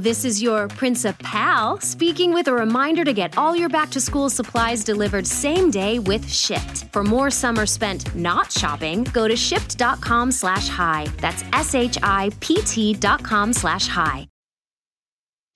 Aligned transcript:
This 0.00 0.24
is 0.24 0.42
your 0.42 0.68
Principal 0.68 1.78
speaking 1.80 2.32
with 2.32 2.48
a 2.48 2.52
reminder 2.52 3.04
to 3.04 3.12
get 3.12 3.38
all 3.38 3.56
your 3.56 3.68
back 3.68 3.90
to 3.90 4.00
school 4.00 4.28
supplies 4.28 4.84
delivered 4.84 5.26
same 5.26 5.70
day 5.70 5.98
with 5.98 6.26
Shipt. 6.26 6.92
For 6.92 7.04
more 7.04 7.30
summer 7.30 7.66
spent 7.66 8.14
not 8.14 8.52
shopping, 8.52 9.04
go 9.12 9.28
to 9.28 9.34
shipt.com 9.34 10.30
slash 10.30 10.68
hi. 10.68 11.06
That's 11.18 11.44
S 11.52 11.74
H 11.74 11.98
I 12.02 12.30
P 12.40 12.60
T 12.66 12.94
dot 12.94 13.22
com 13.22 13.52
slash 13.52 13.86
hi. 13.86 14.28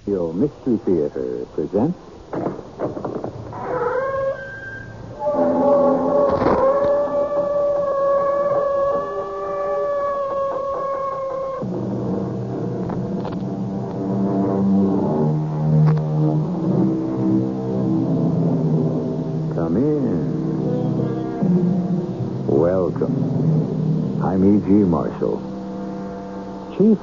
Your 0.06 0.32
Mystery 0.32 0.78
Theater 0.84 1.44
presents. 1.54 2.07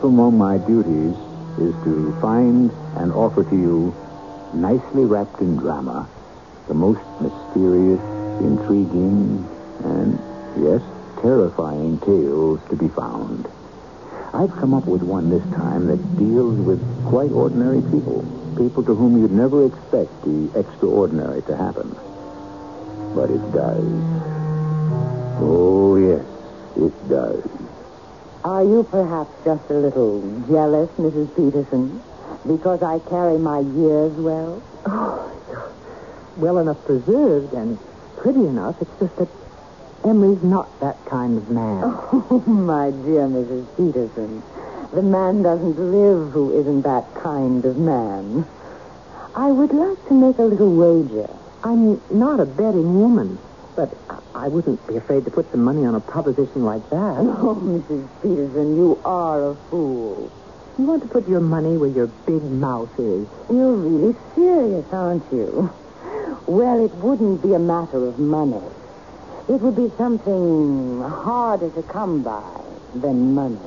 Among 0.06 0.38
my 0.38 0.60
duties 0.60 1.18
is 1.58 1.74
to 1.84 2.16
find 2.22 2.70
and 2.96 3.12
offer 3.12 3.44
to 3.44 3.56
you, 3.56 3.92
nicely 4.54 5.04
wrapped 5.04 5.42
in 5.42 5.58
drama, 5.58 6.08
the 6.68 6.76
most 6.76 7.02
mysterious, 7.20 8.00
intriguing, 8.40 9.42
and, 9.84 10.20
yes, 10.62 10.84
terrifying 11.24 11.98
tales 12.02 12.62
to 12.70 12.76
be 12.76 12.88
found. 12.90 13.48
I've 14.32 14.56
come 14.58 14.76
up 14.76 14.86
with 14.86 15.02
one 15.02 15.32
this 15.32 15.44
time 15.56 15.88
that 15.88 16.18
deals 16.20 16.60
with 16.60 16.80
quite 17.08 17.32
ordinary 17.32 17.82
people, 17.82 18.22
people 18.58 18.84
to 18.84 18.94
whom 18.94 19.20
you'd 19.20 19.32
never 19.32 19.66
expect 19.66 20.14
the 20.22 20.52
extraordinary 20.54 21.42
to 21.50 21.58
happen. 21.58 21.90
But 23.16 23.32
it 23.32 23.42
does. 23.52 23.90
Oh, 25.42 25.98
yes, 25.98 26.24
it 26.78 27.10
does. 27.10 27.65
Are 28.46 28.64
you 28.64 28.84
perhaps 28.84 29.32
just 29.44 29.72
a 29.72 29.74
little 29.74 30.22
jealous, 30.48 30.92
Mrs. 31.00 31.36
Peterson, 31.36 32.00
because 32.46 32.84
I 32.84 33.00
carry 33.10 33.40
my 33.40 33.62
years 33.62 34.14
well? 34.14 34.62
Oh, 34.86 35.34
well 36.38 36.60
enough 36.60 36.78
preserved 36.86 37.54
and 37.54 37.80
pretty 38.18 38.46
enough. 38.46 38.80
It's 38.80 39.00
just 39.00 39.16
that 39.16 39.30
Emery's 40.04 40.44
not 40.44 40.80
that 40.80 41.04
kind 41.06 41.40
of 41.40 41.50
man. 41.50 41.82
Oh, 42.14 42.44
my 42.46 42.92
dear 42.92 43.26
Mrs. 43.26 43.66
Peterson, 43.78 44.44
the 44.94 45.02
man 45.02 45.42
doesn't 45.42 45.80
live 45.80 46.32
who 46.32 46.54
isn't 46.60 46.84
that 46.84 47.16
kind 47.16 47.66
of 47.66 47.78
man. 47.78 48.46
I 49.34 49.48
would 49.48 49.74
like 49.74 50.08
to 50.10 50.14
make 50.14 50.38
a 50.38 50.44
little 50.44 50.70
wager. 50.70 51.36
I'm 51.64 52.00
not 52.12 52.40
a 52.40 52.46
betting 52.46 52.94
woman, 53.02 53.40
but 53.76 53.94
I- 54.34 54.48
wouldn't 54.48 54.86
be 54.88 54.96
afraid 54.96 55.26
to 55.26 55.32
put 55.32 55.50
some 55.52 55.64
money 55.64 55.86
on 55.86 55.96
a 55.96 56.00
proposition 56.00 56.64
like 56.64 56.88
that. 56.92 57.16
Oh, 57.46 57.56
Mrs. 57.56 58.08
Peterson, 58.22 58.76
you 58.78 59.00
are 59.04 59.52
a 59.52 59.56
fool. 59.70 60.32
You 60.78 60.86
want 60.86 61.02
to 61.04 61.10
put 61.10 61.28
your 61.28 61.40
money 61.42 61.78
where 61.78 61.90
your 61.90 62.08
big 62.08 62.44
mouth 62.44 62.92
is. 63.00 63.28
You're 63.50 63.74
really 63.74 64.16
serious, 64.36 64.86
aren't 64.92 65.24
you? 65.32 65.70
Well, 66.48 66.84
it 66.86 66.94
wouldn't 66.96 67.42
be 67.42 67.54
a 67.54 67.60
matter 67.60 68.06
of 68.06 68.20
money. 68.20 68.62
It 69.50 69.62
would 69.62 69.76
be 69.76 69.92
something 69.98 71.02
harder 71.02 71.70
to 71.72 71.84
come 71.84 72.22
by 72.24 72.62
than 72.94 73.34
money. 73.34 73.58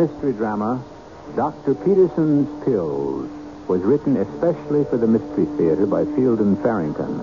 Mystery 0.00 0.32
drama, 0.32 0.82
Dr. 1.36 1.74
Peterson's 1.74 2.48
Pills, 2.64 3.28
was 3.68 3.82
written 3.82 4.16
especially 4.16 4.82
for 4.86 4.96
the 4.96 5.06
Mystery 5.06 5.44
Theater 5.58 5.84
by 5.84 6.04
Fielden 6.04 6.56
Farrington 6.62 7.20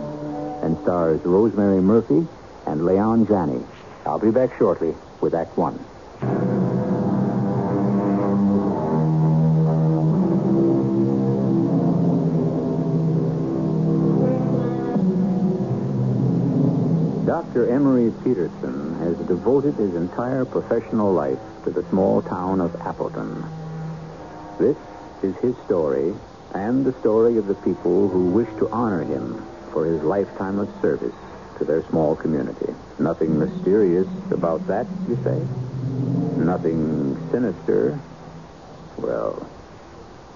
and 0.62 0.78
stars 0.84 1.20
Rosemary 1.26 1.82
Murphy 1.82 2.28
and 2.68 2.86
Leon 2.86 3.26
Janney. 3.26 3.64
I'll 4.06 4.20
be 4.20 4.30
back 4.30 4.56
shortly 4.60 4.94
with 5.22 5.34
Act 5.34 5.58
One. 5.58 5.84
Peterson 18.28 19.00
has 19.00 19.16
devoted 19.26 19.76
his 19.76 19.96
entire 19.96 20.44
professional 20.44 21.14
life 21.14 21.40
to 21.64 21.72
the 21.72 21.88
small 21.90 22.22
town 22.22 22.60
of 22.60 22.76
Appleton. 22.82 23.42
This 24.60 24.76
is 25.24 25.34
his 25.38 25.56
story 25.64 26.14
and 26.54 26.86
the 26.86 26.92
story 27.00 27.38
of 27.38 27.48
the 27.48 27.54
people 27.56 28.10
who 28.10 28.26
wish 28.32 28.50
to 28.60 28.68
honor 28.68 29.06
him 29.06 29.42
for 29.72 29.86
his 29.86 30.04
lifetime 30.04 30.60
of 30.60 30.68
service 30.82 31.16
to 31.58 31.64
their 31.64 31.88
small 31.88 32.18
community. 32.18 32.76
Nothing 33.00 33.40
mysterious 33.40 34.08
about 34.30 34.68
that, 34.68 34.88
you 35.08 35.18
say? 35.24 35.40
Nothing 36.44 37.16
sinister? 37.32 37.98
Well, 38.98 39.50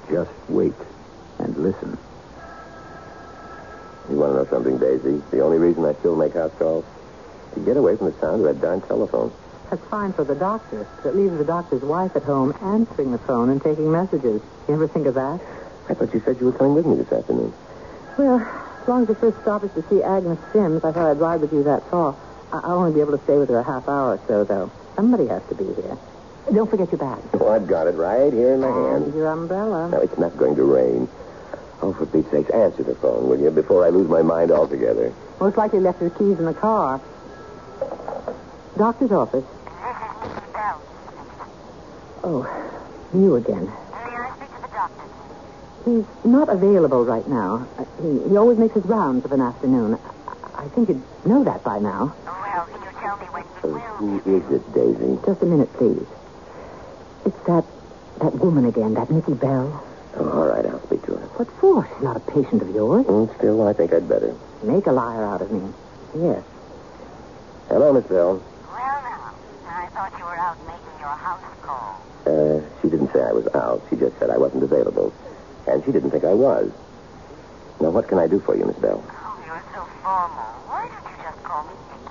just 0.10 0.32
wait 0.48 0.80
and 1.40 1.58
listen. 1.58 1.98
You 4.10 4.16
want 4.16 4.32
to 4.32 4.38
know 4.38 4.48
something, 4.50 4.78
Daisy? 4.78 5.22
The 5.32 5.42
only 5.42 5.58
reason 5.58 5.84
I 5.84 5.94
still 5.96 6.16
make 6.16 6.36
house 6.36 6.54
calls? 6.58 6.86
To 7.54 7.60
get 7.60 7.78
away 7.78 7.96
from 7.98 8.08
the 8.12 8.20
sound 8.20 8.46
of 8.46 8.56
that 8.56 8.62
darn 8.62 8.82
telephone. 8.82 9.32
That's 9.70 9.84
fine 9.86 10.14
for 10.14 10.24
the 10.24 10.36
doctor. 10.36 10.86
but 11.04 11.10
It 11.10 11.16
leaves 11.16 11.38
the 11.38 11.44
doctor's 11.46 11.82
wife 11.82 12.16
at 12.16 12.24
home 12.24 12.54
answering 12.62 13.12
the 13.12 13.18
phone 13.20 13.50
and 13.50 13.62
taking 13.62 13.92
messages. 13.92 14.42
You 14.68 14.74
ever 14.74 14.88
think 14.88 15.08
of 15.08 15.16
that? 15.16 15.40
I 15.90 15.94
thought 15.94 16.14
you 16.14 16.22
said 16.26 16.38
you 16.40 16.46
were 16.48 16.52
coming 16.54 16.76
with 16.76 16.86
me 16.86 16.96
this 16.96 17.12
afternoon. 17.12 17.54
Well, 18.18 18.40
as 18.82 18.88
long 18.88 19.02
as 19.04 19.08
the 19.08 19.16
first 19.16 19.42
stop 19.42 19.64
is 19.64 19.72
to 19.74 19.84
see 19.90 20.02
Agnes 20.04 20.40
Sims, 20.54 20.84
I 20.84 20.92
thought 20.92 21.10
I'd 21.10 21.20
ride 21.20 21.42
with 21.42 21.52
you 21.54 21.64
that 21.64 21.84
far. 21.90 22.16
I- 22.54 22.60
I'll 22.64 22.80
only 22.80 22.92
be 22.94 23.02
able 23.02 23.18
to 23.18 23.24
stay 23.24 23.38
with 23.38 23.50
her 23.50 23.60
a 23.60 23.64
half 23.64 23.88
hour 23.88 24.12
or 24.14 24.20
so, 24.28 24.44
though. 24.44 24.70
Somebody 24.96 25.28
has 25.28 25.42
to 25.50 25.56
be 25.56 25.66
here. 25.66 25.98
Don't 26.54 26.70
forget 26.70 26.92
your 26.92 27.00
bag. 27.00 27.20
Oh, 27.40 27.48
I've 27.50 27.68
got 27.68 27.88
it 27.88 27.96
right 27.96 28.32
here 28.34 28.54
in 28.54 28.62
my 28.62 28.68
And 28.68 29.04
hand. 29.04 29.14
your 29.16 29.28
umbrella. 29.28 29.90
Now, 29.90 30.00
it's 30.00 30.18
not 30.18 30.38
going 30.38 30.56
to 30.56 30.64
rain. 30.64 31.08
Oh, 31.82 31.94
for 31.94 32.06
Pete's 32.06 32.30
sake, 32.30 32.54
answer 32.54 32.84
the 32.84 32.96
phone, 32.96 33.28
will 33.30 33.40
you, 33.40 33.50
before 33.52 33.86
I 33.86 33.90
lose 33.90 34.10
my 34.10 34.22
mind 34.22 34.52
altogether. 34.52 35.12
Most 35.40 35.58
likely 35.58 35.80
left 35.80 36.00
his 36.02 36.12
keys 36.14 36.38
in 36.40 36.46
the 36.46 36.54
car. 36.54 37.00
Doctor's 38.82 39.12
office. 39.12 39.46
This 39.46 39.98
is 40.02 40.14
Mrs. 40.26 40.54
Bell. 40.58 40.82
Oh, 42.26 42.42
you 43.14 43.36
again. 43.36 43.66
May 43.70 44.10
I 44.10 44.34
speak 44.42 44.50
to 44.50 44.62
the 44.66 44.74
doctor? 44.74 45.06
He's 45.86 46.06
not 46.26 46.50
available 46.50 47.06
right 47.06 47.28
now. 47.30 47.70
Uh, 47.78 47.86
He, 48.02 48.30
he 48.34 48.38
always 48.38 48.58
makes 48.58 48.74
his 48.74 48.84
rounds 48.86 49.24
of 49.24 49.34
an 49.34 49.42
afternoon. 49.42 50.00
I, 50.02 50.66
I 50.66 50.68
think 50.74 50.90
you'd 50.90 51.04
know 51.30 51.44
that 51.44 51.62
by 51.64 51.78
now. 51.78 52.10
Well, 52.26 52.66
can 52.74 52.82
you 52.82 52.90
tell 52.98 53.18
me 53.22 53.28
when 53.30 53.44
he 53.46 53.70
Uh, 53.70 53.70
will? 53.70 53.98
who 54.02 54.18
is 54.26 54.44
it, 54.50 54.66
Daisy? 54.74 55.14
Just 55.30 55.44
a 55.44 55.46
minute, 55.46 55.70
please. 55.78 56.08
It's 57.30 57.38
that 57.46 57.62
that 58.18 58.34
woman 58.42 58.66
again, 58.66 58.96
that 58.96 59.12
Nikki 59.12 59.36
Bell. 59.38 59.78
Oh, 60.18 60.26
all 60.42 60.48
right, 60.50 60.66
I'll 60.66 60.82
speak 60.88 61.06
to 61.06 61.14
her. 61.22 61.28
What 61.38 61.48
for? 61.62 61.86
She's 61.86 62.02
not 62.04 62.18
a 62.18 62.26
patient 62.34 62.64
of 62.64 62.70
yours. 62.74 63.06
Mm, 63.06 63.30
still, 63.38 63.62
I 63.62 63.74
think 63.74 63.94
I'd 63.94 64.10
better. 64.10 64.34
Make 64.64 64.88
a 64.88 64.92
liar 64.92 65.24
out 65.24 65.44
of 65.44 65.52
me. 65.52 65.70
Yes. 66.18 66.42
Hello, 67.70 67.94
Miss 67.94 68.04
Bell. 68.10 68.44
Well, 68.82 68.98
now, 69.06 69.30
I 69.78 69.86
thought 69.94 70.10
you 70.18 70.26
were 70.26 70.40
out 70.42 70.58
making 70.66 70.98
your 70.98 71.14
house 71.14 71.46
call. 71.62 72.02
Uh, 72.26 72.66
she 72.82 72.90
didn't 72.90 73.14
say 73.14 73.22
I 73.22 73.30
was 73.30 73.46
out. 73.54 73.86
She 73.90 73.96
just 73.96 74.18
said 74.18 74.34
I 74.34 74.42
wasn't 74.42 74.64
available. 74.66 75.14
And 75.70 75.86
she 75.86 75.92
didn't 75.94 76.10
think 76.10 76.26
I 76.26 76.34
was. 76.34 76.74
Now, 77.78 77.94
what 77.94 78.10
can 78.10 78.18
I 78.18 78.26
do 78.26 78.42
for 78.42 78.58
you, 78.58 78.66
Miss 78.66 78.78
Bell? 78.82 79.06
Oh, 79.06 79.38
you're 79.46 79.62
so 79.70 79.86
formal. 80.02 80.50
Why 80.66 80.90
don't 80.90 81.06
you 81.14 81.18
just 81.22 81.38
call 81.46 81.62
me 81.70 81.78
Nicky? 81.94 82.10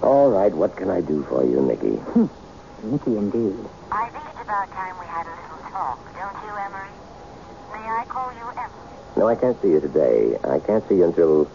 All 0.00 0.30
right, 0.32 0.54
what 0.56 0.72
can 0.80 0.88
I 0.88 1.04
do 1.04 1.20
for 1.28 1.44
you, 1.44 1.60
Nicky? 1.68 2.00
Nikki, 2.80 3.12
indeed. 3.20 3.60
I 3.92 4.08
think 4.08 4.24
it's 4.24 4.40
about 4.40 4.72
time 4.72 4.96
we 4.96 5.04
had 5.04 5.28
a 5.28 5.36
little 5.36 5.60
talk, 5.68 6.00
don't 6.16 6.38
you, 6.40 6.52
Emery? 6.64 6.96
May 7.76 7.84
I 7.84 8.08
call 8.08 8.32
you 8.32 8.48
Emery? 8.56 8.96
No, 9.20 9.28
I 9.28 9.36
can't 9.36 9.60
see 9.60 9.68
you 9.68 9.80
today. 9.84 10.40
I 10.48 10.64
can't 10.64 10.80
see 10.88 10.96
you 10.96 11.04
until. 11.04 11.52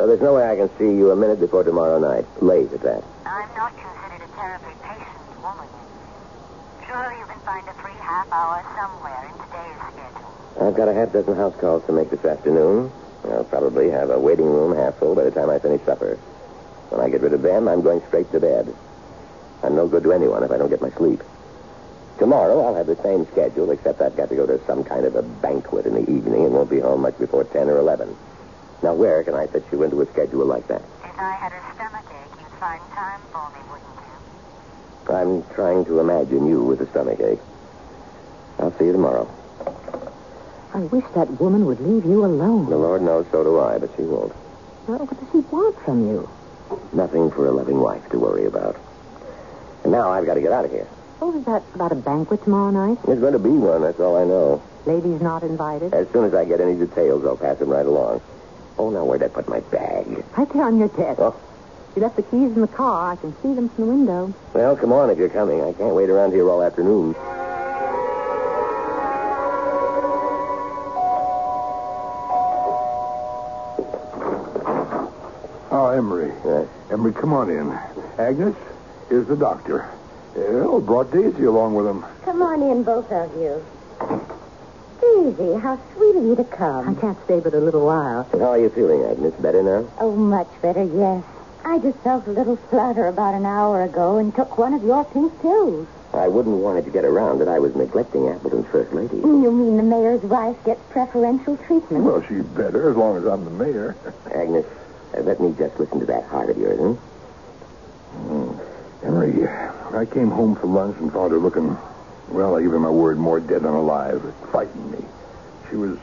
Well, 0.00 0.08
there's 0.08 0.22
no 0.22 0.32
way 0.32 0.48
I 0.48 0.56
can 0.56 0.70
see 0.78 0.96
you 0.96 1.10
a 1.10 1.14
minute 1.14 1.40
before 1.40 1.62
tomorrow 1.62 1.98
night. 1.98 2.24
Late 2.40 2.72
at 2.72 2.80
that. 2.80 3.04
I'm 3.26 3.54
not 3.54 3.76
considered 3.76 4.24
a 4.24 4.32
terribly 4.32 4.72
patient 4.80 5.42
woman. 5.44 5.68
Surely 6.88 7.18
you 7.18 7.26
can 7.26 7.38
find 7.40 7.68
a 7.68 7.74
free 7.74 7.92
half 8.00 8.32
hour 8.32 8.64
somewhere 8.80 9.28
in 9.28 9.36
today's 9.44 9.76
schedule. 9.92 10.32
I've 10.58 10.74
got 10.74 10.88
a 10.88 10.94
half 10.94 11.12
dozen 11.12 11.36
house 11.36 11.54
calls 11.60 11.84
to 11.84 11.92
make 11.92 12.08
this 12.08 12.24
afternoon. 12.24 12.90
I'll 13.28 13.44
probably 13.44 13.90
have 13.90 14.08
a 14.08 14.18
waiting 14.18 14.46
room 14.46 14.74
half 14.74 14.96
full 14.96 15.14
by 15.14 15.24
the 15.24 15.30
time 15.30 15.50
I 15.50 15.58
finish 15.58 15.84
supper. 15.84 16.16
When 16.88 17.02
I 17.02 17.10
get 17.10 17.20
rid 17.20 17.34
of 17.34 17.42
them, 17.42 17.68
I'm 17.68 17.82
going 17.82 18.00
straight 18.08 18.32
to 18.32 18.40
bed. 18.40 18.74
I'm 19.62 19.76
no 19.76 19.86
good 19.86 20.04
to 20.04 20.14
anyone 20.14 20.42
if 20.42 20.50
I 20.50 20.56
don't 20.56 20.70
get 20.70 20.80
my 20.80 20.92
sleep. 20.92 21.22
Tomorrow, 22.16 22.58
I'll 22.64 22.74
have 22.74 22.86
the 22.86 22.96
same 23.02 23.26
schedule, 23.32 23.70
except 23.70 24.00
I've 24.00 24.16
got 24.16 24.30
to 24.30 24.34
go 24.34 24.46
to 24.46 24.64
some 24.64 24.82
kind 24.82 25.04
of 25.04 25.14
a 25.14 25.22
banquet 25.22 25.84
in 25.84 25.92
the 25.92 26.10
evening 26.10 26.46
and 26.46 26.54
won't 26.54 26.70
be 26.70 26.80
home 26.80 27.02
much 27.02 27.18
before 27.18 27.44
10 27.44 27.68
or 27.68 27.76
11. 27.76 28.16
Now, 28.82 28.94
where 28.94 29.22
can 29.24 29.34
I 29.34 29.46
fit 29.46 29.64
you 29.70 29.82
into 29.82 30.00
a 30.00 30.06
schedule 30.06 30.46
like 30.46 30.66
that? 30.68 30.82
If 31.04 31.18
I 31.18 31.32
had 31.32 31.52
a 31.52 31.60
stomachache, 31.74 32.40
you'd 32.40 32.58
find 32.58 32.80
time 32.92 33.20
for 33.30 33.50
me, 33.50 33.60
wouldn't 33.68 33.96
you? 34.00 35.14
I'm 35.14 35.54
trying 35.54 35.84
to 35.84 36.00
imagine 36.00 36.46
you 36.46 36.62
with 36.62 36.80
a 36.80 36.88
stomach 36.90 37.20
ache. 37.20 37.40
I'll 38.58 38.76
see 38.78 38.86
you 38.86 38.92
tomorrow. 38.92 39.28
I 40.72 40.78
wish 40.78 41.04
that 41.14 41.40
woman 41.40 41.66
would 41.66 41.80
leave 41.80 42.04
you 42.06 42.24
alone. 42.24 42.70
The 42.70 42.76
Lord 42.76 43.02
knows 43.02 43.26
so 43.30 43.42
do 43.42 43.58
I, 43.58 43.78
but 43.78 43.90
she 43.96 44.02
won't. 44.02 44.32
Well, 44.86 44.98
what 44.98 45.18
does 45.20 45.28
she 45.32 45.38
want 45.52 45.76
from 45.84 46.08
you? 46.08 46.30
Nothing 46.92 47.30
for 47.30 47.46
a 47.48 47.52
loving 47.52 47.80
wife 47.80 48.08
to 48.10 48.18
worry 48.18 48.46
about. 48.46 48.76
And 49.82 49.92
now 49.92 50.10
I've 50.10 50.26
got 50.26 50.34
to 50.34 50.40
get 50.40 50.52
out 50.52 50.64
of 50.64 50.70
here. 50.70 50.88
Oh, 51.20 51.36
is 51.38 51.44
that 51.44 51.62
about 51.74 51.92
a 51.92 51.96
banquet 51.96 52.44
tomorrow 52.44 52.70
night? 52.70 52.98
There's 53.04 53.20
going 53.20 53.34
to 53.34 53.38
be 53.38 53.50
one, 53.50 53.82
that's 53.82 54.00
all 54.00 54.16
I 54.16 54.24
know. 54.24 54.62
Ladies 54.86 55.20
not 55.20 55.42
invited? 55.42 55.92
As 55.92 56.08
soon 56.12 56.24
as 56.24 56.34
I 56.34 56.44
get 56.44 56.60
any 56.60 56.74
details, 56.76 57.24
I'll 57.26 57.36
pass 57.36 57.58
them 57.58 57.68
right 57.68 57.84
along. 57.84 58.22
Oh, 58.78 58.90
now 58.90 59.04
where'd 59.04 59.22
I 59.22 59.28
put 59.28 59.48
my 59.48 59.60
bag? 59.60 60.06
Right 60.36 60.48
there 60.52 60.64
on 60.64 60.78
your 60.78 60.88
desk. 60.88 61.20
Oh, 61.20 61.34
You 61.96 62.02
left 62.02 62.16
the 62.16 62.22
keys 62.22 62.52
in 62.54 62.60
the 62.60 62.68
car. 62.68 63.12
I 63.12 63.16
can 63.16 63.34
see 63.42 63.52
them 63.54 63.68
from 63.70 63.84
the 63.86 63.90
window. 63.92 64.34
well, 64.54 64.76
come 64.76 64.92
on 64.92 65.10
if 65.10 65.18
you're 65.18 65.28
coming. 65.28 65.60
I 65.62 65.72
can't 65.72 65.94
wait 65.94 66.08
around 66.10 66.32
here 66.32 66.48
all 66.48 66.62
afternoon. 66.62 67.14
Oh, 75.72 75.92
Emery. 75.96 76.32
Yes. 76.44 76.66
Emery, 76.90 77.12
come 77.12 77.32
on 77.32 77.48
in. 77.50 77.70
Agnes, 78.18 78.56
here's 79.08 79.26
the 79.26 79.36
doctor. 79.36 79.88
Oh, 80.36 80.80
brought 80.80 81.12
Daisy 81.12 81.44
along 81.44 81.74
with 81.74 81.86
him. 81.86 82.04
Come 82.24 82.42
on 82.42 82.62
in, 82.62 82.82
both 82.82 83.10
of 83.12 83.32
you. 83.36 83.64
Daisy, 85.20 85.52
how 85.60 85.78
sweet 85.94 86.16
of 86.16 86.24
you 86.24 86.34
to 86.36 86.44
come. 86.44 86.88
I 86.88 86.94
can't 86.98 87.18
stay 87.24 87.40
but 87.40 87.52
a 87.52 87.60
little 87.60 87.84
while. 87.84 88.26
And 88.32 88.40
how 88.40 88.52
are 88.52 88.58
you 88.58 88.70
feeling, 88.70 89.04
Agnes? 89.04 89.34
Better 89.34 89.62
now? 89.62 89.86
Oh, 89.98 90.16
much 90.16 90.48
better, 90.62 90.82
yes. 90.82 91.22
I 91.62 91.78
just 91.78 91.98
felt 91.98 92.26
a 92.26 92.30
little 92.30 92.56
flutter 92.56 93.06
about 93.06 93.34
an 93.34 93.44
hour 93.44 93.82
ago 93.82 94.16
and 94.16 94.34
took 94.34 94.56
one 94.56 94.72
of 94.72 94.82
your 94.82 95.04
pink 95.04 95.38
pills. 95.42 95.86
I 96.14 96.26
wouldn't 96.26 96.56
want 96.56 96.78
it 96.78 96.84
to 96.86 96.90
get 96.90 97.04
around 97.04 97.40
that 97.40 97.48
I 97.48 97.58
was 97.58 97.76
neglecting 97.76 98.28
Appleton's 98.28 98.66
first 98.68 98.94
lady. 98.94 99.16
You 99.18 99.52
mean 99.52 99.76
the 99.76 99.82
mayor's 99.82 100.22
wife 100.22 100.56
gets 100.64 100.80
preferential 100.88 101.58
treatment? 101.58 102.02
Well, 102.04 102.22
she's 102.26 102.44
better 102.44 102.90
as 102.90 102.96
long 102.96 103.18
as 103.18 103.26
I'm 103.26 103.44
the 103.44 103.50
mayor. 103.50 103.96
Agnes, 104.34 104.64
uh, 105.14 105.20
let 105.20 105.38
me 105.38 105.54
just 105.58 105.78
listen 105.78 106.00
to 106.00 106.06
that 106.06 106.24
heart 106.24 106.48
of 106.48 106.56
yours, 106.56 106.78
huh? 106.80 106.94
Emery, 109.06 109.46
I 109.94 110.06
came 110.06 110.30
home 110.30 110.56
for 110.56 110.66
lunch 110.66 110.96
and 110.98 111.12
found 111.12 111.32
her 111.32 111.38
looking, 111.38 111.76
well, 112.30 112.56
I 112.56 112.62
give 112.62 112.70
her 112.70 112.78
my 112.78 112.90
word, 112.90 113.18
more 113.18 113.40
dead 113.40 113.62
than 113.62 113.74
alive, 113.74 114.22
fighting 114.52 114.90
me. 114.90 115.04
She 115.68 115.76
was, 115.76 115.98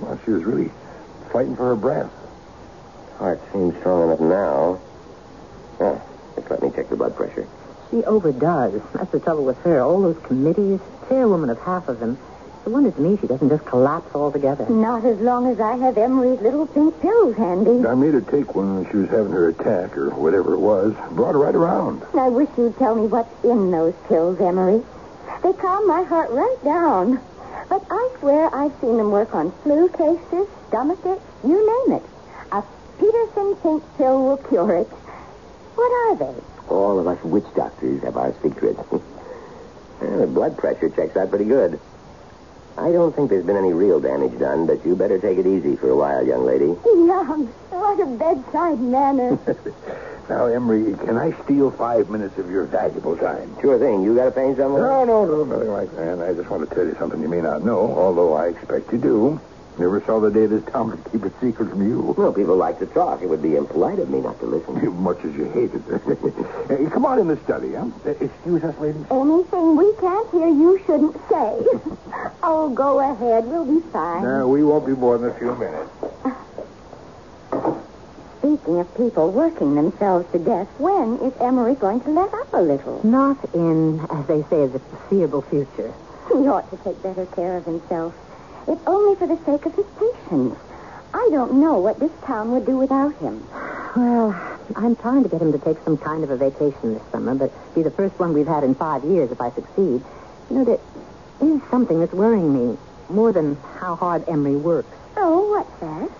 well, 0.00 0.18
she 0.24 0.30
was 0.30 0.44
really 0.44 0.70
fighting 1.32 1.56
for 1.56 1.68
her 1.68 1.76
breath. 1.76 2.10
Heart 3.18 3.40
seems 3.52 3.76
strong 3.78 4.08
enough 4.08 4.20
now. 4.20 4.80
Huh. 5.78 5.98
Just 6.36 6.50
let 6.50 6.62
me 6.62 6.70
check 6.74 6.88
the 6.88 6.96
blood 6.96 7.16
pressure. 7.16 7.46
She 7.90 8.04
overdoes. 8.04 8.82
That's 8.94 9.12
the 9.12 9.20
trouble 9.20 9.44
with 9.44 9.58
her. 9.62 9.80
All 9.80 10.00
those 10.00 10.18
committees, 10.24 10.80
chairwoman 11.08 11.50
of 11.50 11.58
half 11.60 11.88
of 11.88 12.00
them. 12.00 12.18
It's 12.58 12.66
a 12.66 12.70
wonder 12.70 12.90
to 12.90 13.00
me 13.00 13.18
she 13.20 13.26
doesn't 13.26 13.48
just 13.48 13.64
collapse 13.64 14.14
altogether. 14.14 14.68
Not 14.68 15.04
as 15.04 15.18
long 15.20 15.46
as 15.48 15.60
I 15.60 15.76
have 15.76 15.98
Emery's 15.98 16.40
little 16.40 16.66
pink 16.66 17.00
pills 17.00 17.36
handy. 17.36 17.86
I 17.86 17.94
made 17.94 18.14
her 18.14 18.20
take 18.20 18.54
one 18.54 18.76
when 18.76 18.90
she 18.90 18.98
was 18.98 19.10
having 19.10 19.32
her 19.32 19.48
attack 19.48 19.96
or 19.96 20.10
whatever 20.10 20.54
it 20.54 20.60
was. 20.60 20.94
Brought 21.10 21.32
her 21.32 21.38
right 21.40 21.54
around. 21.54 22.02
I 22.14 22.28
wish 22.28 22.48
you'd 22.56 22.78
tell 22.78 22.94
me 22.94 23.08
what's 23.08 23.44
in 23.44 23.70
those 23.70 23.94
pills, 24.08 24.40
Emery. 24.40 24.82
They 25.42 25.52
calm 25.54 25.88
my 25.88 26.02
heart 26.04 26.30
right 26.30 26.56
down. 26.64 27.20
But 27.68 27.84
I 27.90 28.16
swear 28.20 28.54
I've 28.54 28.72
seen 28.80 28.96
them 28.96 29.10
work 29.10 29.34
on 29.34 29.52
flu 29.62 29.88
cases, 29.88 30.46
stomach 30.68 31.00
aches, 31.04 31.22
you 31.44 31.86
name 31.88 31.98
it. 31.98 32.04
A 32.52 32.62
Peterson 32.98 33.56
pink 33.56 33.82
pill 33.96 34.24
will 34.24 34.36
cure 34.36 34.76
it. 34.76 34.88
What 35.74 35.90
are 35.90 36.16
they? 36.16 36.40
All 36.68 36.98
of 36.98 37.06
us 37.06 37.22
witch 37.24 37.46
doctors 37.56 38.02
have 38.02 38.16
our 38.16 38.34
secrets. 38.42 38.80
Well, 40.00 40.18
the 40.18 40.26
blood 40.26 40.58
pressure 40.58 40.88
checks 40.88 41.16
out 41.16 41.30
pretty 41.30 41.44
good. 41.44 41.78
I 42.76 42.90
don't 42.90 43.14
think 43.14 43.30
there's 43.30 43.46
been 43.46 43.56
any 43.56 43.72
real 43.72 44.00
damage 44.00 44.36
done, 44.36 44.66
but 44.66 44.84
you 44.84 44.96
better 44.96 45.16
take 45.20 45.38
it 45.38 45.46
easy 45.46 45.76
for 45.76 45.90
a 45.90 45.96
while, 45.96 46.26
young 46.26 46.44
lady. 46.44 46.64
Yum. 46.64 47.46
What 47.70 48.00
a 48.00 48.06
bedside 48.06 48.80
manner. 48.80 49.38
Now, 50.28 50.46
Emery, 50.46 50.94
can 51.04 51.18
I 51.18 51.32
steal 51.44 51.70
five 51.72 52.08
minutes 52.08 52.38
of 52.38 52.50
your 52.50 52.64
valuable 52.64 53.16
time? 53.16 53.56
Sure 53.60 53.78
thing. 53.78 54.02
You 54.02 54.14
got 54.14 54.26
to 54.26 54.30
paint 54.30 54.56
somewhere? 54.56 54.82
No, 54.82 55.04
no, 55.04 55.24
no, 55.24 55.44
nothing 55.44 55.70
like 55.72 55.94
that. 55.96 56.20
I 56.20 56.32
just 56.32 56.48
want 56.48 56.68
to 56.68 56.74
tell 56.74 56.86
you 56.86 56.96
something 56.98 57.20
you 57.20 57.28
may 57.28 57.40
not 57.40 57.64
know, 57.64 57.80
although 57.96 58.34
I 58.34 58.48
expect 58.48 58.92
you 58.92 58.98
do. 58.98 59.40
Never 59.78 60.02
saw 60.04 60.20
the 60.20 60.30
day 60.30 60.46
this 60.46 60.62
town 60.70 60.90
would 60.90 61.04
keep 61.12 61.24
a 61.24 61.30
secret 61.40 61.70
from 61.70 61.88
you. 61.88 62.14
Well, 62.16 62.32
people 62.32 62.56
like 62.56 62.78
to 62.80 62.86
talk. 62.86 63.22
It 63.22 63.28
would 63.28 63.42
be 63.42 63.56
impolite 63.56 63.98
of 63.98 64.10
me 64.10 64.20
not 64.20 64.38
to 64.40 64.46
listen. 64.46 64.94
Much 65.02 65.18
as 65.24 65.34
you 65.34 65.44
hate 65.50 65.72
it. 65.74 65.82
Hey, 66.68 66.86
come 66.90 67.04
on 67.04 67.18
in 67.18 67.28
the 67.28 67.36
study, 67.44 67.72
huh? 67.74 67.86
Uh, 68.06 68.10
Excuse 68.10 68.62
us, 68.64 68.78
ladies. 68.78 69.04
Anything 69.10 69.76
we 69.76 69.92
can't 70.00 70.30
hear 70.30 70.46
you 70.48 70.80
shouldn't 70.86 71.14
say. 71.28 71.66
oh, 72.42 72.70
go 72.74 73.00
ahead. 73.00 73.44
We'll 73.46 73.64
be 73.66 73.86
fine. 73.90 74.22
No, 74.22 74.48
we 74.48 74.62
won't 74.62 74.86
be 74.86 74.92
more 74.92 75.18
than 75.18 75.30
a 75.30 75.34
few 75.38 75.54
minutes. 75.56 75.90
Speaking 78.42 78.80
of 78.80 78.92
people 78.96 79.30
working 79.30 79.76
themselves 79.76 80.26
to 80.32 80.38
death, 80.40 80.66
when 80.78 81.14
is 81.20 81.32
Emery 81.40 81.76
going 81.76 82.00
to 82.00 82.10
let 82.10 82.34
up 82.34 82.52
a 82.52 82.60
little? 82.60 83.00
Not 83.06 83.38
in, 83.54 84.00
as 84.10 84.26
they 84.26 84.42
say, 84.50 84.66
the 84.66 84.80
foreseeable 84.80 85.42
future. 85.42 85.94
He 86.26 86.48
ought 86.48 86.68
to 86.70 86.76
take 86.78 87.00
better 87.04 87.24
care 87.26 87.56
of 87.56 87.64
himself. 87.66 88.12
If 88.66 88.80
only 88.84 89.14
for 89.14 89.28
the 89.28 89.38
sake 89.44 89.64
of 89.64 89.76
his 89.76 89.86
patients. 89.96 90.58
I 91.14 91.28
don't 91.30 91.60
know 91.60 91.78
what 91.78 92.00
this 92.00 92.10
town 92.24 92.50
would 92.50 92.66
do 92.66 92.78
without 92.78 93.14
him. 93.18 93.46
Well, 93.94 94.34
I'm 94.74 94.96
trying 94.96 95.22
to 95.22 95.28
get 95.28 95.40
him 95.40 95.52
to 95.52 95.58
take 95.58 95.78
some 95.84 95.96
kind 95.96 96.24
of 96.24 96.30
a 96.30 96.36
vacation 96.36 96.94
this 96.94 97.02
summer, 97.12 97.36
but 97.36 97.52
be 97.76 97.84
the 97.84 97.92
first 97.92 98.18
one 98.18 98.32
we've 98.32 98.48
had 98.48 98.64
in 98.64 98.74
five 98.74 99.04
years 99.04 99.30
if 99.30 99.40
I 99.40 99.52
succeed. 99.52 100.02
You 100.50 100.56
know, 100.56 100.64
there 100.64 100.80
is 101.42 101.60
something 101.70 102.00
that's 102.00 102.12
worrying 102.12 102.52
me 102.72 102.76
more 103.08 103.32
than 103.32 103.54
how 103.78 103.94
hard 103.94 104.28
Emery 104.28 104.56
works. 104.56 104.90
Oh, 105.16 105.48
what's 105.48 105.80
that? 105.80 106.10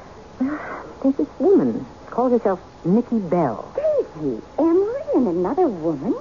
Well, 0.41 0.79
There's 1.03 1.17
this 1.17 1.39
woman, 1.41 1.85
calls 2.13 2.33
herself 2.33 2.61
Nikki 2.85 3.19
Bell. 3.19 3.73
Daisy, 3.75 4.43
Emery 4.59 5.03
and 5.15 5.29
another 5.29 5.67
woman? 5.67 6.15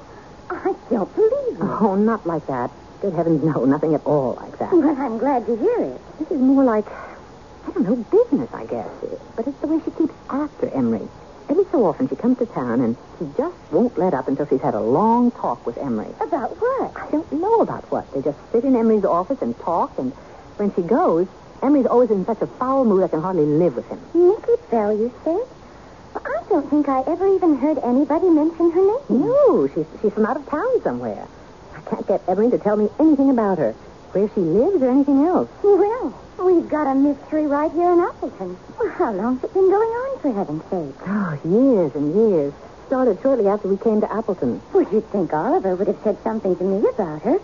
I 0.49 0.73
don't 0.89 1.13
believe 1.15 1.59
it. 1.59 1.81
Oh, 1.81 1.95
not 1.95 2.25
like 2.25 2.47
that. 2.47 2.71
Good 3.01 3.13
heavens, 3.13 3.43
no, 3.43 3.65
nothing 3.65 3.93
at 3.93 4.01
all 4.05 4.35
like 4.41 4.57
that. 4.59 4.71
Well, 4.71 4.87
I'm 4.87 5.17
glad 5.17 5.45
to 5.47 5.57
hear 5.57 5.79
it. 5.79 6.01
This 6.19 6.31
is 6.31 6.39
more 6.39 6.63
like, 6.63 6.87
I 6.87 7.71
don't 7.73 7.83
know, 7.83 7.95
business, 7.95 8.49
I 8.53 8.65
guess. 8.65 8.89
But 9.35 9.47
it's 9.47 9.59
the 9.59 9.67
way 9.67 9.81
she 9.83 9.91
keeps 9.91 10.13
after 10.29 10.69
Emery. 10.69 11.07
Every 11.49 11.65
so 11.71 11.83
often 11.85 12.07
she 12.07 12.15
comes 12.15 12.37
to 12.37 12.45
town 12.45 12.79
and 12.79 12.95
she 13.19 13.25
just 13.35 13.57
won't 13.71 13.97
let 13.97 14.13
up 14.13 14.29
until 14.29 14.47
she's 14.47 14.61
had 14.61 14.73
a 14.73 14.79
long 14.79 15.31
talk 15.31 15.65
with 15.65 15.77
Emery. 15.77 16.13
About 16.21 16.55
what? 16.61 16.95
I 16.95 17.09
don't 17.11 17.29
know 17.33 17.59
about 17.59 17.91
what. 17.91 18.09
They 18.13 18.21
just 18.21 18.37
sit 18.53 18.63
in 18.63 18.75
Emery's 18.77 19.03
office 19.03 19.41
and 19.41 19.59
talk, 19.59 19.97
and 19.97 20.13
when 20.55 20.73
she 20.73 20.83
goes, 20.83 21.27
Emery's 21.61 21.85
always 21.87 22.11
in 22.11 22.25
such 22.25 22.41
a 22.41 22.47
foul 22.47 22.85
mood 22.85 23.03
I 23.03 23.09
can 23.09 23.21
hardly 23.21 23.45
live 23.45 23.75
with 23.75 23.87
him. 23.89 23.99
Nikki 24.13 24.55
Bell, 24.69 24.93
you 24.93 25.11
said? 25.25 25.41
Well, 26.13 26.23
I 26.25 26.43
don't 26.49 26.69
think 26.69 26.89
I 26.89 27.01
ever 27.07 27.27
even 27.27 27.57
heard 27.57 27.77
anybody 27.79 28.29
mention 28.29 28.71
her 28.71 28.81
name. 28.81 29.21
No, 29.21 29.67
she's, 29.67 29.85
she's 30.01 30.13
from 30.13 30.25
out 30.25 30.37
of 30.37 30.45
town 30.47 30.81
somewhere. 30.83 31.27
I 31.75 31.81
can't 31.89 32.07
get 32.07 32.21
Emery 32.27 32.49
to 32.51 32.57
tell 32.57 32.75
me 32.75 32.89
anything 32.99 33.29
about 33.29 33.57
her, 33.57 33.73
where 34.11 34.29
she 34.33 34.41
lives 34.41 34.81
or 34.81 34.89
anything 34.89 35.25
else. 35.25 35.49
Well, 35.63 36.13
we've 36.43 36.69
got 36.69 36.91
a 36.91 36.95
mystery 36.95 37.45
right 37.45 37.71
here 37.71 37.91
in 37.91 37.99
Appleton. 37.99 38.57
Well, 38.79 38.89
how 38.89 39.11
long's 39.13 39.43
it 39.43 39.53
been 39.53 39.69
going 39.69 39.89
on, 39.89 40.19
for 40.19 40.31
heaven's 40.33 40.63
sake? 40.69 41.07
Oh, 41.07 41.39
years 41.45 41.95
and 41.95 42.15
years. 42.15 42.53
Started 42.87 43.19
shortly 43.21 43.47
after 43.47 43.67
we 43.69 43.77
came 43.77 44.01
to 44.01 44.11
Appleton. 44.11 44.61
Well, 44.73 44.85
you'd 44.91 45.09
think 45.11 45.33
Oliver 45.33 45.75
would 45.75 45.87
have 45.87 45.99
said 46.03 46.17
something 46.23 46.55
to 46.57 46.63
me 46.63 46.87
about 46.89 47.21
her. 47.21 47.39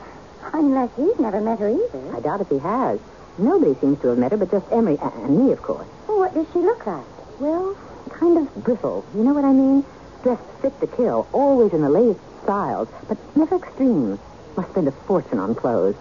Unless 0.53 0.91
he's 0.97 1.19
never 1.19 1.39
met 1.41 1.59
her 1.59 1.69
either. 1.69 2.15
I 2.15 2.19
doubt 2.19 2.41
if 2.41 2.49
he 2.49 2.59
has. 2.59 2.99
Nobody 3.37 3.75
seems 3.79 4.01
to 4.01 4.09
have 4.09 4.17
met 4.17 4.31
her 4.31 4.37
but 4.37 4.51
just 4.51 4.65
Emery 4.71 4.97
and 5.01 5.45
me, 5.45 5.51
of 5.51 5.61
course. 5.61 5.87
What 6.07 6.33
does 6.33 6.47
she 6.51 6.59
look 6.59 6.85
like? 6.85 7.39
Well, 7.39 7.77
kind 8.19 8.37
of 8.37 8.63
bristle. 8.63 9.05
You 9.15 9.23
know 9.23 9.33
what 9.33 9.45
I 9.45 9.51
mean? 9.53 9.85
Dressed 10.23 10.41
fit 10.61 10.79
to 10.81 10.87
kill, 10.87 11.27
always 11.31 11.73
in 11.73 11.81
the 11.81 11.89
latest 11.89 12.19
styles, 12.43 12.87
but 13.07 13.17
never 13.35 13.55
extreme. 13.57 14.19
Must 14.55 14.69
spend 14.71 14.87
a 14.87 14.91
fortune 14.91 15.39
on 15.39 15.53
clothes. 15.55 15.95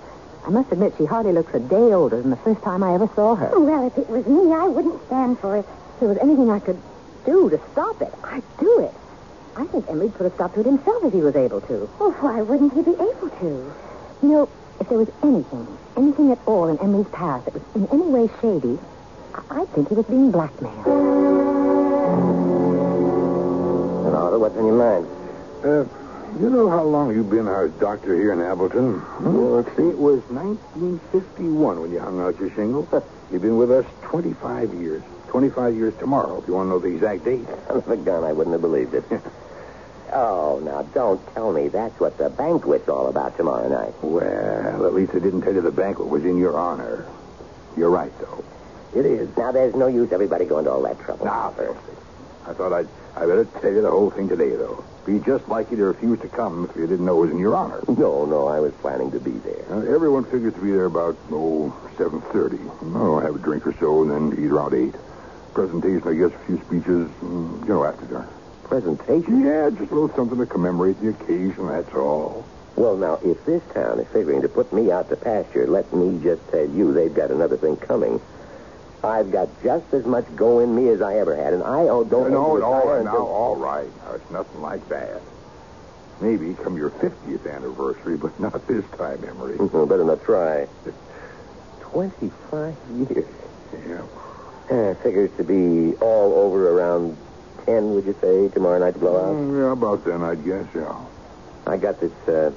I 0.46 0.50
must 0.50 0.72
admit 0.72 0.94
she 0.96 1.04
hardly 1.04 1.32
looks 1.32 1.52
a 1.54 1.60
day 1.60 1.92
older 1.92 2.20
than 2.22 2.30
the 2.30 2.36
first 2.36 2.62
time 2.62 2.82
I 2.82 2.94
ever 2.94 3.08
saw 3.14 3.34
her. 3.34 3.50
Well, 3.58 3.86
if 3.86 3.98
it 3.98 4.08
was 4.08 4.26
me, 4.26 4.52
I 4.52 4.66
wouldn't 4.66 5.04
stand 5.06 5.38
for 5.40 5.56
it. 5.56 5.66
If 5.94 6.00
there 6.00 6.08
was 6.08 6.18
anything 6.18 6.50
I 6.50 6.60
could 6.60 6.80
do 7.26 7.50
to 7.50 7.60
stop 7.72 8.00
it, 8.00 8.12
I'd 8.24 8.44
do 8.58 8.80
it. 8.80 8.94
I 9.56 9.64
think 9.66 9.86
Emery'd 9.86 10.14
put 10.14 10.26
a 10.26 10.30
stop 10.34 10.54
to 10.54 10.60
it 10.60 10.66
himself 10.66 11.02
if 11.04 11.12
he 11.12 11.20
was 11.20 11.34
able 11.34 11.60
to. 11.62 11.88
Oh, 12.00 12.12
why 12.20 12.42
wouldn't 12.42 12.72
he 12.74 12.82
be 12.82 12.92
able 12.92 13.30
to? 13.40 13.72
You 14.22 14.28
know, 14.28 14.48
if 14.80 14.88
there 14.88 14.98
was 14.98 15.08
anything, 15.22 15.66
anything 15.96 16.30
at 16.30 16.38
all 16.46 16.68
in 16.68 16.78
Emery's 16.78 17.08
past 17.08 17.46
that 17.46 17.54
was 17.54 17.62
in 17.74 17.88
any 17.92 18.08
way 18.08 18.30
shady, 18.40 18.78
I- 19.34 19.60
I'd 19.62 19.68
think 19.70 19.88
he 19.88 19.94
was 19.94 20.06
being 20.06 20.30
blackmailed. 20.30 21.55
Oliver, 24.14 24.38
what's 24.38 24.56
on 24.56 24.66
your 24.66 24.76
mind? 24.76 25.06
Uh, 25.64 25.84
you 26.40 26.50
know 26.50 26.68
how 26.68 26.82
long 26.82 27.14
you've 27.14 27.30
been 27.30 27.48
our 27.48 27.68
doctor 27.68 28.14
here 28.14 28.32
in 28.32 28.40
Appleton? 28.40 29.00
Hmm? 29.00 29.36
Let's 29.36 29.68
see, 29.76 29.88
it 29.88 29.98
was 29.98 30.22
1951 30.28 31.80
when 31.80 31.90
you 31.92 31.98
hung 31.98 32.20
out 32.20 32.38
your 32.38 32.50
shingle. 32.50 32.86
You've 33.32 33.42
been 33.42 33.56
with 33.56 33.70
us 33.70 33.86
25 34.02 34.74
years. 34.74 35.02
25 35.28 35.74
years 35.74 35.94
tomorrow, 35.98 36.40
if 36.40 36.46
you 36.46 36.54
want 36.54 36.66
to 36.66 36.70
know 36.70 36.78
the 36.78 36.88
exact 36.88 37.24
date. 37.24 37.46
Son 37.66 37.78
of 37.78 37.88
a 37.90 37.96
gun, 37.96 38.24
I 38.24 38.32
wouldn't 38.32 38.52
have 38.52 38.60
believed 38.60 38.94
it. 38.94 39.04
oh, 40.12 40.60
now 40.64 40.82
don't 40.94 41.20
tell 41.34 41.52
me 41.52 41.68
that's 41.68 41.98
what 41.98 42.16
the 42.18 42.30
banquet's 42.30 42.88
all 42.88 43.08
about 43.08 43.36
tomorrow 43.36 43.68
night. 43.68 43.94
Well, 44.02 44.86
at 44.86 44.94
least 44.94 45.14
I 45.14 45.18
didn't 45.18 45.42
tell 45.42 45.54
you 45.54 45.62
the 45.62 45.72
banquet 45.72 46.08
was 46.08 46.24
in 46.24 46.38
your 46.38 46.56
honor. 46.56 47.06
You're 47.76 47.90
right, 47.90 48.12
though. 48.20 48.44
It 48.94 49.04
is. 49.04 49.36
Now, 49.36 49.52
there's 49.52 49.74
no 49.74 49.88
use 49.88 50.12
everybody 50.12 50.44
going 50.46 50.64
to 50.64 50.70
all 50.70 50.82
that 50.82 50.98
trouble. 51.00 51.26
Now. 51.26 51.52
I 52.46 52.52
thought 52.54 52.72
I'd 52.72 52.88
I 53.16 53.20
better 53.24 53.48
tell 53.62 53.72
you 53.72 53.80
the 53.80 53.90
whole 53.90 54.10
thing 54.10 54.28
today, 54.28 54.50
though. 54.56 54.84
Be 55.06 55.18
just 55.24 55.48
like 55.48 55.70
you 55.70 55.76
to 55.78 55.84
refuse 55.84 56.20
to 56.20 56.28
come 56.28 56.68
if 56.68 56.76
you 56.76 56.86
didn't 56.86 57.06
know 57.06 57.22
it 57.22 57.26
was 57.26 57.30
in 57.32 57.38
your 57.38 57.56
honor. 57.56 57.80
No, 57.88 58.26
no, 58.26 58.48
I 58.48 58.60
was 58.60 58.74
planning 58.82 59.10
to 59.12 59.20
be 59.20 59.32
there. 59.40 59.64
Uh, 59.72 59.94
everyone 59.94 60.24
figures 60.24 60.52
to 60.52 60.60
be 60.60 60.70
there 60.70 60.84
about, 60.84 61.16
oh, 61.32 61.72
7.30. 61.96 62.60
Oh, 62.94 63.18
have 63.20 63.34
a 63.34 63.38
drink 63.38 63.66
or 63.66 63.74
so, 63.80 64.02
and 64.02 64.10
then 64.12 64.44
eat 64.44 64.52
around 64.52 64.74
8. 64.74 64.92
Presentation, 65.54 66.04
I 66.04 66.12
guess, 66.12 66.36
a 66.36 66.44
few 66.44 66.60
speeches, 66.68 67.08
you 67.22 67.64
know, 67.72 67.84
after 67.88 68.04
dinner. 68.04 68.28
Presentation? 68.64 69.40
Yeah, 69.40 69.70
just 69.70 69.90
a 69.90 69.94
little 69.94 70.12
something 70.14 70.36
to 70.36 70.44
commemorate 70.44 71.00
the 71.00 71.16
occasion, 71.16 71.68
that's 71.72 71.94
all. 71.96 72.44
Well, 72.76 72.98
now, 72.98 73.16
if 73.24 73.40
this 73.46 73.62
town 73.72 74.00
is 74.00 74.06
figuring 74.12 74.42
to 74.42 74.50
put 74.50 74.70
me 74.74 74.92
out 74.92 75.08
to 75.08 75.16
pasture, 75.16 75.66
let 75.66 75.88
me 75.94 76.20
just 76.22 76.44
tell 76.52 76.68
you 76.68 76.92
they've 76.92 77.14
got 77.14 77.30
another 77.30 77.56
thing 77.56 77.76
coming. 77.76 78.20
I've 79.04 79.30
got 79.30 79.48
just 79.62 79.86
as 79.92 80.04
much 80.04 80.24
go 80.34 80.60
in 80.60 80.74
me 80.74 80.90
as 80.90 81.00
I 81.00 81.18
ever 81.18 81.36
had, 81.36 81.52
and 81.52 81.62
I 81.62 81.84
don't... 81.84 82.10
No, 82.10 82.24
no, 82.26 82.56
until- 82.56 83.04
now, 83.04 83.26
all 83.26 83.56
right. 83.56 83.94
Now, 83.96 84.14
it's 84.14 84.30
nothing 84.30 84.60
like 84.60 84.88
that. 84.88 85.22
Maybe 86.20 86.54
come 86.54 86.76
your 86.76 86.90
50th 86.90 87.44
anniversary, 87.54 88.16
but 88.16 88.38
not 88.40 88.66
this 88.66 88.84
time, 88.98 89.24
Emery. 89.24 89.58
Better 89.86 90.04
not 90.04 90.22
try. 90.24 90.66
25 91.80 92.76
years. 92.90 93.34
yeah. 93.72 94.06
Uh, 94.68 94.94
figures 95.04 95.30
to 95.36 95.44
be 95.44 95.94
all 96.00 96.34
over 96.34 96.68
around 96.70 97.16
10, 97.66 97.90
would 97.94 98.04
you 98.04 98.16
say, 98.20 98.48
tomorrow 98.52 98.78
night 98.80 98.94
to 98.94 98.98
blow 98.98 99.16
out? 99.16 99.36
Mm, 99.36 99.54
yeah, 99.62 99.72
about 99.72 100.04
then, 100.04 100.22
I'd 100.22 100.44
guess, 100.44 100.66
yeah. 100.74 101.06
I 101.66 101.76
got 101.76 102.00
this, 102.00 102.12
uh, 102.26 102.50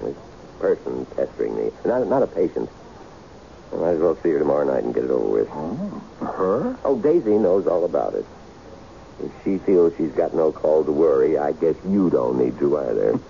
this 0.00 0.16
person 0.58 1.06
pestering 1.16 1.54
me. 1.54 1.70
Not, 1.84 2.08
not 2.08 2.22
a 2.22 2.26
patient. 2.26 2.68
I 3.72 3.76
might 3.76 3.90
as 3.92 4.00
well 4.00 4.18
see 4.22 4.30
her 4.30 4.38
tomorrow 4.38 4.64
night 4.64 4.84
and 4.84 4.94
get 4.94 5.04
it 5.04 5.10
over 5.10 5.26
with. 5.26 5.48
Oh, 5.50 6.02
her? 6.20 6.76
Oh, 6.84 6.98
Daisy 6.98 7.38
knows 7.38 7.66
all 7.66 7.84
about 7.84 8.14
it. 8.14 8.26
If 9.22 9.32
she 9.44 9.58
feels 9.58 9.94
she's 9.96 10.12
got 10.12 10.34
no 10.34 10.52
call 10.52 10.84
to 10.84 10.92
worry, 10.92 11.38
I 11.38 11.52
guess 11.52 11.76
you 11.88 12.10
don't 12.10 12.38
need 12.38 12.58
to 12.58 12.78
either. 12.78 13.12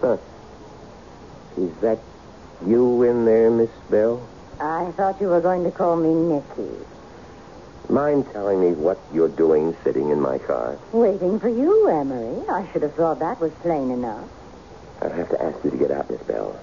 huh. 0.00 0.16
Is 1.60 1.74
that 1.82 1.98
you 2.66 3.02
in 3.02 3.24
there, 3.24 3.50
Miss 3.50 3.70
Bell? 3.90 4.26
I 4.60 4.92
thought 4.92 5.20
you 5.20 5.28
were 5.28 5.40
going 5.40 5.64
to 5.64 5.70
call 5.70 5.96
me 5.96 6.14
Nicky. 6.14 6.93
Mind 7.88 8.26
telling 8.32 8.60
me 8.60 8.72
what 8.72 8.98
you're 9.12 9.28
doing 9.28 9.76
sitting 9.84 10.10
in 10.10 10.20
my 10.20 10.38
car? 10.38 10.78
Waiting 10.92 11.38
for 11.38 11.48
you, 11.48 11.88
Emery. 11.88 12.42
I 12.48 12.68
should 12.72 12.82
have 12.82 12.94
thought 12.94 13.18
that 13.20 13.40
was 13.40 13.52
plain 13.60 13.90
enough. 13.90 14.28
I'll 15.02 15.10
have 15.10 15.28
to 15.30 15.42
ask 15.42 15.62
you 15.64 15.70
to 15.70 15.76
get 15.76 15.90
out, 15.90 16.10
Miss 16.10 16.22
Bell. 16.22 16.58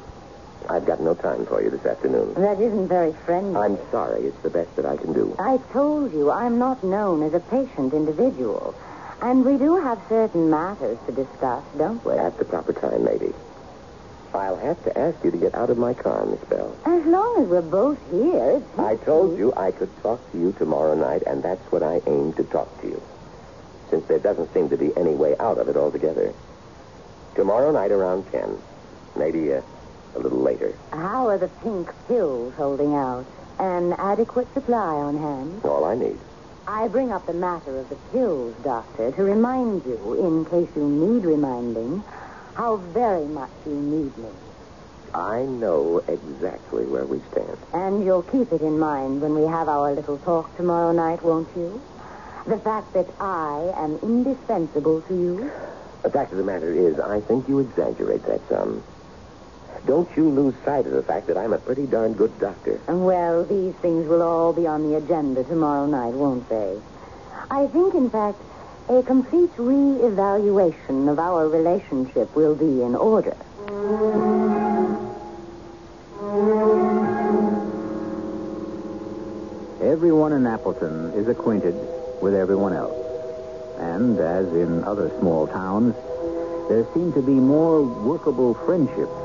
I've 0.70 0.86
got 0.86 1.00
no 1.02 1.14
time 1.14 1.46
for 1.46 1.62
you 1.62 1.70
this 1.70 1.86
afternoon. 1.86 2.34
That 2.36 2.60
isn't 2.60 2.88
very 2.88 3.14
friendly. 3.26 3.56
I'm 3.56 3.78
sorry. 3.92 4.24
It's 4.24 4.42
the 4.42 4.50
best 4.50 4.76
that 4.78 4.86
I 4.86 4.98
can 4.98 5.14
do. 5.14 5.36
I 5.40 5.58
told 5.72 6.12
you 6.14 6.32
I'm 6.32 6.58
not 6.58 6.84
known 6.84 7.24
as 7.24 7.34
a 7.34 7.40
patient 7.40 7.94
individual. 7.94 8.76
And 9.22 9.46
we 9.46 9.58
do 9.58 9.80
have 9.82 10.02
certain 10.10 10.50
matters 10.50 10.98
to 11.06 11.12
discuss, 11.12 11.64
don't 11.78 12.04
we? 12.04 12.14
At 12.18 12.40
the 12.40 12.46
proper 12.46 12.74
time, 12.74 13.04
maybe. 13.04 13.34
I'll 14.34 14.56
have 14.58 14.82
to 14.86 14.98
ask 14.98 15.24
you 15.24 15.32
to 15.32 15.38
get 15.38 15.54
out 15.56 15.70
of 15.70 15.78
my 15.78 15.94
car, 15.94 16.26
Miss 16.26 16.40
Bell. 16.50 16.76
As 16.86 17.06
long 17.06 17.42
as 17.44 17.48
we're 17.48 17.62
both 17.62 17.98
here. 18.10 18.58
it's- 18.58 18.80
I 18.80 18.96
told 18.96 19.38
you 19.38 19.54
I 19.58 19.72
could 19.72 19.90
talk 20.02 20.20
to 20.32 20.38
you 20.38 20.54
tomorrow 20.54 20.96
night, 20.96 21.24
and 21.28 21.44
that's 21.44 21.72
what 21.72 21.84
I 21.84 22.02
aim 22.08 22.34
to 22.34 22.44
talk 22.44 22.70
to 22.82 22.88
you. 22.88 23.02
Since 23.90 24.06
there 24.08 24.20
doesn't 24.20 24.54
seem 24.54 24.70
to 24.70 24.78
be 24.78 24.96
any 24.96 25.14
way 25.14 25.36
out 25.38 25.58
of 25.58 25.68
it 25.68 25.76
altogether. 25.76 26.34
Tomorrow 27.36 27.72
night 27.72 27.92
around 27.92 28.32
10. 28.32 28.58
Maybe 29.18 29.54
uh, 29.54 29.62
a 30.16 30.20
little 30.20 30.40
later. 30.40 30.74
How 30.92 31.28
are 31.28 31.38
the 31.38 31.50
pink 31.64 31.92
pills 32.08 32.54
holding 32.56 32.96
out? 32.96 33.26
An 33.60 33.94
adequate 33.94 34.48
supply 34.54 34.96
on 34.96 35.18
hand? 35.18 35.62
All 35.66 35.84
I 35.84 35.96
need. 35.96 36.18
I 36.68 36.88
bring 36.88 37.12
up 37.12 37.26
the 37.26 37.34
matter 37.34 37.78
of 37.78 37.90
the 37.90 37.96
pills, 38.14 38.56
Doctor, 38.64 39.12
to 39.12 39.24
remind 39.24 39.86
you, 39.86 40.14
in 40.14 40.46
case 40.46 40.70
you 40.76 40.84
need 40.88 41.26
reminding, 41.26 42.04
how 42.62 42.76
very 42.94 43.26
much 43.26 43.50
you 43.66 43.74
need 43.74 44.16
me. 44.20 44.30
I 45.16 45.42
know 45.42 45.98
exactly 46.08 46.86
where 46.86 47.06
we 47.06 47.20
stand. 47.32 47.58
And 47.74 48.06
you'll 48.06 48.22
keep 48.22 48.52
it 48.52 48.62
in 48.62 48.78
mind 48.78 49.20
when 49.20 49.34
we 49.34 49.48
have 49.48 49.68
our 49.68 49.92
little 49.92 50.20
talk 50.20 50.56
tomorrow 50.58 50.92
night, 50.92 51.24
won't 51.24 51.50
you? 51.56 51.82
The 52.46 52.60
fact 52.60 52.94
that 52.94 53.08
I 53.20 53.74
am 53.76 53.98
indispensable 54.04 55.02
to 55.02 55.14
you? 55.16 55.52
The 56.04 56.12
fact 56.12 56.34
of 56.34 56.38
the 56.38 56.44
matter 56.44 56.72
is, 56.72 57.00
I 57.00 57.20
think 57.22 57.50
you 57.50 57.58
exaggerate 57.58 58.28
that 58.28 58.48
some. 58.48 58.84
Don't 59.88 60.16
you 60.16 60.30
lose 60.30 60.54
sight 60.64 60.86
of 60.86 60.92
the 60.92 61.02
fact 61.02 61.26
that 61.28 61.38
I'm 61.38 61.54
a 61.54 61.58
pretty 61.58 61.88
darn 61.88 62.14
good 62.14 62.40
doctor. 62.40 62.80
And 62.88 63.08
Well, 63.08 63.44
these 63.44 63.74
things 63.82 64.08
will 64.08 64.22
all 64.22 64.54
be 64.54 64.68
on 64.68 64.88
the 64.88 64.98
agenda 64.98 65.44
tomorrow 65.44 65.88
night, 65.88 66.14
won't 66.14 66.48
they? 66.48 66.80
I 67.50 67.66
think, 67.66 67.96
in 67.96 68.12
fact, 68.12 68.38
a 68.92 69.02
complete 69.04 69.52
re-evaluation 69.58 71.08
of 71.08 71.18
our 71.18 71.48
relationship 71.48 72.36
will 72.36 72.56
be 72.56 72.82
in 72.82 72.94
order. 72.94 73.38
Everyone 79.82 80.34
in 80.34 80.46
Appleton 80.46 81.14
is 81.14 81.30
acquainted 81.30 81.74
with 82.22 82.36
everyone 82.36 82.74
else. 82.74 82.98
And 83.80 84.20
as 84.20 84.48
in 84.48 84.84
other 84.84 85.10
small 85.20 85.48
towns, 85.48 85.96
there 86.68 86.86
seem 86.94 87.14
to 87.14 87.22
be 87.22 87.32
more 87.32 87.82
workable 87.82 88.56
friendships 88.56 89.16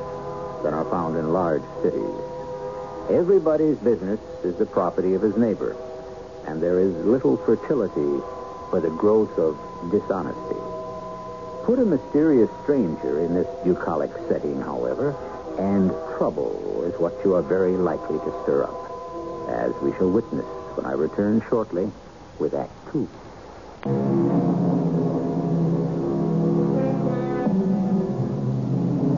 than 0.62 0.74
are 0.74 0.88
found 0.90 1.16
in 1.16 1.32
large 1.32 1.64
cities. 1.82 2.14
Everybody's 3.10 3.78
business 3.78 4.20
is 4.44 4.54
the 4.54 4.66
property 4.66 5.14
of 5.14 5.22
his 5.22 5.36
neighbor, 5.36 5.76
and 6.46 6.62
there 6.62 6.78
is 6.78 6.94
little 7.04 7.36
fertility 7.36 8.22
for 8.70 8.80
the 8.80 8.90
growth 8.90 9.38
of 9.38 9.56
dishonesty. 9.90 10.60
Put 11.64 11.78
a 11.78 11.84
mysterious 11.84 12.50
stranger 12.62 13.20
in 13.20 13.34
this 13.34 13.46
bucolic 13.64 14.10
setting, 14.28 14.60
however, 14.60 15.16
and 15.58 15.90
trouble 16.16 16.84
is 16.84 16.98
what 17.00 17.14
you 17.24 17.34
are 17.34 17.42
very 17.42 17.76
likely 17.76 18.18
to 18.18 18.42
stir 18.42 18.64
up, 18.64 19.48
as 19.48 19.72
we 19.82 19.92
shall 19.96 20.10
witness 20.10 20.46
when 20.76 20.86
I 20.86 20.92
return 20.92 21.42
shortly 21.48 21.90
with 22.38 22.54
Act 22.54 22.72
Two. 22.92 23.08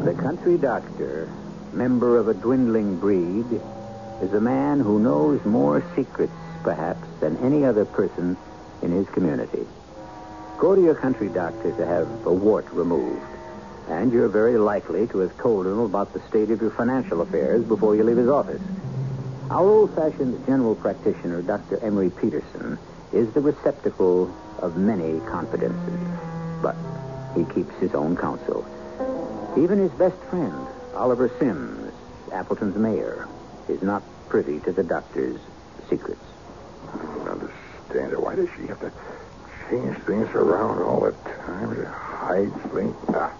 The 0.04 0.14
country 0.14 0.56
doctor, 0.56 1.28
member 1.72 2.16
of 2.16 2.28
a 2.28 2.34
dwindling 2.34 2.98
breed, 2.98 3.60
is 4.22 4.32
a 4.32 4.40
man 4.40 4.80
who 4.80 4.98
knows 4.98 5.44
more 5.44 5.84
secrets, 5.94 6.32
perhaps, 6.62 7.06
than 7.20 7.36
any 7.38 7.64
other 7.64 7.84
person 7.84 8.36
in 8.82 8.92
his 8.92 9.08
community. 9.08 9.66
Go 10.58 10.74
to 10.74 10.82
your 10.82 10.94
country 10.94 11.28
doctor 11.28 11.70
to 11.72 11.86
have 11.86 12.26
a 12.26 12.32
wart 12.32 12.66
removed, 12.72 13.22
and 13.88 14.12
you're 14.12 14.28
very 14.28 14.58
likely 14.58 15.06
to 15.08 15.18
have 15.18 15.36
told 15.38 15.66
him 15.66 15.78
about 15.78 16.12
the 16.12 16.20
state 16.28 16.50
of 16.50 16.60
your 16.60 16.70
financial 16.70 17.20
affairs 17.20 17.64
before 17.64 17.94
you 17.94 18.04
leave 18.04 18.16
his 18.16 18.28
office. 18.28 18.62
Our 19.50 19.66
old-fashioned 19.66 20.44
general 20.46 20.74
practitioner, 20.74 21.42
Dr. 21.42 21.78
Emery 21.82 22.10
Peterson, 22.10 22.78
is 23.12 23.32
the 23.32 23.40
receptacle 23.40 24.34
of 24.58 24.76
many 24.76 25.20
confidences, 25.20 26.00
but 26.60 26.76
he 27.34 27.44
keeps 27.54 27.74
his 27.76 27.94
own 27.94 28.16
counsel. 28.16 28.66
Even 29.56 29.78
his 29.78 29.92
best 29.92 30.18
friend, 30.24 30.66
Oliver 30.94 31.30
Sims, 31.38 31.92
Appleton's 32.32 32.76
mayor, 32.76 33.26
is 33.68 33.80
not 33.80 34.02
privy 34.28 34.60
to 34.60 34.72
the 34.72 34.82
doctor's 34.82 35.40
secrets. 35.88 36.24
I 36.92 36.98
don't 36.98 37.28
understand 37.28 38.12
it. 38.12 38.20
Why 38.20 38.27
does 38.38 38.48
she 38.56 38.66
have 38.68 38.78
to 38.80 38.92
change 39.68 39.96
things 40.06 40.28
around 40.34 40.80
all 40.82 41.00
the 41.00 41.12
time 41.44 41.74
to 41.74 41.84
hide 41.88 42.52
things? 42.72 42.94
Ah. 43.08 43.32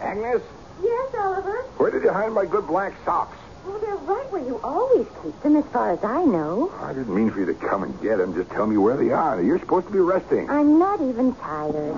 Agnes, 0.00 0.42
Yes, 0.82 1.14
Oliver. 1.16 1.58
where 1.78 1.92
did 1.92 2.02
you 2.02 2.12
hide 2.12 2.32
my 2.32 2.44
good 2.44 2.66
black 2.66 2.92
socks? 3.04 3.36
Well, 3.64 3.78
they're 3.78 3.94
right 3.94 4.32
where 4.32 4.42
you 4.44 4.58
always 4.64 5.06
keep 5.22 5.40
them, 5.42 5.54
as 5.54 5.64
far 5.66 5.92
as 5.92 6.02
I 6.02 6.24
know. 6.24 6.72
I 6.80 6.92
didn't 6.92 7.14
mean 7.14 7.30
for 7.30 7.38
you 7.38 7.46
to 7.46 7.54
come 7.54 7.84
and 7.84 8.00
get 8.02 8.18
them. 8.18 8.34
Just 8.34 8.50
tell 8.50 8.66
me 8.66 8.76
where 8.76 8.96
they 8.96 9.12
are. 9.12 9.40
You're 9.40 9.60
supposed 9.60 9.86
to 9.86 9.92
be 9.92 10.00
resting. 10.00 10.50
I'm 10.50 10.76
not 10.80 11.00
even 11.00 11.36
tired. 11.36 11.96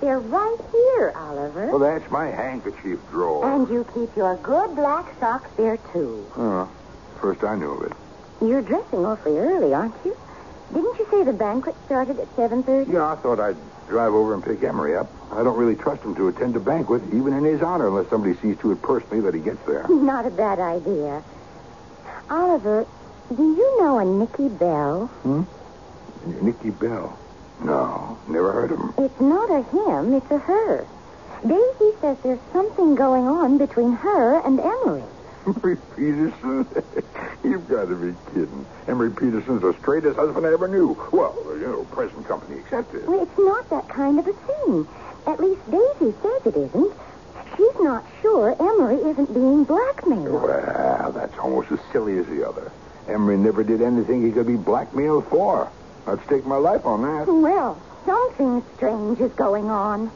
They're 0.00 0.20
right 0.20 0.58
here, 0.70 1.12
Oliver. 1.16 1.66
Well, 1.66 1.80
that's 1.80 2.08
my 2.12 2.26
handkerchief 2.26 3.00
drawer. 3.10 3.44
And 3.52 3.68
you 3.68 3.84
keep 3.92 4.14
your 4.16 4.36
good 4.36 4.76
black 4.76 5.12
socks 5.18 5.50
there, 5.56 5.78
too. 5.92 6.24
Oh, 6.36 6.70
first 7.20 7.42
I 7.42 7.56
knew 7.56 7.72
of 7.72 7.90
it. 7.90 7.92
You're 8.40 8.62
dressing 8.62 9.04
awfully 9.04 9.38
early, 9.38 9.74
aren't 9.74 9.94
you? 10.04 10.16
Didn't 10.72 10.98
you 10.98 11.06
say 11.10 11.24
the 11.24 11.32
banquet 11.32 11.74
started 11.86 12.18
at 12.18 12.34
7.30? 12.36 12.92
Yeah, 12.92 13.12
I 13.12 13.16
thought 13.16 13.38
I'd 13.38 13.56
drive 13.88 14.14
over 14.14 14.32
and 14.34 14.42
pick 14.42 14.62
Emery 14.62 14.96
up. 14.96 15.10
I 15.30 15.42
don't 15.42 15.58
really 15.58 15.76
trust 15.76 16.02
him 16.02 16.14
to 16.16 16.28
attend 16.28 16.56
a 16.56 16.60
banquet, 16.60 17.02
even 17.12 17.34
in 17.34 17.44
his 17.44 17.62
honor, 17.62 17.88
unless 17.88 18.08
somebody 18.08 18.34
sees 18.40 18.56
to 18.60 18.72
it 18.72 18.80
personally 18.80 19.20
that 19.20 19.34
he 19.34 19.40
gets 19.40 19.64
there. 19.66 19.86
Not 19.88 20.26
a 20.26 20.30
bad 20.30 20.58
idea. 20.58 21.22
Oliver, 22.30 22.86
do 23.28 23.42
you 23.42 23.80
know 23.80 23.98
a 23.98 24.04
Nicky 24.04 24.48
Bell? 24.48 25.06
Hmm? 25.06 25.42
Nicky 26.44 26.70
Bell. 26.70 27.18
No, 27.62 28.18
never 28.28 28.52
heard 28.52 28.72
of 28.72 28.78
him. 28.78 28.94
It's 28.98 29.20
not 29.20 29.50
a 29.50 29.62
him, 29.62 30.14
it's 30.14 30.30
a 30.30 30.38
her. 30.38 30.86
Daisy 31.46 31.92
says 32.00 32.16
there's 32.22 32.40
something 32.52 32.94
going 32.94 33.28
on 33.28 33.58
between 33.58 33.92
her 33.92 34.40
and 34.40 34.58
Emery. 34.58 35.04
Emery 35.46 35.76
Peterson? 35.96 36.66
You've 37.44 37.68
got 37.68 37.88
to 37.88 37.96
be 37.96 38.14
kidding. 38.32 38.66
Emery 38.86 39.10
Peterson's 39.10 39.62
the 39.62 39.74
straightest 39.80 40.16
husband 40.16 40.46
I 40.46 40.52
ever 40.52 40.68
knew. 40.68 40.96
Well, 41.12 41.36
you 41.46 41.66
know, 41.66 41.84
present 41.84 42.26
company 42.26 42.60
accepted. 42.60 43.06
Well, 43.06 43.22
it's 43.22 43.38
not 43.38 43.68
that 43.70 43.88
kind 43.88 44.18
of 44.18 44.26
a 44.28 44.32
thing. 44.32 44.86
At 45.26 45.40
least 45.40 45.60
Daisy 45.70 46.14
says 46.22 46.46
it 46.46 46.56
isn't. 46.56 46.92
She's 47.56 47.80
not 47.80 48.04
sure 48.22 48.56
Emery 48.58 48.96
isn't 49.10 49.34
being 49.34 49.64
blackmailed. 49.64 50.42
Well, 50.42 51.12
that's 51.12 51.36
almost 51.38 51.70
as 51.70 51.78
silly 51.92 52.18
as 52.18 52.26
the 52.26 52.48
other. 52.48 52.72
Emery 53.08 53.36
never 53.36 53.62
did 53.62 53.82
anything 53.82 54.24
he 54.24 54.32
could 54.32 54.46
be 54.46 54.56
blackmailed 54.56 55.26
for. 55.26 55.70
I'd 56.06 56.24
stake 56.24 56.46
my 56.46 56.56
life 56.56 56.86
on 56.86 57.02
that. 57.02 57.30
Well, 57.30 57.80
something 58.06 58.64
strange 58.76 59.20
is 59.20 59.32
going 59.32 59.70
on. 59.70 60.10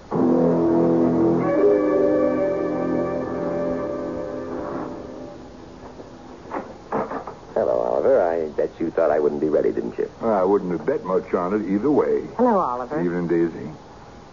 Bet 8.57 8.71
you 8.81 8.91
thought 8.91 9.11
I 9.11 9.21
wouldn't 9.21 9.41
be 9.41 9.49
ready, 9.49 9.71
didn't 9.73 9.99
you? 9.99 10.11
I 10.23 10.43
wouldn't 10.45 10.73
have 10.73 10.87
bet 10.87 11.05
much 11.05 11.33
on 11.35 11.55
it 11.55 11.69
either 11.69 11.91
way. 11.91 12.23
Hello, 12.37 12.59
Oliver. 12.59 13.01
Evening, 13.03 13.29
Daisy. 13.29 13.71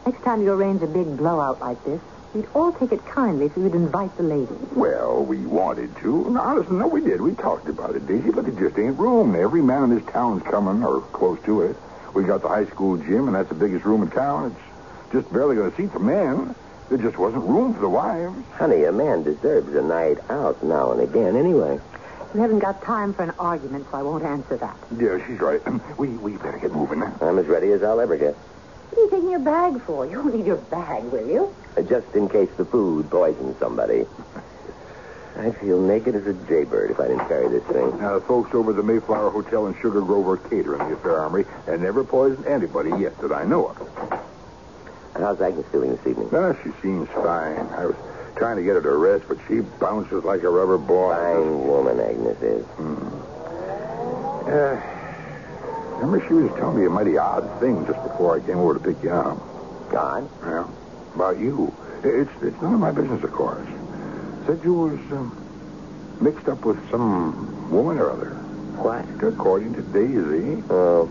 Next 0.06 0.24
time 0.24 0.42
you 0.42 0.52
arrange 0.52 0.82
a 0.82 0.88
big 0.88 1.18
blowout 1.18 1.60
like 1.60 1.84
this, 1.86 2.02
we'd 2.34 2.48
all 2.54 2.72
take 2.74 2.92
it 2.92 3.06
kindly 3.06 3.46
if 3.46 3.56
you 3.58 3.64
would 3.64 3.76
invite 3.76 4.16
the 4.18 4.24
ladies. 4.24 4.58
Well, 4.76 5.24
we 5.24 5.38
wanted 5.46 5.96
to. 5.98 6.30
No, 6.30 6.40
honestly, 6.40 6.76
no, 6.78 6.88
we 6.88 7.02
did. 7.02 7.22
We 7.22 7.34
talked 7.36 7.68
about 7.68 7.96
it, 7.96 8.08
Daisy, 8.08 8.32
but 8.32 8.48
it 8.48 8.58
just 8.58 8.78
ain't 8.80 8.98
room. 8.98 9.36
Every 9.36 9.62
man 9.62 9.84
in 9.84 9.96
this 9.96 10.06
town's 10.06 10.44
coming, 10.44 10.84
or 10.84 11.02
close 11.02 11.40
to 11.46 11.62
it. 11.62 11.76
We 12.14 12.24
got 12.24 12.42
the 12.42 12.50
high 12.50 12.66
school 12.66 12.98
gym, 12.98 13.28
and 13.28 13.36
that's 13.36 13.50
the 13.50 13.56
biggest 13.56 13.86
room 13.86 14.04
in 14.04 14.10
town. 14.10 14.56
It's 15.06 15.14
just 15.14 15.34
barely 15.34 15.56
going 15.56 15.72
to 15.72 15.78
seat 15.78 15.92
the 15.94 16.00
men. 16.00 16.56
There 16.90 16.98
just 16.98 17.18
wasn't 17.18 17.44
room 17.44 17.74
for 17.74 17.82
the 17.82 17.90
wives. 17.90 18.36
Honey, 18.54 18.84
a 18.84 18.92
man 18.92 19.24
deserves 19.24 19.74
a 19.76 19.82
night 19.82 20.18
out 20.30 20.62
now 20.64 20.92
and 20.92 21.02
again 21.02 21.36
anyway. 21.36 21.80
You 22.34 22.40
haven't 22.42 22.60
got 22.60 22.82
time 22.84 23.14
for 23.14 23.24
an 23.24 23.32
argument, 23.38 23.86
so 23.92 23.98
I 23.98 24.02
won't 24.02 24.24
answer 24.24 24.58
that. 24.58 24.76
Yeah, 24.98 25.24
she's 25.28 25.40
right. 25.40 25.62
We 25.98 26.08
we 26.10 26.38
better 26.38 26.58
get 26.58 26.72
moving. 26.72 27.04
I'm 27.04 27.38
as 27.38 27.46
ready 27.46 27.72
as 27.72 27.84
I'll 27.84 28.00
ever 28.00 28.18
get. 28.18 28.34
What 28.36 28.98
are 28.98 29.02
you 29.04 29.10
taking 29.10 29.30
your 29.30 29.40
bag 29.40 29.82
for? 29.84 30.06
You 30.08 30.20
won't 30.22 30.36
need 30.36 30.46
your 30.46 30.58
bag, 30.58 31.04
will 31.06 31.28
you? 31.28 31.56
Uh, 31.78 31.82
Just 31.84 32.14
in 32.16 32.28
case 32.30 32.50
the 32.58 32.66
food 32.66 33.10
poisons 33.10 33.58
somebody. 33.60 34.06
I'd 35.38 35.58
feel 35.58 35.82
naked 35.82 36.16
as 36.16 36.28
a 36.28 36.34
jaybird 36.34 36.92
if 36.92 37.00
I 37.00 37.08
didn't 37.08 37.28
carry 37.28 37.48
this 37.50 37.64
thing. 37.64 37.98
Now, 38.00 38.20
the 38.20 38.22
folks 38.26 38.54
over 38.54 38.70
at 38.70 38.76
the 38.78 38.84
Mayflower 38.84 39.32
Hotel 39.32 39.66
in 39.66 39.74
Sugar 39.82 40.02
Grove 40.02 40.28
are 40.28 40.38
catering 40.38 40.78
the 40.88 40.94
affair, 40.94 41.26
Emery, 41.26 41.46
and 41.68 41.82
never 41.82 42.04
poisoned 42.04 42.46
anybody 42.46 42.92
yet 43.00 43.18
that 43.20 43.32
I 43.32 43.44
know 43.44 43.70
of. 43.70 44.24
How's 45.16 45.42
Agnes 45.42 45.66
feeling 45.72 45.96
this 45.96 46.06
evening? 46.06 46.30
No, 46.32 46.56
she 46.64 46.70
seems 46.84 47.10
fine. 47.10 47.66
I 47.74 47.88
was 47.88 47.96
trying 48.36 48.58
to 48.58 48.64
get 48.64 48.74
her 48.76 48.82
to 48.82 48.96
rest, 48.96 49.26
but 49.28 49.38
she 49.48 49.62
bounces 49.80 50.24
like 50.24 50.44
a 50.44 50.50
rubber 50.50 50.78
ball. 50.78 51.12
Fine 51.12 51.68
woman, 51.68 52.00
Agnes 52.00 52.42
is. 52.42 52.66
Hmm. 52.78 53.24
Uh, 54.50 54.76
remember, 55.98 56.24
she 56.28 56.34
was 56.34 56.52
telling 56.58 56.80
me 56.80 56.86
a 56.86 56.90
mighty 56.90 57.18
odd 57.18 57.60
thing 57.60 57.86
just 57.86 58.02
before 58.04 58.36
I 58.38 58.46
came 58.46 58.58
over 58.58 58.74
to 58.76 58.80
pick 58.80 59.02
you 59.04 59.12
up. 59.12 59.38
God? 59.90 60.30
Yeah, 60.42 60.68
about 61.16 61.40
you. 61.40 61.74
It's 62.04 62.32
it's 62.42 62.62
none 62.62 62.74
of 62.74 62.80
my 62.80 62.92
business, 62.92 63.24
of 63.24 63.32
course. 63.32 63.68
Said 64.46 64.60
you 64.64 64.74
was 64.74 65.00
um, 65.12 66.18
mixed 66.20 66.48
up 66.48 66.66
with 66.66 66.78
some 66.92 67.72
woman 67.72 67.98
or 67.98 68.12
other. 68.12 68.32
What? 68.82 69.06
According 69.24 69.74
to 69.76 69.82
Daisy. 69.82 70.64
Oh, 70.70 71.10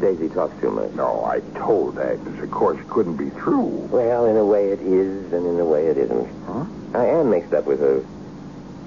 Daisy 0.00 0.28
talks 0.28 0.58
too 0.60 0.70
much. 0.70 0.90
No, 0.92 1.24
I 1.24 1.40
told 1.58 1.98
Agnes, 1.98 2.42
of 2.42 2.50
course, 2.50 2.78
it 2.78 2.88
couldn't 2.88 3.16
be 3.16 3.30
true. 3.30 3.66
Well, 3.90 4.26
in 4.26 4.36
a 4.36 4.44
way 4.44 4.70
it 4.72 4.80
is, 4.80 5.32
and 5.32 5.46
in 5.46 5.60
a 5.60 5.64
way 5.64 5.86
it 5.86 5.98
isn't. 5.98 6.28
Huh? 6.46 6.64
I 6.94 7.06
am 7.06 7.30
mixed 7.30 7.52
up 7.52 7.66
with 7.66 7.82
a, 7.82 8.04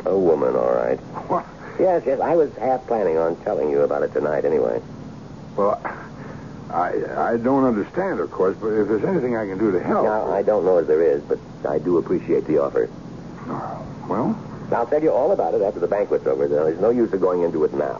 a 0.05 0.17
woman, 0.17 0.55
all 0.55 0.73
right. 0.73 0.97
What? 1.29 1.45
Yes, 1.79 2.03
yes, 2.05 2.19
I 2.19 2.35
was 2.35 2.53
half 2.57 2.85
planning 2.87 3.17
on 3.17 3.35
telling 3.43 3.69
you 3.69 3.81
about 3.81 4.03
it 4.03 4.13
tonight 4.13 4.45
anyway. 4.45 4.81
Well, 5.55 5.79
I 6.69 6.93
I 7.15 7.37
don't 7.37 7.63
understand, 7.65 8.19
of 8.19 8.31
course, 8.31 8.57
but 8.59 8.67
if 8.69 8.87
there's 8.87 9.03
anything 9.03 9.37
I 9.37 9.45
can 9.45 9.57
do 9.57 9.71
to 9.71 9.79
help. 9.81 10.05
Now, 10.05 10.31
I 10.31 10.41
don't 10.43 10.65
know 10.65 10.79
if 10.79 10.87
there 10.87 11.03
is, 11.03 11.21
but 11.23 11.39
I 11.67 11.79
do 11.79 11.97
appreciate 11.97 12.45
the 12.45 12.59
offer. 12.59 12.89
Well, 14.07 14.37
I'll 14.71 14.87
tell 14.87 15.01
you 15.03 15.11
all 15.11 15.31
about 15.31 15.53
it 15.53 15.61
after 15.61 15.79
the 15.79 15.87
banquet's 15.87 16.25
over. 16.25 16.47
Though. 16.47 16.65
There's 16.65 16.79
no 16.79 16.89
use 16.89 17.13
of 17.13 17.21
going 17.21 17.43
into 17.43 17.63
it 17.63 17.73
now. 17.73 17.97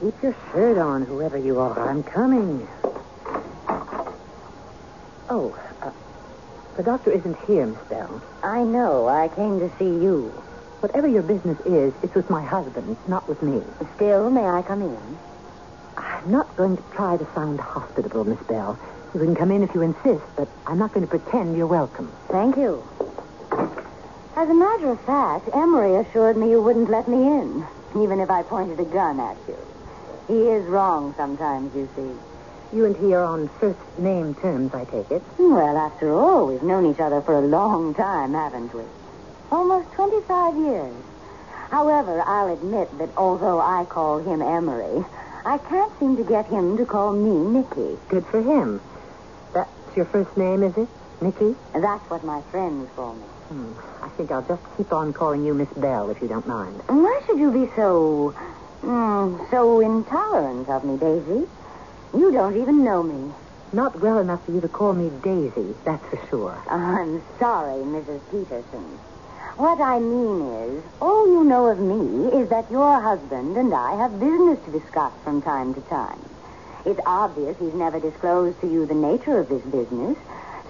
Keep 0.00 0.22
your 0.22 0.36
shirt 0.50 0.78
on, 0.78 1.02
whoever 1.02 1.36
you 1.36 1.58
are. 1.60 1.88
I'm 1.88 2.02
coming. 2.02 2.66
Oh, 5.28 5.56
uh, 5.82 5.90
the 6.76 6.82
doctor 6.82 7.10
isn't 7.12 7.36
here, 7.46 7.66
Miss 7.66 7.82
Bell. 7.88 8.22
I 8.42 8.62
know. 8.62 9.08
I 9.08 9.28
came 9.28 9.60
to 9.60 9.70
see 9.78 9.84
you. 9.84 10.28
Whatever 10.80 11.06
your 11.06 11.22
business 11.22 11.58
is, 11.66 11.92
it's 12.02 12.14
with 12.14 12.30
my 12.30 12.42
husband, 12.42 12.96
not 13.06 13.28
with 13.28 13.42
me. 13.42 13.62
Still, 13.96 14.30
may 14.30 14.46
I 14.46 14.62
come 14.62 14.80
in? 14.80 15.18
I'm 15.98 16.30
not 16.30 16.56
going 16.56 16.76
to 16.78 16.82
try 16.94 17.18
to 17.18 17.28
sound 17.34 17.60
hospitable, 17.60 18.24
Miss 18.24 18.40
Bell. 18.48 18.78
You 19.12 19.20
can 19.20 19.34
come 19.34 19.50
in 19.50 19.62
if 19.62 19.74
you 19.74 19.82
insist, 19.82 20.24
but 20.36 20.48
I'm 20.66 20.78
not 20.78 20.94
going 20.94 21.06
to 21.06 21.10
pretend 21.18 21.56
you're 21.56 21.66
welcome. 21.66 22.10
Thank 22.30 22.56
you. 22.56 22.82
As 24.36 24.48
a 24.48 24.54
matter 24.54 24.90
of 24.90 25.00
fact, 25.04 25.50
Emery 25.54 25.96
assured 25.96 26.38
me 26.38 26.48
you 26.48 26.62
wouldn't 26.62 26.88
let 26.88 27.06
me 27.08 27.18
in, 27.18 27.66
even 28.02 28.20
if 28.20 28.30
I 28.30 28.42
pointed 28.42 28.80
a 28.80 28.84
gun 28.84 29.20
at 29.20 29.36
you. 29.46 29.69
He 30.30 30.46
is 30.46 30.64
wrong 30.66 31.12
sometimes, 31.16 31.74
you 31.74 31.88
see. 31.96 32.76
You 32.76 32.84
and 32.84 32.96
he 32.96 33.12
are 33.14 33.24
on 33.24 33.48
first 33.58 33.80
name 33.98 34.36
terms, 34.36 34.72
I 34.72 34.84
take 34.84 35.10
it. 35.10 35.24
Well, 35.38 35.76
after 35.76 36.12
all, 36.14 36.46
we've 36.46 36.62
known 36.62 36.86
each 36.86 37.00
other 37.00 37.20
for 37.20 37.34
a 37.34 37.40
long 37.40 37.94
time, 37.94 38.34
haven't 38.34 38.72
we? 38.72 38.84
Almost 39.50 39.90
25 39.94 40.56
years. 40.56 40.94
However, 41.70 42.22
I'll 42.24 42.52
admit 42.52 42.96
that 42.98 43.10
although 43.16 43.60
I 43.60 43.84
call 43.86 44.20
him 44.20 44.40
Emery, 44.40 45.04
I 45.44 45.58
can't 45.58 45.92
seem 45.98 46.16
to 46.16 46.22
get 46.22 46.46
him 46.46 46.76
to 46.76 46.86
call 46.86 47.12
me 47.12 47.58
Nicky. 47.58 47.98
Good 48.08 48.24
for 48.26 48.40
him. 48.40 48.80
That's 49.52 49.96
your 49.96 50.06
first 50.06 50.36
name, 50.36 50.62
is 50.62 50.76
it? 50.76 50.88
Nicky? 51.20 51.56
That's 51.74 52.08
what 52.08 52.22
my 52.22 52.40
friends 52.52 52.88
call 52.94 53.14
me. 53.14 53.26
Hmm. 53.48 53.72
I 54.00 54.08
think 54.10 54.30
I'll 54.30 54.46
just 54.46 54.62
keep 54.76 54.92
on 54.92 55.12
calling 55.12 55.44
you 55.44 55.54
Miss 55.54 55.68
Bell, 55.70 56.08
if 56.10 56.22
you 56.22 56.28
don't 56.28 56.46
mind. 56.46 56.80
Why 56.86 57.20
should 57.26 57.40
you 57.40 57.50
be 57.50 57.68
so, 57.74 58.32
mm, 58.82 59.50
so 59.50 59.80
intolerant 59.80 60.68
of 60.68 60.84
me, 60.84 60.96
Daisy? 60.96 61.46
You 62.14 62.32
don't 62.32 62.60
even 62.60 62.84
know 62.84 63.02
me. 63.02 63.32
Not 63.72 64.00
well 64.00 64.18
enough 64.18 64.44
for 64.44 64.52
you 64.52 64.60
to 64.60 64.68
call 64.68 64.92
me 64.92 65.10
Daisy, 65.22 65.74
that's 65.84 66.04
for 66.06 66.20
sure. 66.28 66.62
I'm 66.68 67.22
sorry, 67.38 67.82
Mrs. 67.84 68.20
Peterson. 68.30 68.98
What 69.56 69.80
I 69.80 69.98
mean 69.98 70.40
is, 70.64 70.84
all 71.00 71.26
you 71.28 71.44
know 71.44 71.66
of 71.66 71.78
me 71.78 72.32
is 72.40 72.48
that 72.48 72.70
your 72.70 73.00
husband 73.00 73.56
and 73.56 73.72
I 73.74 73.96
have 73.96 74.18
business 74.18 74.58
to 74.64 74.70
discuss 74.72 75.12
from 75.22 75.42
time 75.42 75.74
to 75.74 75.80
time. 75.82 76.18
It's 76.84 77.00
obvious 77.04 77.56
he's 77.58 77.74
never 77.74 78.00
disclosed 78.00 78.60
to 78.62 78.66
you 78.66 78.86
the 78.86 78.94
nature 78.94 79.38
of 79.38 79.48
this 79.48 79.62
business, 79.62 80.16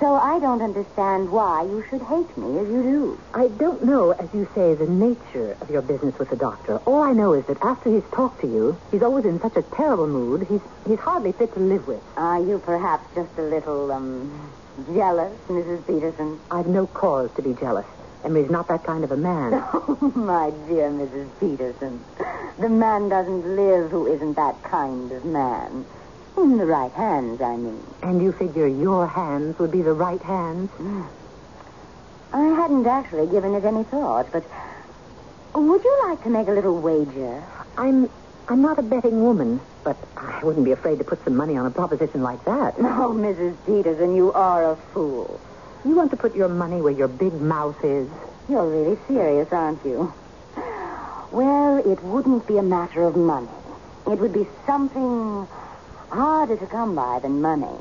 so 0.01 0.15
I 0.15 0.41
don't 0.41 0.63
understand 0.63 1.31
why 1.31 1.63
you 1.63 1.85
should 1.91 2.01
hate 2.01 2.37
me 2.37 2.59
as 2.59 2.67
you 2.69 2.83
do. 2.83 3.21
I 3.35 3.49
don't 3.49 3.85
know, 3.85 4.13
as 4.13 4.33
you 4.33 4.49
say, 4.55 4.75
the 4.75 4.87
nature 4.87 5.57
of 5.61 5.71
your 5.71 5.83
business 5.83 6.19
with 6.19 6.31
the 6.31 6.37
doctor. 6.37 6.79
All 6.87 7.03
I 7.03 7.13
know 7.13 7.35
is 7.35 7.45
that 7.47 7.59
after 7.61 7.91
he's 7.91 8.09
talked 8.11 8.41
to 8.41 8.47
you, 8.47 8.79
he's 8.91 9.03
always 9.03 9.27
in 9.27 9.39
such 9.41 9.57
a 9.57 9.63
terrible 9.63 10.09
mood, 10.09 10.47
he's, 10.49 10.63
he's 10.87 10.99
hardly 10.99 11.33
fit 11.33 11.53
to 11.55 11.61
live 11.61 11.87
with. 11.87 12.03
Are 12.17 12.41
you 12.41 12.59
perhaps 12.59 13.15
just 13.15 13.31
a 13.39 13.43
little, 13.43 13.93
um, 13.93 14.51
jealous, 14.95 15.37
Mrs. 15.49 15.87
Peterson? 15.87 16.41
I've 16.51 16.67
no 16.67 16.87
cause 16.87 17.31
to 17.37 17.43
be 17.43 17.53
jealous. 17.53 17.87
Emery's 18.25 18.51
not 18.51 18.69
that 18.69 18.85
kind 18.85 19.05
of 19.05 19.13
a 19.13 19.17
man. 19.17 19.53
Oh, 20.03 20.13
my 20.15 20.51
dear 20.67 20.89
Mrs. 20.91 21.29
Peterson. 21.39 22.03
The 22.59 22.71
man 22.71 23.11
doesn't 23.11 23.57
live 23.57 23.91
who 23.91 24.07
isn't 24.07 24.35
that 24.35 24.63
kind 24.63 25.13
of 25.13 25.25
man. 25.27 25.85
In 26.43 26.57
the 26.57 26.65
right 26.65 26.91
hands, 26.93 27.43
I 27.43 27.55
mean. 27.55 27.85
And 28.03 28.23
you 28.23 28.33
figure 28.33 28.67
your 28.67 29.07
hands 29.07 29.59
would 29.59 29.71
be 29.71 29.83
the 29.83 29.93
right 29.93 30.23
hands? 30.23 30.71
Hmm. 30.71 31.03
I 32.33 32.45
hadn't 32.61 32.87
actually 32.87 33.27
given 33.27 33.55
it 33.55 33.65
any 33.65 33.85
thought, 33.85 34.33
but 34.33 34.45
would 35.55 35.85
you 35.85 36.03
like 36.09 36.23
to 36.23 36.31
make 36.31 36.49
a 36.49 36.53
little 36.53 36.81
wager? 36.81 37.43
I'm 37.77 38.09
I'm 38.49 38.63
not 38.63 38.79
a 38.79 38.83
betting 38.83 39.23
woman, 39.23 39.61
but 39.85 39.99
I 40.17 40.43
wouldn't 40.43 40.65
be 40.65 40.73
afraid 40.73 40.99
to 40.99 41.05
put 41.05 41.23
some 41.25 41.37
money 41.37 41.59
on 41.59 41.67
a 41.67 41.71
proposition 41.71 42.23
like 42.23 42.43
that. 42.47 42.75
Oh, 42.79 43.13
Mrs. 43.15 43.55
Peterson, 43.67 44.17
you 44.17 44.33
are 44.33 44.73
a 44.73 44.77
fool. 44.95 45.39
You 45.85 45.95
want 45.95 46.11
to 46.13 46.17
put 46.17 46.35
your 46.35 46.49
money 46.49 46.81
where 46.81 46.93
your 46.93 47.09
big 47.09 47.35
mouth 47.35 47.85
is? 47.85 48.09
You're 48.49 48.67
really 48.67 48.99
serious, 49.07 49.53
aren't 49.53 49.85
you? 49.85 50.13
Well, 51.33 51.77
it 51.79 52.03
wouldn't 52.03 52.47
be 52.47 52.57
a 52.57 52.63
matter 52.63 53.03
of 53.05 53.15
money. 53.15 53.49
It 54.07 54.19
would 54.19 54.33
be 54.33 54.47
something 54.67 55.47
harder 56.11 56.57
to 56.57 56.67
come 56.67 56.95
by 56.95 57.19
than 57.21 57.41
money. 57.41 57.79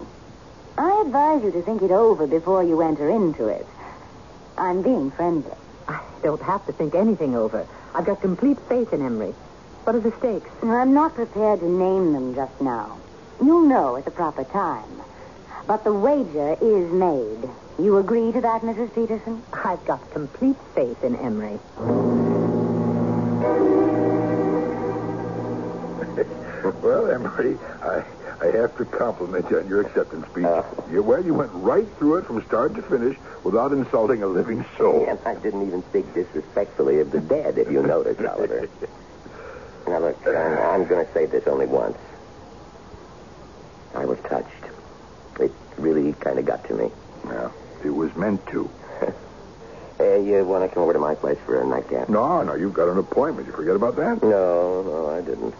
I 0.78 1.04
advise 1.06 1.44
you 1.44 1.52
to 1.52 1.62
think 1.62 1.82
it 1.82 1.92
over 1.92 2.28
before 2.28 2.64
you 2.64 2.82
enter 2.82 3.10
into 3.10 3.48
it. 3.48 3.66
I'm 4.58 4.82
being 4.82 5.12
friendly. 5.12 5.52
I 5.88 6.02
don't 6.24 6.42
have 6.42 6.66
to 6.68 6.74
think 6.74 6.96
anything 6.96 7.36
over. 7.36 7.68
I've 7.94 8.06
got 8.06 8.22
complete 8.22 8.58
faith 8.70 8.94
in 8.94 9.02
Emery. 9.02 9.34
What 9.84 9.96
are 9.96 10.00
the 10.00 10.16
stakes? 10.20 10.50
I'm 10.62 10.94
not 10.94 11.16
prepared 11.16 11.62
to 11.62 11.70
name 11.70 12.14
them 12.14 12.36
just 12.36 12.62
now. 12.62 13.00
You'll 13.42 13.68
know 13.68 13.96
at 13.98 14.06
the 14.06 14.12
proper 14.12 14.44
time. 14.44 15.02
But 15.66 15.84
the 15.84 15.94
wager 15.94 16.58
is 16.62 16.92
made. 16.92 17.50
You 17.80 17.98
agree 17.98 18.32
to 18.32 18.42
that, 18.42 18.62
Mrs. 18.62 18.94
Peterson? 18.94 19.44
I've 19.54 19.84
got 19.86 20.12
complete 20.12 20.58
faith 20.76 21.04
in 21.04 21.16
Emery. 21.16 21.60
Well, 26.64 27.12
Emery, 27.12 27.58
I, 27.82 28.04
I 28.42 28.58
have 28.58 28.76
to 28.78 28.86
compliment 28.86 29.46
you 29.50 29.60
on 29.60 29.68
your 29.68 29.82
acceptance 29.82 30.26
speech. 30.32 30.46
Uh. 30.46 30.64
you, 30.92 31.04
well, 31.04 31.24
you 31.24 31.34
went 31.34 31.52
right 31.54 31.88
through 31.98 32.20
it 32.20 32.26
from 32.26 32.44
start 32.46 32.76
to 32.76 32.82
finish 32.84 33.18
without 33.44 33.72
insulting 33.72 34.24
a 34.24 34.28
living 34.28 34.66
soul. 34.78 35.06
And 35.10 35.20
I 35.26 35.40
didn't 35.42 35.66
even 35.68 35.84
speak 35.90 36.14
disrespectfully 36.14 37.00
of 37.00 37.12
the 37.12 37.20
dead, 37.20 37.58
if 37.58 37.72
you 37.72 37.82
notice, 37.82 38.18
Oliver. 38.20 38.70
Now, 39.88 40.02
look, 40.02 40.22
I'm, 40.28 40.84
I'm 40.84 40.88
going 40.88 41.04
to 41.04 41.12
say 41.16 41.26
this 41.26 41.42
only 41.48 41.66
once. 41.66 41.98
I 43.96 44.06
was 44.06 44.20
touched. 44.30 44.66
It 45.40 45.52
really 45.80 46.14
kind 46.24 46.38
of 46.38 46.46
got 46.46 46.64
to 46.68 46.76
me. 46.76 46.92
Yeah, 47.26 47.50
it 47.84 47.90
was 47.90 48.12
meant 48.16 48.46
to. 48.52 48.70
Hey, 50.00 50.24
you 50.24 50.46
want 50.46 50.64
to 50.64 50.74
come 50.74 50.84
over 50.84 50.94
to 50.94 51.00
my 51.00 51.14
place 51.14 51.38
for 51.46 51.62
a 51.62 51.68
nightcap? 51.68 52.08
No, 52.08 52.42
no, 52.42 52.56
you've 52.56 52.74
got 52.74 52.88
an 52.88 52.98
appointment. 52.98 53.48
You 53.48 53.54
forget 53.54 53.76
about 53.76 53.98
that? 53.98 54.20
No, 54.24 54.82
no, 54.82 55.10
I 55.10 55.20
didn't. 55.20 55.54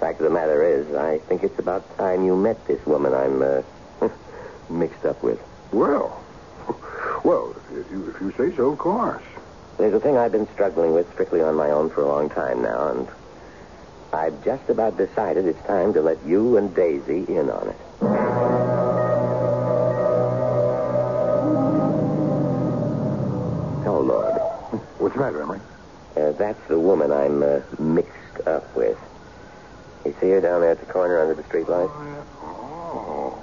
Fact 0.00 0.18
of 0.18 0.24
the 0.24 0.30
matter 0.30 0.64
is, 0.64 0.94
I 0.96 1.18
think 1.28 1.42
it's 1.44 1.58
about 1.58 1.98
time 1.98 2.24
you 2.24 2.34
met 2.34 2.66
this 2.66 2.84
woman 2.86 3.12
I'm 3.12 3.42
uh, 3.42 3.60
mixed 4.70 5.04
up 5.04 5.22
with. 5.22 5.38
Well, 5.72 6.24
well, 7.22 7.54
if 7.70 7.90
you, 7.90 8.08
if 8.08 8.18
you 8.18 8.32
say 8.38 8.56
so, 8.56 8.70
of 8.72 8.78
course. 8.78 9.22
There's 9.76 9.92
a 9.92 10.00
thing 10.00 10.16
I've 10.16 10.32
been 10.32 10.48
struggling 10.54 10.94
with 10.94 11.12
strictly 11.12 11.42
on 11.42 11.54
my 11.54 11.70
own 11.70 11.90
for 11.90 12.00
a 12.00 12.08
long 12.08 12.30
time 12.30 12.62
now, 12.62 12.88
and 12.92 13.08
I've 14.14 14.42
just 14.42 14.70
about 14.70 14.96
decided 14.96 15.44
it's 15.44 15.66
time 15.66 15.92
to 15.92 16.00
let 16.00 16.24
you 16.26 16.56
and 16.56 16.74
Daisy 16.74 17.26
in 17.28 17.50
on 17.50 17.68
it. 17.68 17.76
Oh, 23.86 24.00
Lord. 24.00 24.32
What's 24.98 25.14
the 25.14 25.20
matter, 25.20 25.42
Emery? 25.42 25.60
Uh, 26.16 26.32
that's 26.32 26.68
the 26.68 26.78
woman 26.78 27.12
I'm 27.12 27.42
uh, 27.42 27.60
mixed 27.78 28.46
up 28.46 28.74
with. 28.74 28.96
You 30.04 30.14
see 30.20 30.30
her 30.30 30.40
down 30.40 30.60
there 30.62 30.70
at 30.70 30.80
the 30.80 30.92
corner 30.92 31.20
under 31.20 31.34
the 31.34 31.42
streetlight? 31.42 31.90
Oh. 32.42 33.42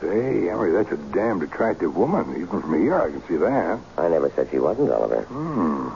Say, 0.00 0.48
Emery, 0.48 0.72
that's 0.72 0.92
a 0.92 0.96
damned 1.12 1.42
attractive 1.42 1.96
woman. 1.96 2.30
Even 2.40 2.60
from 2.62 2.80
here, 2.80 3.00
I 3.00 3.10
can 3.10 3.26
see 3.26 3.36
that. 3.36 3.80
I 3.96 4.08
never 4.08 4.30
said 4.30 4.48
she 4.50 4.58
wasn't, 4.58 4.90
Oliver. 4.90 5.22
Hmm. 5.22 5.88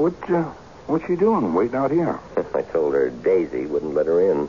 What, 0.00 0.14
uh, 0.30 0.44
what's 0.86 1.06
she 1.06 1.16
doing 1.16 1.52
waiting 1.52 1.76
out 1.76 1.90
here? 1.90 2.18
I 2.54 2.62
told 2.62 2.94
her 2.94 3.10
Daisy 3.10 3.66
wouldn't 3.66 3.94
let 3.94 4.06
her 4.06 4.30
in. 4.32 4.48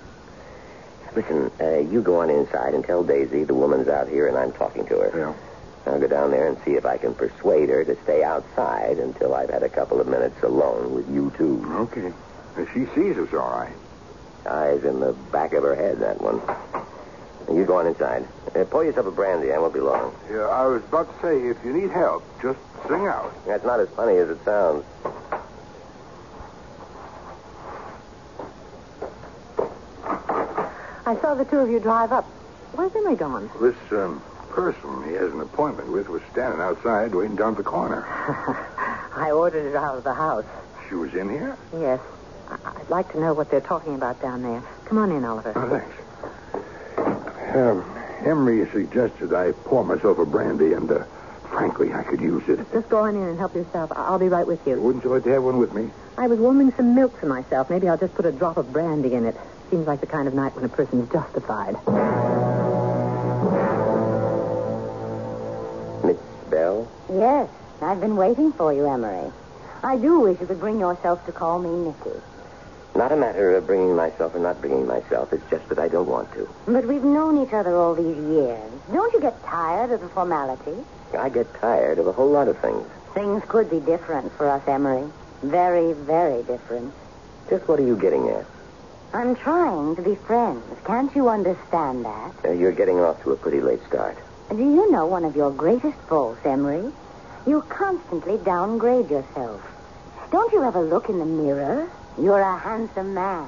Listen, 1.16 1.52
uh, 1.60 1.80
you 1.80 2.02
go 2.02 2.22
on 2.22 2.30
inside 2.30 2.74
and 2.74 2.86
tell 2.86 3.04
Daisy 3.04 3.44
the 3.44 3.54
woman's 3.54 3.90
out 3.90 4.08
here 4.08 4.28
and 4.28 4.38
I'm 4.38 4.54
talking 4.54 4.86
to 4.88 5.00
her. 5.00 5.12
Yeah. 5.18 5.34
I'll 5.92 6.00
go 6.00 6.08
down 6.08 6.32
there 6.32 6.48
and 6.48 6.58
see 6.64 6.76
if 6.76 6.86
I 6.86 6.98
can 6.98 7.14
persuade 7.16 7.68
her 7.70 7.84
to 7.84 8.02
stay 8.04 8.24
outside 8.24 9.00
until 9.00 9.34
I've 9.34 9.50
had 9.50 9.64
a 9.64 9.70
couple 9.70 10.00
of 10.00 10.08
minutes 10.08 10.42
alone 10.44 10.94
with 10.94 11.10
you 11.10 11.34
two. 11.38 11.66
Okay. 11.92 12.14
Uh, 12.56 12.66
She 12.74 12.86
sees 12.96 13.18
us 13.18 13.34
all 13.34 13.50
right. 13.60 13.74
Eyes 14.46 14.84
in 14.84 15.00
the 15.00 15.14
back 15.32 15.54
of 15.54 15.64
her 15.64 15.76
head, 15.76 16.00
that 16.00 16.20
one. 16.22 16.42
You 17.56 17.66
go 17.66 17.78
on 17.78 17.88
inside. 17.88 18.28
Uh, 18.56 18.64
pour 18.66 18.84
yourself 18.84 19.08
a 19.08 19.12
brandy. 19.12 19.52
I 19.52 19.58
won't 19.60 19.74
be 19.74 19.80
long. 19.80 20.16
Yeah, 20.30 20.48
I 20.48 20.66
was 20.66 20.84
about 20.84 21.14
to 21.14 21.22
say, 21.22 21.48
if 21.48 21.58
you 21.66 21.74
need 21.74 21.92
help, 21.92 22.24
just 22.42 22.60
sing 22.88 23.08
out. 23.08 23.34
That's 23.46 23.66
not 23.66 23.80
as 23.80 23.90
funny 23.90 24.18
as 24.18 24.30
it 24.30 24.44
sounds. 24.46 24.86
I 31.06 31.20
saw 31.20 31.36
the 31.36 31.46
two 31.46 31.60
of 31.60 31.70
you 31.70 31.80
drive 31.80 32.12
up. 32.12 32.26
Where's 32.74 32.96
Emery 32.96 33.16
gone? 33.16 33.50
This 33.60 33.76
um, 33.92 34.22
person 34.50 35.04
he 35.08 35.14
has 35.14 35.34
an 35.34 35.42
appointment 35.42 35.92
with 35.92 36.08
was 36.08 36.22
standing 36.32 36.62
outside 36.62 37.14
waiting 37.14 37.36
down 37.36 37.54
at 37.54 37.58
the 37.58 37.64
corner. 37.64 38.06
I 39.14 39.32
ordered 39.32 39.66
it 39.66 39.76
out 39.76 39.98
of 39.98 40.04
the 40.04 40.14
house. 40.14 40.46
She 40.88 40.96
was 40.96 41.14
in 41.14 41.30
here? 41.30 41.58
Yes. 41.74 42.00
I- 42.52 42.58
I'd 42.82 42.90
like 42.90 43.12
to 43.14 43.20
know 43.20 43.34
what 43.34 43.50
they're 43.50 43.62
talking 43.62 43.96
about 43.96 44.22
down 44.22 44.42
there. 44.44 44.64
Come 44.86 44.98
on 44.98 45.12
in, 45.12 45.24
Oliver. 45.26 45.54
Oh, 45.56 45.70
thanks. 45.70 45.96
Um, 47.56 47.84
Emery 48.26 48.70
suggested 48.72 49.34
I 49.34 49.52
pour 49.66 49.84
myself 49.84 50.18
a 50.20 50.26
brandy, 50.26 50.74
and 50.74 50.90
uh, 50.92 51.04
frankly, 51.50 51.92
I 51.94 52.04
could 52.04 52.20
use 52.22 52.44
it. 52.48 52.60
Just 52.74 52.90
go 52.90 53.00
on 53.00 53.16
in 53.16 53.24
and 53.24 53.40
help 53.40 53.56
yourself. 53.56 53.92
I- 53.96 54.04
I'll 54.08 54.20
be 54.20 54.30
right 54.30 54.46
with 54.46 54.60
you. 54.68 54.80
Wouldn't 54.82 55.04
you 55.04 55.10
like 55.14 55.24
to 55.24 55.32
have 55.32 55.44
one 55.44 55.58
with 55.58 55.74
me? 55.74 55.92
I 56.18 56.28
was 56.28 56.40
warming 56.40 56.72
some 56.78 56.94
milk 56.96 57.18
for 57.20 57.26
myself. 57.28 57.70
Maybe 57.70 57.88
I'll 57.90 57.98
just 57.98 58.14
put 58.16 58.26
a 58.26 58.32
drop 58.32 58.58
of 58.58 58.72
brandy 58.72 59.14
in 59.14 59.26
it. 59.26 59.36
Seems 59.70 59.88
like 59.88 60.02
the 60.02 60.08
kind 60.08 60.28
of 60.28 60.34
night 60.34 60.56
when 60.56 60.66
a 60.66 60.70
person's 60.70 61.10
justified. 61.12 61.76
Miss 66.04 66.18
Bell? 66.50 66.88
Yes, 67.14 67.50
I've 67.82 68.00
been 68.02 68.16
waiting 68.16 68.52
for 68.54 68.74
you, 68.74 68.86
Emery. 68.88 69.32
I 69.84 69.98
do 69.98 70.20
wish 70.22 70.40
you 70.40 70.46
could 70.48 70.60
bring 70.60 70.80
yourself 70.80 71.26
to 71.26 71.32
call 71.32 71.60
me 71.60 71.70
Nicky. 71.70 72.20
Not 72.96 73.12
a 73.12 73.16
matter 73.16 73.56
of 73.56 73.68
bringing 73.68 73.96
myself 73.96 74.36
or 74.36 74.40
not 74.40 74.60
bringing 74.60 74.86
myself. 74.86 75.32
It's 75.32 75.50
just 75.50 75.68
that 75.70 75.80
I 75.80 75.88
don't 75.88 76.08
want 76.08 76.32
to. 76.34 76.48
But 76.66 76.86
we've 76.86 77.04
known 77.04 77.42
each 77.42 77.54
other 77.54 77.76
all 77.76 77.96
these 77.96 78.18
years. 78.18 78.72
Don't 78.92 79.14
you 79.14 79.22
get 79.22 79.42
tired 79.46 79.92
of 79.92 80.02
the 80.02 80.10
formality? 80.10 80.76
I 81.18 81.30
get 81.30 81.54
tired 81.56 82.00
of 82.00 82.08
a 82.08 82.12
whole 82.12 82.30
lot 82.30 82.48
of 82.48 82.58
things. 82.60 82.86
Things 83.14 83.44
could 83.48 83.70
be 83.70 83.80
different 83.80 84.32
for 84.34 84.50
us, 84.50 84.68
Emery. 84.68 85.10
Very, 85.42 85.94
very 85.94 86.44
different. 86.44 86.94
Just 87.50 87.68
what 87.68 87.80
are 87.80 87.86
you 87.86 87.98
getting 87.98 88.30
at? 88.30 88.46
I'm 89.14 89.36
trying 89.36 89.96
to 89.96 90.02
be 90.02 90.16
friends. 90.16 90.64
Can't 90.86 91.14
you 91.16 91.28
understand 91.28 92.06
that? 92.06 92.34
Uh, 92.46 92.52
you're 92.52 92.72
getting 92.72 93.00
off 93.00 93.22
to 93.24 93.32
a 93.32 93.36
pretty 93.36 93.60
late 93.60 93.84
start. 93.88 94.18
Do 94.50 94.58
you 94.58 94.92
know 94.92 95.06
one 95.06 95.26
of 95.26 95.36
your 95.36 95.52
greatest 95.52 95.98
faults, 96.08 96.46
Emery? 96.46 96.92
You 97.46 97.62
constantly 97.64 98.38
downgrade 98.38 99.10
yourself. 99.10 99.62
Don't 100.32 100.54
you 100.54 100.64
ever 100.64 100.82
look 100.82 101.10
in 101.10 101.20
the 101.20 101.26
mirror? 101.26 101.90
You're 102.18 102.42
a 102.42 102.58
handsome 102.58 103.14
man. 103.14 103.48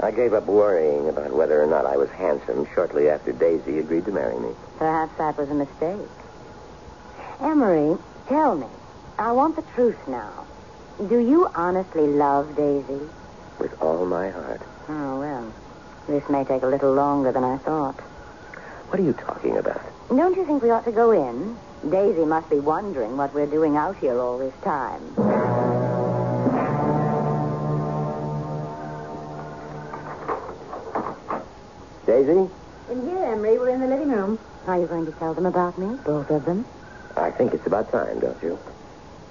I 0.00 0.10
gave 0.10 0.32
up 0.32 0.46
worrying 0.46 1.08
about 1.08 1.32
whether 1.32 1.62
or 1.62 1.66
not 1.66 1.86
I 1.86 1.96
was 1.96 2.10
handsome 2.10 2.66
shortly 2.74 3.08
after 3.08 3.32
Daisy 3.32 3.78
agreed 3.78 4.04
to 4.06 4.12
marry 4.12 4.38
me. 4.38 4.50
Perhaps 4.78 5.16
that 5.18 5.36
was 5.36 5.50
a 5.50 5.54
mistake. 5.54 6.08
Emery, 7.40 7.98
tell 8.28 8.54
me. 8.56 8.66
I 9.18 9.32
want 9.32 9.56
the 9.56 9.62
truth 9.74 9.98
now. 10.08 10.46
Do 11.08 11.18
you 11.18 11.48
honestly 11.54 12.06
love 12.06 12.56
Daisy? 12.56 13.00
With 13.58 13.80
all 13.82 14.06
my 14.06 14.30
heart. 14.30 14.62
Oh, 14.88 15.18
well. 15.18 15.52
This 16.06 16.28
may 16.28 16.44
take 16.44 16.62
a 16.62 16.66
little 16.66 16.92
longer 16.94 17.32
than 17.32 17.44
I 17.44 17.58
thought. 17.58 18.00
What 18.88 19.00
are 19.00 19.02
you 19.02 19.12
talking 19.12 19.56
about? 19.56 19.82
Don't 20.08 20.36
you 20.36 20.44
think 20.44 20.62
we 20.62 20.70
ought 20.70 20.84
to 20.84 20.92
go 20.92 21.10
in? 21.10 21.56
Daisy 21.88 22.24
must 22.24 22.50
be 22.50 22.58
wondering 22.58 23.16
what 23.16 23.32
we're 23.32 23.46
doing 23.46 23.76
out 23.76 23.96
here 23.96 24.18
all 24.18 24.38
this 24.38 24.54
time. 24.62 25.49
Daisy? 32.10 32.50
In 32.90 33.08
here, 33.08 33.24
Emery. 33.24 33.56
We're 33.56 33.68
in 33.68 33.78
the 33.78 33.86
living 33.86 34.10
room. 34.10 34.36
Are 34.66 34.80
you 34.80 34.88
going 34.88 35.06
to 35.06 35.12
tell 35.12 35.32
them 35.32 35.46
about 35.46 35.78
me? 35.78 35.96
Both 36.04 36.28
of 36.30 36.44
them? 36.44 36.66
I 37.16 37.30
think 37.30 37.54
it's 37.54 37.64
about 37.68 37.92
time, 37.92 38.18
don't 38.18 38.42
you? 38.42 38.58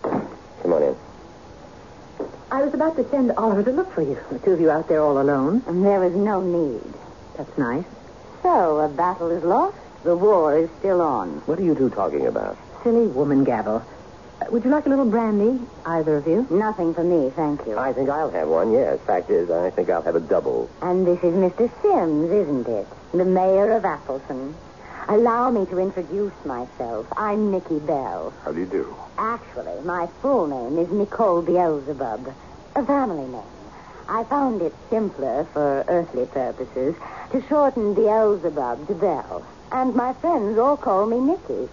Come 0.01 0.71
on 0.71 0.83
in. 0.83 0.95
I 2.49 2.61
was 2.63 2.73
about 2.73 2.95
to 2.95 3.09
send 3.09 3.33
Oliver 3.33 3.63
to 3.63 3.71
look 3.71 3.91
for 3.91 4.01
you. 4.01 4.17
The 4.31 4.39
two 4.39 4.51
of 4.51 4.61
you 4.61 4.71
out 4.71 4.87
there 4.87 5.01
all 5.01 5.19
alone. 5.19 5.61
And 5.67 5.83
there 5.83 6.05
is 6.05 6.15
no 6.15 6.39
need. 6.39 6.93
That's 7.35 7.57
nice. 7.57 7.83
So, 8.43 8.79
a 8.79 8.87
battle 8.87 9.29
is 9.29 9.43
lost. 9.43 9.75
The 10.05 10.15
war 10.15 10.57
is 10.57 10.69
still 10.79 11.01
on. 11.01 11.41
What 11.47 11.59
are 11.59 11.63
you 11.63 11.75
two 11.75 11.89
talking 11.89 12.27
about? 12.27 12.57
Silly 12.81 13.07
woman 13.07 13.43
gabble. 13.43 13.83
Uh, 14.41 14.45
would 14.52 14.63
you 14.63 14.69
like 14.69 14.86
a 14.86 14.89
little 14.89 15.06
brandy, 15.10 15.60
either 15.86 16.17
of 16.17 16.28
you? 16.28 16.47
Nothing 16.49 16.93
for 16.93 17.04
me, 17.04 17.30
thank 17.36 17.65
you. 17.65 17.78
I 17.78 17.91
think 17.93 18.10
I'll 18.10 18.30
have 18.32 18.47
one, 18.47 18.71
yes. 18.71 18.99
Fact 19.02 19.30
is, 19.30 19.49
I 19.49 19.69
think 19.69 19.89
I'll 19.89 20.02
have 20.02 20.15
a 20.15 20.19
double. 20.19 20.69
And 20.82 21.06
this 21.06 21.19
is 21.19 21.34
Mr. 21.34 21.69
Sims, 21.82 22.32
isn't 22.32 22.67
it? 22.67 22.88
The 23.12 23.25
mayor 23.25 23.71
of 23.73 23.84
Appleton. 23.86 24.56
Allow 25.08 25.49
me 25.52 25.65
to 25.65 25.80
introduce 25.80 26.34
myself. 26.45 27.08
I'm 27.17 27.52
Nicky 27.52 27.80
Bell. 27.80 28.32
How 28.43 28.52
do 28.52 28.60
you 28.60 28.65
do? 28.65 28.95
Actually, 29.17 29.82
my 29.84 30.08
full 30.21 30.47
name 30.47 30.78
is 30.78 30.91
Nicole 30.91 31.41
Beelzebub, 31.41 32.34
a 32.75 32.86
family 32.86 33.25
name. 33.28 33.43
I 34.08 34.23
found 34.23 34.62
it 34.62 34.73
simpler 34.89 35.45
for 35.52 35.84
earthly 35.88 36.25
purposes 36.28 36.95
to 37.32 37.41
shorten 37.47 37.93
Beelzebub 37.93 38.88
to 38.88 38.93
Bell. 38.93 39.45
And 39.71 39.95
my 39.95 40.13
friends 40.13 40.58
all 40.58 40.78
call 40.78 41.06
me 41.08 41.19
Nicky. 41.19 41.69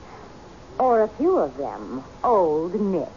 Or 0.78 1.02
a 1.02 1.08
few 1.16 1.38
of 1.38 1.56
them, 1.56 2.04
Old 2.22 2.74
Nick. 2.74 3.08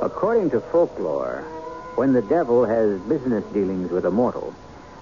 According 0.00 0.50
to 0.50 0.60
folklore, 0.72 1.44
When 1.96 2.14
the 2.14 2.22
devil 2.22 2.64
has 2.64 2.98
business 3.02 3.44
dealings 3.52 3.90
with 3.90 4.06
a 4.06 4.10
mortal, 4.10 4.54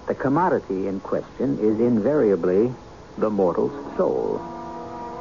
the 0.07 0.13
commodity 0.13 0.87
in 0.87 0.99
question 0.99 1.57
is 1.59 1.79
invariably 1.79 2.73
the 3.17 3.29
mortal's 3.29 3.71
soul. 3.95 4.41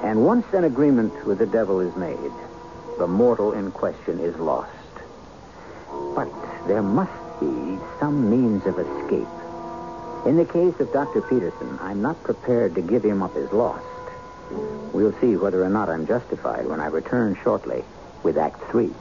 And 0.02 0.26
once 0.26 0.46
an 0.52 0.64
agreement 0.64 1.24
with 1.26 1.38
the 1.38 1.46
devil 1.46 1.78
is 1.80 1.94
made, 1.94 2.32
the 2.98 3.06
mortal 3.06 3.52
in 3.52 3.70
question 3.70 4.18
is 4.18 4.34
lost. 4.36 4.70
But 6.16 6.32
there 6.66 6.82
must 6.82 7.12
be 7.38 7.78
some 8.00 8.28
means 8.28 8.66
of 8.66 8.78
escape. 8.78 9.39
In 10.26 10.36
the 10.36 10.44
case 10.44 10.78
of 10.80 10.92
Dr. 10.92 11.22
Peterson, 11.22 11.78
I'm 11.80 12.02
not 12.02 12.22
prepared 12.22 12.74
to 12.74 12.82
give 12.82 13.02
him 13.02 13.22
up 13.22 13.34
as 13.36 13.50
lost. 13.52 13.84
We'll 14.92 15.18
see 15.18 15.36
whether 15.36 15.64
or 15.64 15.70
not 15.70 15.88
I'm 15.88 16.06
justified 16.06 16.66
when 16.66 16.78
I 16.78 16.86
return 16.86 17.38
shortly 17.42 17.82
with 18.22 18.36
Act 18.36 18.60
Three. 18.70 18.92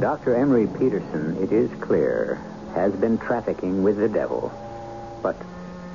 Dr. 0.00 0.36
Emery 0.36 0.68
Peterson, 0.78 1.36
it 1.42 1.50
is 1.50 1.70
clear, 1.80 2.40
has 2.74 2.92
been 2.92 3.18
trafficking 3.18 3.82
with 3.82 3.96
the 3.96 4.08
devil. 4.08 4.52
But 5.20 5.36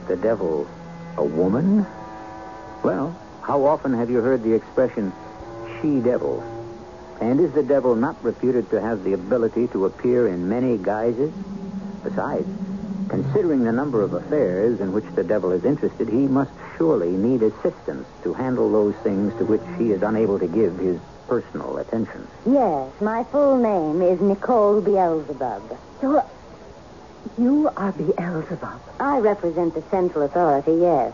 the 0.07 0.17
devil, 0.17 0.67
a 1.15 1.23
woman? 1.23 1.85
Well, 2.83 3.17
how 3.41 3.65
often 3.65 3.93
have 3.93 4.09
you 4.09 4.19
heard 4.19 4.43
the 4.43 4.53
expression, 4.53 5.13
she 5.81 6.01
devil? 6.01 6.58
And 7.21 7.39
is 7.39 7.51
the 7.51 7.63
devil 7.63 7.95
not 7.95 8.23
reputed 8.23 8.69
to 8.69 8.79
have 8.79 9.03
the 9.03 9.13
ability 9.13 9.67
to 9.67 9.85
appear 9.85 10.27
in 10.27 10.47
many 10.47 10.77
guises? 10.77 11.33
Besides, 12.03 12.47
considering 13.09 13.63
the 13.63 13.73
number 13.73 14.01
of 14.01 14.13
affairs 14.13 14.79
in 14.79 14.93
which 14.93 15.05
the 15.15 15.23
devil 15.23 15.51
is 15.51 15.65
interested, 15.65 16.07
he 16.07 16.27
must 16.27 16.51
surely 16.77 17.09
need 17.09 17.43
assistance 17.43 18.07
to 18.23 18.33
handle 18.33 18.71
those 18.71 18.95
things 19.03 19.33
to 19.37 19.45
which 19.45 19.61
he 19.77 19.91
is 19.91 20.01
unable 20.01 20.39
to 20.39 20.47
give 20.47 20.77
his 20.77 20.99
personal 21.27 21.77
attention. 21.77 22.25
Yes, 22.45 22.89
my 23.01 23.23
full 23.25 23.57
name 23.57 24.01
is 24.01 24.21
Nicole 24.21 24.81
Beelzebub. 24.81 25.77
You're... 26.01 26.25
You 27.37 27.69
are 27.75 27.91
Beelzebub. 27.91 28.79
I 28.99 29.19
represent 29.19 29.73
the 29.73 29.83
central 29.91 30.23
authority, 30.23 30.73
yes. 30.75 31.13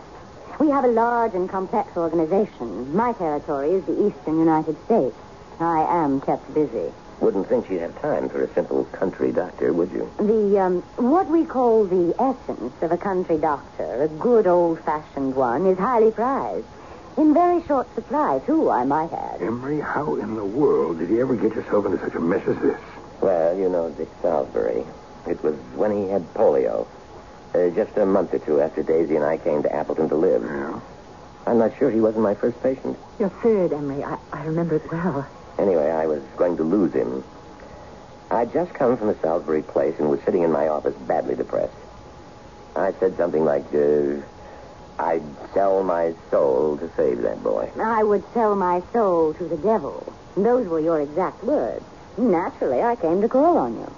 We 0.60 0.70
have 0.70 0.84
a 0.84 0.88
large 0.88 1.34
and 1.34 1.48
complex 1.48 1.96
organization. 1.96 2.94
My 2.96 3.12
territory 3.12 3.72
is 3.72 3.84
the 3.84 4.06
eastern 4.06 4.38
United 4.38 4.76
States. 4.84 5.16
I 5.58 6.04
am 6.04 6.20
kept 6.20 6.52
busy. 6.52 6.92
Wouldn't 7.20 7.48
think 7.48 7.66
she'd 7.66 7.80
have 7.80 7.98
time 8.02 8.28
for 8.28 8.42
a 8.42 8.52
simple 8.52 8.84
country 8.84 9.32
doctor, 9.32 9.72
would 9.72 9.90
you? 9.90 10.10
The, 10.18 10.60
um, 10.60 10.82
what 10.96 11.28
we 11.28 11.46
call 11.46 11.84
the 11.84 12.14
essence 12.20 12.74
of 12.82 12.92
a 12.92 12.98
country 12.98 13.38
doctor, 13.38 14.02
a 14.02 14.08
good 14.08 14.46
old-fashioned 14.46 15.34
one, 15.34 15.66
is 15.66 15.78
highly 15.78 16.10
prized. 16.10 16.66
In 17.16 17.32
very 17.32 17.62
short 17.66 17.92
supply, 17.94 18.40
too, 18.44 18.70
I 18.70 18.84
might 18.84 19.12
add. 19.14 19.40
Emery, 19.40 19.80
how 19.80 20.16
in 20.16 20.34
the 20.34 20.44
world 20.44 20.98
did 20.98 21.08
you 21.08 21.22
ever 21.22 21.34
get 21.34 21.54
yourself 21.54 21.86
into 21.86 21.98
such 22.00 22.14
a 22.14 22.20
mess 22.20 22.46
as 22.46 22.58
this? 22.58 22.80
Well, 23.22 23.56
you 23.56 23.70
know 23.70 23.88
Dick 23.90 24.08
Salisbury. 24.20 24.84
It 25.26 25.42
was 25.42 25.54
when 25.74 25.96
he 25.96 26.10
had 26.10 26.22
polio. 26.34 26.86
Uh, 27.54 27.70
just 27.70 27.96
a 27.96 28.04
month 28.04 28.34
or 28.34 28.38
two 28.40 28.60
after 28.60 28.82
Daisy 28.82 29.16
and 29.16 29.24
I 29.24 29.38
came 29.38 29.62
to 29.62 29.74
Appleton 29.74 30.10
to 30.10 30.16
live. 30.16 30.42
Yeah. 30.42 30.78
I'm 31.46 31.58
not 31.58 31.78
sure 31.78 31.90
he 31.90 32.00
wasn't 32.00 32.24
my 32.24 32.34
first 32.34 32.62
patient. 32.62 32.98
Your 33.18 33.30
third, 33.30 33.72
Emery. 33.72 34.04
I, 34.04 34.18
I 34.32 34.44
remember 34.44 34.76
it 34.76 34.92
well. 34.92 35.26
Anyway, 35.58 35.90
I 35.90 36.06
was 36.06 36.22
going 36.36 36.56
to 36.58 36.62
lose 36.62 36.92
him. 36.92 37.24
I'd 38.30 38.52
just 38.52 38.74
come 38.74 38.96
from 38.96 39.08
the 39.08 39.16
Salisbury 39.22 39.62
place 39.62 39.94
and 39.98 40.10
was 40.10 40.20
sitting 40.22 40.42
in 40.42 40.52
my 40.52 40.68
office 40.68 40.94
badly 41.06 41.34
depressed. 41.34 41.72
I 42.74 42.92
said 43.00 43.16
something 43.16 43.44
like, 43.44 43.64
uh, 43.72 44.20
I'd 44.98 45.22
sell 45.54 45.82
my 45.82 46.14
soul 46.30 46.76
to 46.78 46.90
save 46.96 47.22
that 47.22 47.42
boy. 47.42 47.70
I 47.80 48.02
would 48.02 48.24
sell 48.34 48.54
my 48.56 48.82
soul 48.92 49.34
to 49.34 49.44
the 49.44 49.56
devil. 49.56 50.12
Those 50.36 50.66
were 50.66 50.80
your 50.80 51.00
exact 51.00 51.42
words. 51.44 51.84
Naturally, 52.18 52.82
I 52.82 52.96
came 52.96 53.22
to 53.22 53.28
call 53.28 53.56
on 53.58 53.76
you. 53.76 53.92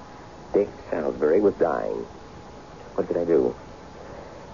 Dick 0.52 0.68
Salisbury 0.90 1.40
was 1.40 1.54
dying. 1.54 2.06
What 2.94 3.06
could 3.06 3.16
I 3.16 3.24
do? 3.24 3.54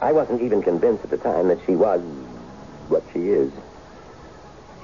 I 0.01 0.13
wasn't 0.13 0.43
even 0.43 0.63
convinced 0.63 1.05
at 1.05 1.11
the 1.11 1.19
time 1.19 1.49
that 1.49 1.59
she 1.67 1.75
was 1.75 2.01
what 2.89 3.03
she 3.13 3.29
is. 3.31 3.53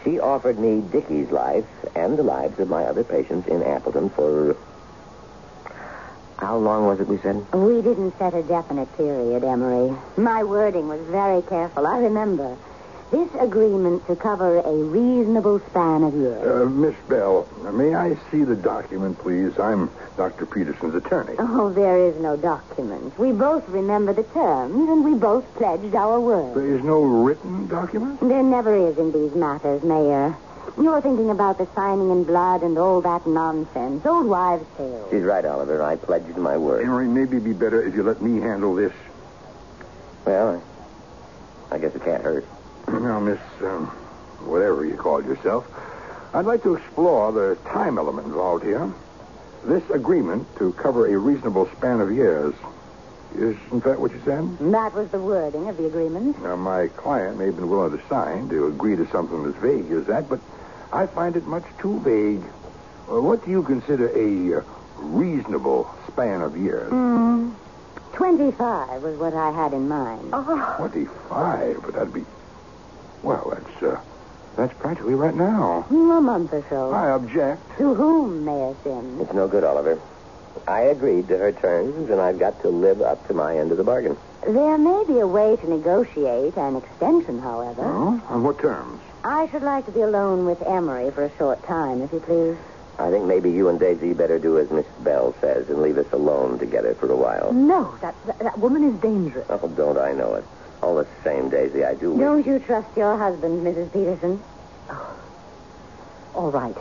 She 0.04 0.18
offered 0.18 0.58
me 0.58 0.80
Dickie's 0.80 1.30
life 1.30 1.66
and 1.94 2.18
the 2.18 2.22
lives 2.22 2.58
of 2.58 2.68
my 2.68 2.84
other 2.84 3.04
patients 3.04 3.48
in 3.48 3.62
Appleton 3.62 4.10
for. 4.10 4.56
How 6.38 6.56
long 6.56 6.86
was 6.86 7.00
it, 7.00 7.06
we 7.06 7.18
said? 7.18 7.36
We 7.52 7.82
didn't 7.82 8.16
set 8.18 8.32
a 8.32 8.42
definite 8.42 8.96
period, 8.96 9.44
Emery. 9.44 9.94
My 10.16 10.42
wording 10.42 10.88
was 10.88 11.00
very 11.10 11.42
careful. 11.42 11.86
I 11.86 11.98
remember. 11.98 12.56
This 13.10 13.28
agreement 13.40 14.06
to 14.06 14.14
cover 14.14 14.58
a 14.58 14.72
reasonable 14.72 15.58
span 15.70 16.04
of 16.04 16.14
years. 16.14 16.46
Uh, 16.46 16.68
Miss 16.70 16.94
Bell, 17.08 17.48
may 17.72 17.92
I 17.92 18.16
see 18.30 18.44
the 18.44 18.54
document, 18.54 19.18
please? 19.18 19.58
I'm 19.58 19.90
Dr. 20.16 20.46
Peterson's 20.46 20.94
attorney. 20.94 21.34
Oh, 21.40 21.70
there 21.70 21.98
is 21.98 22.14
no 22.20 22.36
document. 22.36 23.18
We 23.18 23.32
both 23.32 23.68
remember 23.68 24.12
the 24.12 24.22
terms, 24.22 24.88
and 24.88 25.04
we 25.04 25.14
both 25.14 25.44
pledged 25.56 25.92
our 25.96 26.20
word. 26.20 26.54
There 26.54 26.72
is 26.72 26.84
no 26.84 27.02
written 27.02 27.66
document? 27.66 28.20
There 28.20 28.44
never 28.44 28.76
is 28.76 28.96
in 28.96 29.10
these 29.10 29.34
matters, 29.34 29.82
Mayor. 29.82 30.36
You're 30.80 31.00
thinking 31.00 31.30
about 31.30 31.58
the 31.58 31.66
signing 31.74 32.12
in 32.12 32.22
blood 32.22 32.62
and 32.62 32.78
all 32.78 33.00
that 33.00 33.26
nonsense. 33.26 34.06
Old 34.06 34.26
wives' 34.26 34.64
tales. 34.76 35.10
She's 35.10 35.24
right, 35.24 35.44
Oliver. 35.44 35.82
I 35.82 35.96
pledged 35.96 36.36
my 36.36 36.56
word. 36.56 36.84
Emery, 36.84 37.08
maybe 37.08 37.38
it'd 37.38 37.44
be 37.44 37.54
better 37.54 37.82
if 37.82 37.96
you 37.96 38.04
let 38.04 38.22
me 38.22 38.40
handle 38.40 38.76
this. 38.76 38.92
Well, 40.24 40.62
I 41.72 41.78
guess 41.78 41.92
it 41.96 42.04
can't 42.04 42.22
hurt. 42.22 42.44
Now, 42.98 43.20
Miss, 43.20 43.38
um, 43.62 43.86
whatever 44.44 44.84
you 44.84 44.96
called 44.96 45.24
yourself, 45.24 45.64
I'd 46.34 46.44
like 46.44 46.62
to 46.64 46.74
explore 46.74 47.30
the 47.32 47.56
time 47.70 47.98
element 47.98 48.26
involved 48.26 48.64
here. 48.64 48.92
This 49.64 49.88
agreement 49.90 50.48
to 50.58 50.72
cover 50.72 51.06
a 51.06 51.16
reasonable 51.16 51.68
span 51.76 52.00
of 52.00 52.12
years. 52.12 52.54
Isn't 53.34 53.84
that 53.84 54.00
what 54.00 54.10
you 54.10 54.20
said? 54.24 54.58
That 54.72 54.92
was 54.94 55.08
the 55.10 55.20
wording 55.20 55.68
of 55.68 55.76
the 55.76 55.86
agreement. 55.86 56.42
Now, 56.42 56.56
my 56.56 56.88
client 56.88 57.38
may 57.38 57.46
have 57.46 57.56
been 57.56 57.68
willing 57.68 57.96
to 57.96 58.08
sign 58.08 58.48
to 58.48 58.66
agree 58.66 58.96
to 58.96 59.06
something 59.10 59.44
as 59.46 59.54
vague 59.62 59.90
as 59.92 60.06
that, 60.06 60.28
but 60.28 60.40
I 60.92 61.06
find 61.06 61.36
it 61.36 61.46
much 61.46 61.64
too 61.78 62.00
vague. 62.00 62.42
Uh, 63.08 63.20
what 63.20 63.44
do 63.44 63.50
you 63.50 63.62
consider 63.62 64.08
a 64.08 64.58
uh, 64.58 64.64
reasonable 64.96 65.88
span 66.08 66.42
of 66.42 66.56
years? 66.56 66.90
Mm. 66.90 67.54
Twenty-five 68.14 69.02
was 69.02 69.16
what 69.18 69.34
I 69.34 69.52
had 69.52 69.72
in 69.72 69.88
mind. 69.88 70.30
Oh, 70.32 70.74
25, 70.78 71.82
but 71.82 71.94
that'd 71.94 72.12
be. 72.12 72.24
Well, 73.22 73.52
that's, 73.54 73.82
uh, 73.82 74.00
that's 74.56 74.74
practically 74.78 75.14
right 75.14 75.34
now. 75.34 75.86
A 75.90 76.20
month 76.20 76.52
or 76.52 76.64
so. 76.68 76.90
I 76.92 77.10
object. 77.10 77.62
To 77.78 77.94
whom, 77.94 78.44
Mayor 78.44 78.74
Sims? 78.82 79.20
It's 79.20 79.32
no 79.32 79.48
good, 79.48 79.64
Oliver. 79.64 80.00
I 80.66 80.80
agreed 80.82 81.28
to 81.28 81.38
her 81.38 81.52
terms, 81.52 82.10
and 82.10 82.20
I've 82.20 82.38
got 82.38 82.60
to 82.62 82.68
live 82.68 83.00
up 83.00 83.26
to 83.28 83.34
my 83.34 83.56
end 83.56 83.70
of 83.70 83.76
the 83.78 83.84
bargain. 83.84 84.16
There 84.46 84.78
may 84.78 85.04
be 85.06 85.18
a 85.18 85.26
way 85.26 85.56
to 85.56 85.68
negotiate 85.70 86.56
an 86.56 86.76
extension, 86.76 87.38
however. 87.40 87.82
Oh? 87.84 88.22
On 88.28 88.42
what 88.42 88.58
terms? 88.58 89.00
I 89.22 89.48
should 89.48 89.62
like 89.62 89.86
to 89.86 89.92
be 89.92 90.00
alone 90.00 90.46
with 90.46 90.62
Emery 90.62 91.10
for 91.10 91.24
a 91.24 91.36
short 91.36 91.62
time, 91.66 92.02
if 92.02 92.12
you 92.12 92.20
please. 92.20 92.56
I 92.98 93.10
think 93.10 93.24
maybe 93.26 93.50
you 93.50 93.68
and 93.68 93.78
Daisy 93.80 94.12
better 94.12 94.38
do 94.38 94.58
as 94.58 94.70
Miss 94.70 94.86
Bell 95.00 95.34
says 95.40 95.68
and 95.70 95.80
leave 95.80 95.96
us 95.96 96.10
alone 96.12 96.58
together 96.58 96.94
for 96.94 97.10
a 97.10 97.16
while. 97.16 97.52
no, 97.52 97.96
that, 98.02 98.14
that, 98.26 98.38
that 98.40 98.58
woman 98.58 98.84
is 98.84 99.00
dangerous. 99.00 99.46
Oh, 99.48 99.68
don't 99.68 99.96
I 99.98 100.12
know 100.12 100.34
it? 100.34 100.44
All 100.82 100.96
the 100.96 101.06
same, 101.24 101.50
Daisy, 101.50 101.84
I 101.84 101.94
do. 101.94 102.12
wish- 102.12 102.20
Don't 102.20 102.46
you 102.46 102.58
trust 102.58 102.88
your 102.96 103.16
husband, 103.16 103.66
Mrs. 103.66 103.92
Peterson? 103.92 104.42
Oh. 104.90 105.16
All 106.34 106.50
right. 106.50 106.76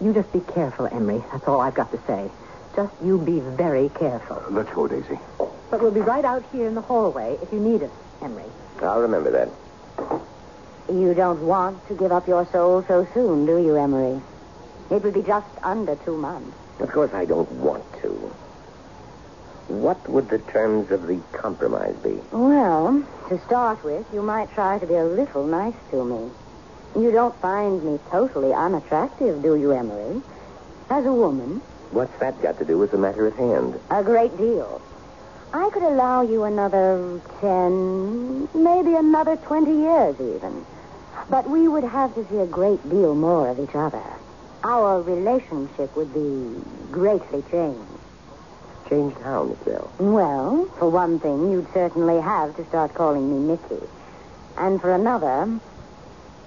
You 0.00 0.12
just 0.12 0.32
be 0.32 0.40
careful, 0.40 0.86
Emery. 0.86 1.22
That's 1.32 1.46
all 1.48 1.60
I've 1.60 1.74
got 1.74 1.90
to 1.92 1.98
say. 2.06 2.30
Just 2.76 2.92
you 3.04 3.18
be 3.18 3.40
very 3.40 3.88
careful. 3.90 4.36
Uh, 4.46 4.50
let's 4.50 4.70
go, 4.72 4.86
Daisy. 4.88 5.18
But 5.70 5.80
we'll 5.80 5.90
be 5.90 6.00
right 6.00 6.24
out 6.24 6.44
here 6.52 6.66
in 6.66 6.74
the 6.74 6.80
hallway 6.80 7.38
if 7.42 7.52
you 7.52 7.60
need 7.60 7.82
us, 7.82 7.90
Emery. 8.20 8.44
I'll 8.82 9.00
remember 9.00 9.30
that. 9.30 9.48
You 10.92 11.14
don't 11.14 11.40
want 11.46 11.86
to 11.88 11.94
give 11.94 12.12
up 12.12 12.26
your 12.28 12.46
soul 12.46 12.84
so 12.86 13.06
soon, 13.14 13.46
do 13.46 13.58
you, 13.58 13.76
Emery? 13.76 14.20
It 14.90 15.02
would 15.02 15.14
be 15.14 15.22
just 15.22 15.46
under 15.62 15.94
two 15.96 16.16
months. 16.16 16.56
Of 16.80 16.90
course, 16.90 17.12
I 17.14 17.24
don't 17.24 17.50
want 17.52 17.84
to. 18.02 18.34
What 19.72 20.06
would 20.08 20.28
the 20.28 20.38
terms 20.38 20.90
of 20.90 21.06
the 21.06 21.18
compromise 21.32 21.96
be? 22.02 22.20
Well, 22.30 23.02
to 23.30 23.38
start 23.46 23.82
with, 23.82 24.04
you 24.12 24.20
might 24.22 24.52
try 24.52 24.78
to 24.78 24.86
be 24.86 24.94
a 24.94 25.04
little 25.04 25.46
nice 25.46 25.74
to 25.90 26.04
me. 26.04 26.30
You 26.94 27.10
don't 27.10 27.34
find 27.40 27.82
me 27.82 27.98
totally 28.10 28.52
unattractive, 28.52 29.42
do 29.42 29.56
you, 29.56 29.72
Emery? 29.72 30.20
As 30.90 31.06
a 31.06 31.12
woman, 31.12 31.62
What's 31.90 32.16
that 32.20 32.40
got 32.42 32.58
to 32.58 32.64
do 32.64 32.76
with 32.78 32.90
the 32.90 32.98
matter 32.98 33.26
at 33.26 33.34
hand? 33.34 33.78
a 33.90 34.02
great 34.02 34.36
deal. 34.36 34.80
I 35.54 35.68
could 35.70 35.82
allow 35.82 36.20
you 36.22 36.44
another 36.44 37.20
ten, 37.40 38.48
maybe 38.54 38.94
another 38.94 39.36
twenty 39.36 39.74
years 39.74 40.16
even. 40.20 40.64
But 41.30 41.48
we 41.48 41.66
would 41.68 41.84
have 41.84 42.14
to 42.14 42.26
see 42.28 42.36
a 42.38 42.46
great 42.46 42.82
deal 42.88 43.14
more 43.14 43.48
of 43.48 43.58
each 43.60 43.74
other. 43.74 44.02
Our 44.64 45.02
relationship 45.02 45.94
would 45.96 46.12
be 46.14 46.62
greatly 46.90 47.42
changed. 47.50 47.91
Changed 48.88 49.16
how, 49.18 49.44
Miss 49.44 49.58
Bell? 49.58 49.90
Well, 49.98 50.66
for 50.78 50.88
one 50.90 51.18
thing, 51.20 51.50
you'd 51.50 51.72
certainly 51.72 52.20
have 52.20 52.54
to 52.56 52.64
start 52.66 52.94
calling 52.94 53.30
me 53.30 53.52
Nicky. 53.54 53.86
And 54.56 54.80
for 54.80 54.92
another, 54.92 55.58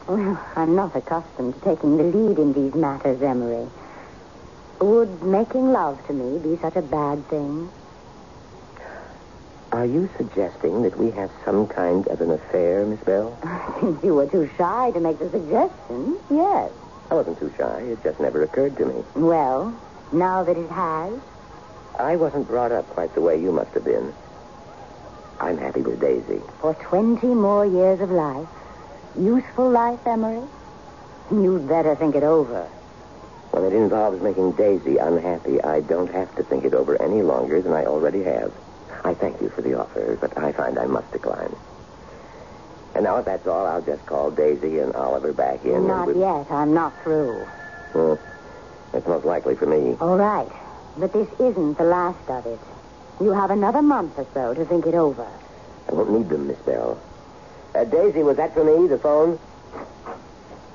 Well, 0.08 0.40
I'm 0.56 0.76
not 0.76 0.96
accustomed 0.96 1.56
to 1.56 1.60
taking 1.62 1.98
the 1.98 2.04
lead 2.04 2.38
in 2.38 2.54
these 2.54 2.76
matters, 2.76 3.22
Emery. 3.22 3.68
Would 4.80 5.24
making 5.24 5.72
love 5.72 6.06
to 6.08 6.14
me 6.14 6.38
be 6.40 6.58
such 6.62 6.76
a 6.76 6.82
bad 6.82 7.28
thing? 7.30 7.70
Are 9.72 9.86
you 9.86 10.10
suggesting 10.16 10.84
that 10.84 10.98
we 10.98 11.12
have 11.12 11.32
some 11.44 11.68
kind 11.68 12.08
of 12.08 12.22
an 12.22 12.32
affair, 12.32 12.86
Miss 12.86 13.00
Bell? 13.02 13.38
Since 13.80 14.04
you 14.04 14.14
were 14.14 14.28
too 14.28 14.50
shy 14.58 14.92
to 14.92 15.00
make 15.00 15.18
the 15.20 15.30
suggestion, 15.30 16.18
yes. 16.30 16.72
I 17.10 17.16
wasn't 17.16 17.40
too 17.40 17.52
shy. 17.58 17.80
It 17.82 18.04
just 18.04 18.20
never 18.20 18.44
occurred 18.44 18.78
to 18.78 18.86
me. 18.86 19.04
Well, 19.16 19.74
now 20.12 20.44
that 20.44 20.58
it 20.58 20.70
has, 20.70 21.14
I 22.00 22.16
wasn't 22.16 22.48
brought 22.48 22.72
up 22.72 22.90
quite 22.90 23.14
the 23.16 23.22
way 23.22 23.40
you 23.40 23.52
must 23.52 23.72
have 23.74 23.86
been. 23.86 24.14
I'm 25.40 25.58
happy 25.58 25.82
with 25.82 26.00
Daisy. 26.00 26.42
for 26.62 26.74
20 26.90 27.28
more 27.28 27.66
years 27.66 28.00
of 28.02 28.10
life, 28.10 28.48
useful 29.20 29.70
life, 29.70 30.00
Emery, 30.06 30.44
you'd 31.32 31.68
better 31.68 31.96
think 31.96 32.16
it 32.16 32.24
over. 32.24 32.64
When 33.52 33.64
it 33.64 33.74
involves 33.74 34.22
making 34.22 34.54
Daisy 34.54 34.98
unhappy, 34.98 35.62
I 35.62 35.82
don't 35.82 36.12
have 36.12 36.36
to 36.38 36.44
think 36.44 36.66
it 36.66 36.74
over 36.74 37.02
any 37.02 37.22
longer 37.22 37.62
than 37.62 37.74
I 37.74 37.86
already 37.86 38.24
have. 38.24 38.52
I 39.04 39.14
thank 39.14 39.42
you 39.42 39.50
for 39.50 39.62
the 39.62 39.76
offer, 39.80 40.18
but 40.20 40.38
I 40.38 40.52
find 40.52 40.78
I 40.80 40.86
must 40.86 41.12
decline. 41.12 41.56
And 42.96 43.04
now, 43.04 43.18
if 43.18 43.26
that's 43.26 43.46
all, 43.46 43.66
I'll 43.66 43.82
just 43.82 44.06
call 44.06 44.32
Daisy 44.32 44.80
and 44.80 44.94
Oliver 44.96 45.34
back 45.34 45.64
in. 45.66 45.88
Not 45.88 46.08
we- 46.08 46.20
yet. 46.22 46.48
I'm 46.50 46.74
not 46.74 46.94
through. 47.04 47.46
Well, 47.94 48.20
That's 48.94 49.08
most 49.08 49.26
likely 49.26 49.56
for 49.56 49.66
me. 49.66 49.98
All 50.00 50.18
right. 50.18 50.50
But 50.98 51.14
this 51.14 51.28
isn't 51.40 51.78
the 51.78 51.84
last 51.84 52.30
of 52.30 52.46
it. 52.46 52.60
You 53.20 53.32
have 53.32 53.52
another 53.52 53.82
month 53.82 54.18
or 54.18 54.26
so 54.34 54.54
to 54.54 54.66
think 54.66 54.86
it 54.86 54.94
over. 54.96 55.28
I 55.90 55.94
won't 55.94 56.12
need 56.12 56.30
them, 56.30 56.48
Miss 56.48 56.58
Bell. 56.60 57.00
Uh, 57.74 57.84
Daisy, 57.84 58.24
was 58.24 58.38
that 58.38 58.54
for 58.54 58.64
me, 58.64 58.88
the 58.88 58.98
phone? 58.98 59.40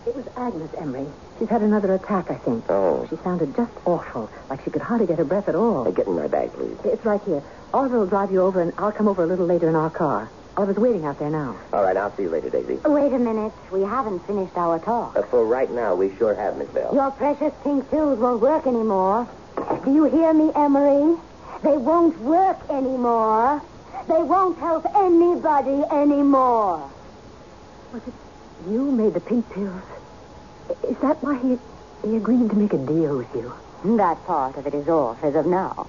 It 0.07 0.15
was 0.15 0.27
Agnes 0.37 0.71
Emery. 0.79 1.07
She's 1.39 1.49
had 1.49 1.63
another 1.63 1.95
attack, 1.95 2.31
I 2.31 2.35
think. 2.37 2.65
Oh. 2.69 3.07
She 3.09 3.17
sounded 3.17 3.57
just 3.57 3.73
awful, 3.87 4.31
like 4.49 4.63
she 4.65 4.71
could 4.71 4.83
hardly 4.83 5.07
get 5.07 5.19
her 5.19 5.25
breath 5.25 5.49
at 5.49 5.55
all. 5.55 5.89
Uh, 5.89 5.91
get 5.91 6.07
in 6.07 6.15
my 6.15 6.27
bag, 6.27 6.53
please. 6.53 6.77
It's 6.85 7.05
right 7.05 7.21
here. 7.23 7.43
Oliver 7.73 8.01
will 8.01 8.07
drive 8.07 8.31
you 8.31 8.43
over, 8.43 8.61
and 8.61 8.73
I'll 8.77 8.93
come 8.93 9.09
over 9.09 9.23
a 9.23 9.27
little 9.27 9.47
later 9.47 9.69
in 9.69 9.75
our 9.75 9.91
car. 9.91 10.29
Oliver's 10.57 10.77
waiting 10.77 11.05
out 11.07 11.19
there 11.19 11.31
now. 11.31 11.57
All 11.73 11.83
right, 11.83 11.97
I'll 11.97 12.15
see 12.17 12.25
you 12.25 12.29
later, 12.29 12.51
Daisy. 12.51 12.77
Wait 12.85 13.13
a 13.13 13.19
minute. 13.19 13.53
We 13.71 13.83
haven't 13.83 14.21
finished 14.27 14.57
our 14.57 14.79
talk. 14.79 15.17
Uh, 15.17 15.23
for 15.23 15.45
right 15.47 15.71
now, 15.71 15.95
we 15.95 16.15
sure 16.17 16.35
have, 16.35 16.59
Miss 16.59 16.69
Bell. 16.69 16.95
Your 16.95 17.11
precious 17.13 17.55
pink 17.63 17.91
pills 17.91 18.19
won't 18.19 18.41
work 18.41 18.67
anymore. 18.67 19.27
Do 19.57 19.95
you 19.95 20.05
hear 20.05 20.33
me, 20.33 20.53
Emery? 20.55 21.17
They 21.63 21.77
won't 21.77 22.19
work 22.21 22.59
anymore. 22.71 23.63
They 24.09 24.23
won't 24.23 24.59
help 24.59 24.87
anybody 24.95 25.83
anymore. 25.91 26.91
Was 27.93 28.03
it 28.07 28.15
you 28.69 28.91
made 28.91 29.15
the 29.15 29.21
pink 29.21 29.49
pills? 29.51 29.83
Is 30.89 30.97
that 30.99 31.23
why 31.23 31.39
he, 31.39 31.59
he 32.09 32.17
agreed 32.17 32.51
to 32.51 32.57
make 32.57 32.73
a 32.73 32.79
deal 32.79 33.17
with 33.17 33.35
you? 33.35 33.53
That 33.97 34.25
part 34.27 34.57
of 34.57 34.67
it 34.67 34.75
is 34.75 34.89
off 34.89 35.23
as 35.25 35.35
of 35.35 35.47
now. 35.47 35.87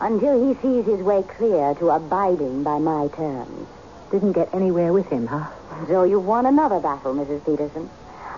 Until 0.00 0.46
he 0.46 0.54
sees 0.60 0.86
his 0.86 1.00
way 1.00 1.22
clear 1.22 1.74
to 1.74 1.90
abiding 1.90 2.62
by 2.62 2.78
my 2.78 3.08
terms. 3.08 3.68
Didn't 4.10 4.32
get 4.32 4.54
anywhere 4.54 4.92
with 4.92 5.06
him, 5.08 5.26
huh? 5.26 5.48
So 5.86 6.04
you've 6.04 6.26
won 6.26 6.46
another 6.46 6.80
battle, 6.80 7.14
Mrs. 7.14 7.44
Peterson. 7.44 7.90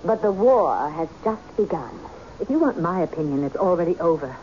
But 0.04 0.22
the 0.22 0.32
war 0.32 0.90
has 0.90 1.08
just 1.24 1.56
begun. 1.56 1.98
If 2.40 2.50
you 2.50 2.58
want 2.58 2.80
my 2.80 3.00
opinion, 3.02 3.44
it's 3.44 3.56
already 3.56 3.96
over. 3.98 4.36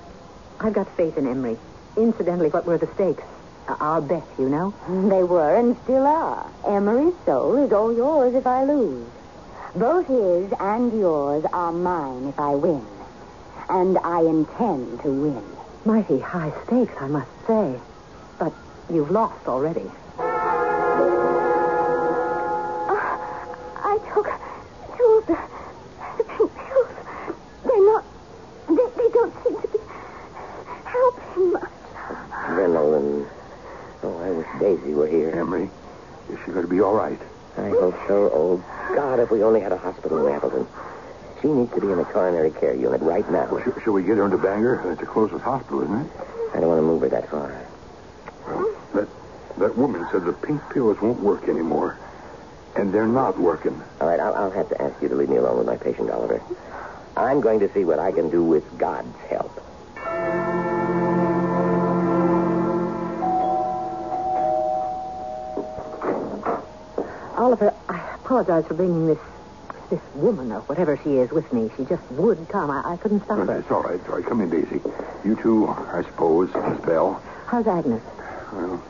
I've 0.64 0.74
got 0.74 0.90
faith 0.96 1.18
in 1.18 1.28
Emery. 1.28 1.58
Incidentally, 1.98 2.50
what 2.50 2.66
were 2.66 2.78
the 2.78 2.88
stakes? 2.96 3.24
Uh, 3.68 3.76
Our 3.80 4.02
bet, 4.02 4.24
you 4.40 4.48
know? 4.48 4.74
They 5.10 5.22
were 5.24 5.56
and 5.56 5.76
still 5.84 6.08
are. 6.08 6.50
Emery's 6.66 7.14
soul 7.26 7.58
is 7.58 7.72
all 7.74 7.94
yours 7.94 8.34
if 8.34 8.48
I 8.48 8.64
lose. 8.64 9.06
Both 9.76 10.08
his 10.08 10.54
and 10.60 10.98
yours 10.98 11.44
are 11.52 11.72
mine 11.74 12.28
if 12.28 12.40
I 12.40 12.56
win. 12.56 12.86
And 13.70 13.98
I 14.00 14.22
intend 14.22 15.02
to 15.02 15.10
win. 15.10 15.44
Mighty 15.86 16.20
high 16.20 16.54
stakes, 16.66 16.94
I 17.00 17.08
must 17.08 17.30
say. 17.46 17.80
But 18.40 18.54
you've 18.90 19.12
lost 19.12 19.48
already. 19.48 19.90
Be 36.74 36.82
all 36.82 36.94
right? 36.94 37.20
I 37.58 37.70
hope 37.70 37.96
so. 38.08 38.32
Oh, 38.34 38.58
God, 38.96 39.20
if 39.20 39.30
we 39.30 39.44
only 39.44 39.62
had 39.62 39.72
a 39.72 39.78
hospital 39.78 40.26
in 40.26 40.34
Appleton. 40.34 40.68
She 41.42 41.48
needs 41.50 41.72
to 41.74 41.82
be 41.82 41.92
in 41.92 41.98
the 41.98 42.06
coronary 42.06 42.52
care 42.52 42.74
unit 42.74 43.02
right 43.02 43.30
now. 43.30 43.48
Well, 43.52 43.62
sh- 43.62 43.84
shall 43.84 43.94
we 43.94 44.02
get 44.02 44.18
her 44.18 44.26
into 44.26 44.38
Bangor? 44.38 44.82
That's 44.86 45.00
the 45.00 45.06
closest 45.06 45.44
hospital, 45.44 45.84
isn't 45.84 46.02
it? 46.08 46.12
I 46.56 46.60
don't 46.60 46.70
want 46.70 46.80
to 46.80 46.88
move 46.88 47.02
her 47.02 47.10
that 47.10 47.30
far. 47.30 47.68
Well, 48.48 48.66
that, 48.96 49.08
that 49.60 49.78
woman 49.78 50.08
said 50.12 50.26
the 50.26 50.34
pink 50.34 50.62
pills 50.74 50.98
won't 51.02 51.20
work 51.20 51.48
anymore. 51.48 52.00
And 52.76 52.92
they're 52.94 53.08
not 53.08 53.40
working. 53.40 53.80
All 54.02 54.08
right, 54.08 54.20
I'll, 54.20 54.34
I'll 54.34 54.52
have 54.52 54.70
to 54.70 54.82
ask 54.82 55.00
you 55.02 55.10
to 55.10 55.16
leave 55.16 55.30
me 55.30 55.38
alone 55.38 55.58
with 55.58 55.68
my 55.68 55.78
patient, 55.78 56.10
Oliver. 56.10 56.42
I'm 57.16 57.42
going 57.42 57.60
to 57.60 57.72
see 57.74 57.86
what 57.86 58.00
I 58.00 58.12
can 58.12 58.32
do 58.32 58.42
with 58.44 58.64
God's 58.80 59.16
help. 59.30 59.52
Oliver, 67.54 67.76
I 67.88 68.16
apologize 68.16 68.66
for 68.66 68.74
bringing 68.74 69.06
this 69.06 69.20
this 69.92 70.02
woman 70.16 70.52
or 70.52 70.62
whatever 70.62 71.00
she 71.04 71.18
is 71.18 71.30
with 71.30 71.54
me. 71.54 71.70
She 71.78 71.86
just 71.86 72.02
would 72.10 72.50
come. 72.50 72.72
I, 72.72 72.94
I 72.94 72.98
couldn't 72.98 73.24
stop 73.26 73.38
her. 73.38 73.60
It's 73.60 73.70
all 73.70 73.84
right. 73.84 74.00
It's 74.00 74.10
all 74.10 74.16
right. 74.16 74.26
Come 74.26 74.42
in, 74.42 74.50
Daisy. 74.50 74.82
You 75.24 75.36
two, 75.36 75.68
I 75.68 76.02
suppose, 76.02 76.50
Miss 76.52 76.82
Bell. 76.84 77.22
How's 77.46 77.68
Agnes? 77.68 78.02
Well, 78.52 78.84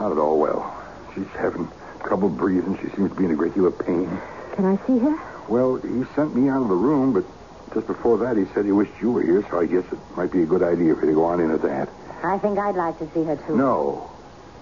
not 0.00 0.10
at 0.10 0.18
all 0.18 0.40
well. 0.40 0.66
She's 1.14 1.28
having 1.38 1.70
trouble 2.02 2.28
breathing. 2.28 2.76
She 2.82 2.90
seems 2.96 3.10
to 3.10 3.14
be 3.14 3.24
in 3.26 3.30
a 3.30 3.36
great 3.36 3.54
deal 3.54 3.68
of 3.68 3.78
pain. 3.78 4.10
Can 4.56 4.64
I 4.64 4.74
see 4.88 4.98
her? 4.98 5.16
Well, 5.48 5.76
he 5.76 6.02
sent 6.16 6.34
me 6.34 6.48
out 6.48 6.62
of 6.62 6.68
the 6.68 6.74
room, 6.74 7.12
but 7.12 7.24
just 7.72 7.86
before 7.86 8.18
that, 8.18 8.36
he 8.36 8.46
said 8.52 8.64
he 8.64 8.72
wished 8.72 9.00
you 9.00 9.12
were 9.12 9.22
here, 9.22 9.46
so 9.48 9.60
I 9.60 9.66
guess 9.66 9.84
it 9.92 9.98
might 10.16 10.32
be 10.32 10.42
a 10.42 10.46
good 10.46 10.64
idea 10.64 10.96
for 10.96 11.02
you 11.02 11.10
to 11.10 11.14
go 11.14 11.24
on 11.26 11.38
in 11.38 11.52
at 11.52 11.62
that. 11.62 11.88
I 12.24 12.36
think 12.38 12.58
I'd 12.58 12.74
like 12.74 12.98
to 12.98 13.08
see 13.14 13.22
her, 13.22 13.36
too. 13.36 13.56
No. 13.56 14.09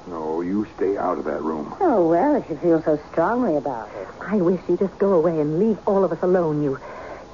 No, 0.08 0.40
you 0.40 0.66
stay 0.76 0.96
out 0.96 1.18
of 1.18 1.24
that 1.26 1.42
room. 1.42 1.74
Oh, 1.80 2.08
well, 2.08 2.34
if 2.34 2.48
you 2.48 2.56
feel 2.56 2.82
so 2.82 2.98
strongly 3.12 3.56
about 3.56 3.90
it. 3.94 4.08
I 4.20 4.36
wish 4.36 4.60
you'd 4.68 4.78
just 4.78 4.98
go 4.98 5.12
away 5.12 5.38
and 5.38 5.58
leave 5.58 5.78
all 5.86 6.02
of 6.02 6.12
us 6.12 6.18
alone. 6.22 6.62
You, 6.62 6.80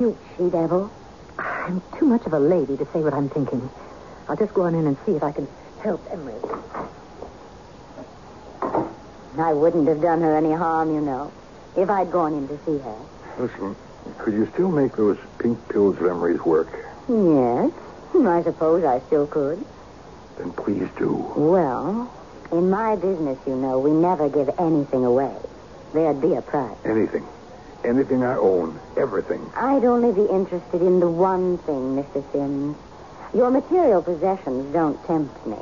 you, 0.01 0.19
She 0.37 0.51
devil. 0.51 0.91
I'm 1.39 1.83
too 1.99 2.07
much 2.07 2.27
of 2.27 2.33
a 2.33 2.39
lady 2.39 2.77
to 2.77 2.85
say 2.93 3.01
what 3.01 3.15
I'm 3.15 3.29
thinking. 3.31 3.71
I'll 4.29 4.37
just 4.37 4.55
go 4.55 4.63
on 4.63 4.75
in 4.75 4.87
and 4.87 4.97
see 5.07 5.13
if 5.13 5.23
I 5.23 5.31
can 5.31 5.47
help 5.83 6.05
Emery. 6.11 6.41
I 9.39 9.53
wouldn't 9.53 9.89
have 9.89 10.01
done 10.01 10.21
her 10.23 10.37
any 10.37 10.53
harm, 10.53 10.95
you 10.95 11.01
know, 11.01 11.33
if 11.77 11.89
I'd 11.91 12.11
gone 12.11 12.35
in 12.35 12.49
to 12.49 12.59
see 12.65 12.79
her. 12.79 12.99
Listen, 13.39 13.77
could 14.19 14.35
you 14.35 14.49
still 14.55 14.71
make 14.71 14.97
those 14.97 15.19
pink 15.39 15.69
pills 15.69 15.97
of 15.97 16.03
Emery's 16.07 16.41
work? 16.45 16.69
Yes, 17.09 17.71
I 18.27 18.43
suppose 18.45 18.85
I 18.85 19.01
still 19.07 19.27
could. 19.27 19.65
Then 20.39 20.53
please 20.53 20.89
do. 20.99 21.33
Well, 21.37 22.11
in 22.53 22.71
my 22.71 22.97
business, 22.97 23.39
you 23.47 23.57
know, 23.57 23.79
we 23.79 23.91
never 23.91 24.29
give 24.29 24.51
anything 24.59 25.05
away. 25.05 25.35
There'd 25.93 26.21
be 26.21 26.35
a 26.35 26.43
price. 26.43 26.77
Anything. 26.85 27.27
Anything 27.85 28.25
I 28.25 28.37
own. 28.37 28.81
Everything. 28.97 29.51
I'd 29.57 29.85
only 29.85 30.13
be 30.13 30.29
interested 30.31 30.83
in 30.83 31.01
the 31.01 31.09
one 31.09 31.59
thing, 31.59 31.97
Mr. 31.97 32.25
Sims. 32.33 32.77
Your 33.35 33.51
material 33.51 34.03
possessions 34.03 34.73
don't 34.73 35.03
tempt 35.07 35.47
me. 35.47 35.59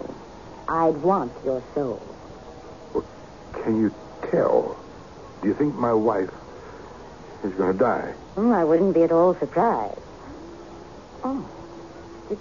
I'd 0.68 0.97
want 1.03 1.33
your 1.45 1.62
soul. 1.75 2.03
Can 3.64 3.81
you 3.81 3.95
tell? 4.31 4.77
Do 5.42 5.49
you 5.49 5.55
think 5.55 5.75
my 5.75 5.92
wife 5.92 6.31
is 7.45 7.53
going 7.55 7.72
to 7.72 7.78
die? 7.78 8.12
Hmm, 8.35 8.53
I 8.53 8.64
wouldn't 8.64 8.95
be 8.95 9.03
at 9.03 9.12
all 9.12 9.35
surprised. 9.35 9.99
Oh. 11.24 11.49
Did, 12.28 12.39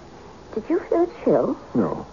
did 0.54 0.64
you 0.70 0.80
feel 0.80 1.02
a 1.02 1.24
chill? 1.24 1.58
No. 1.74 2.06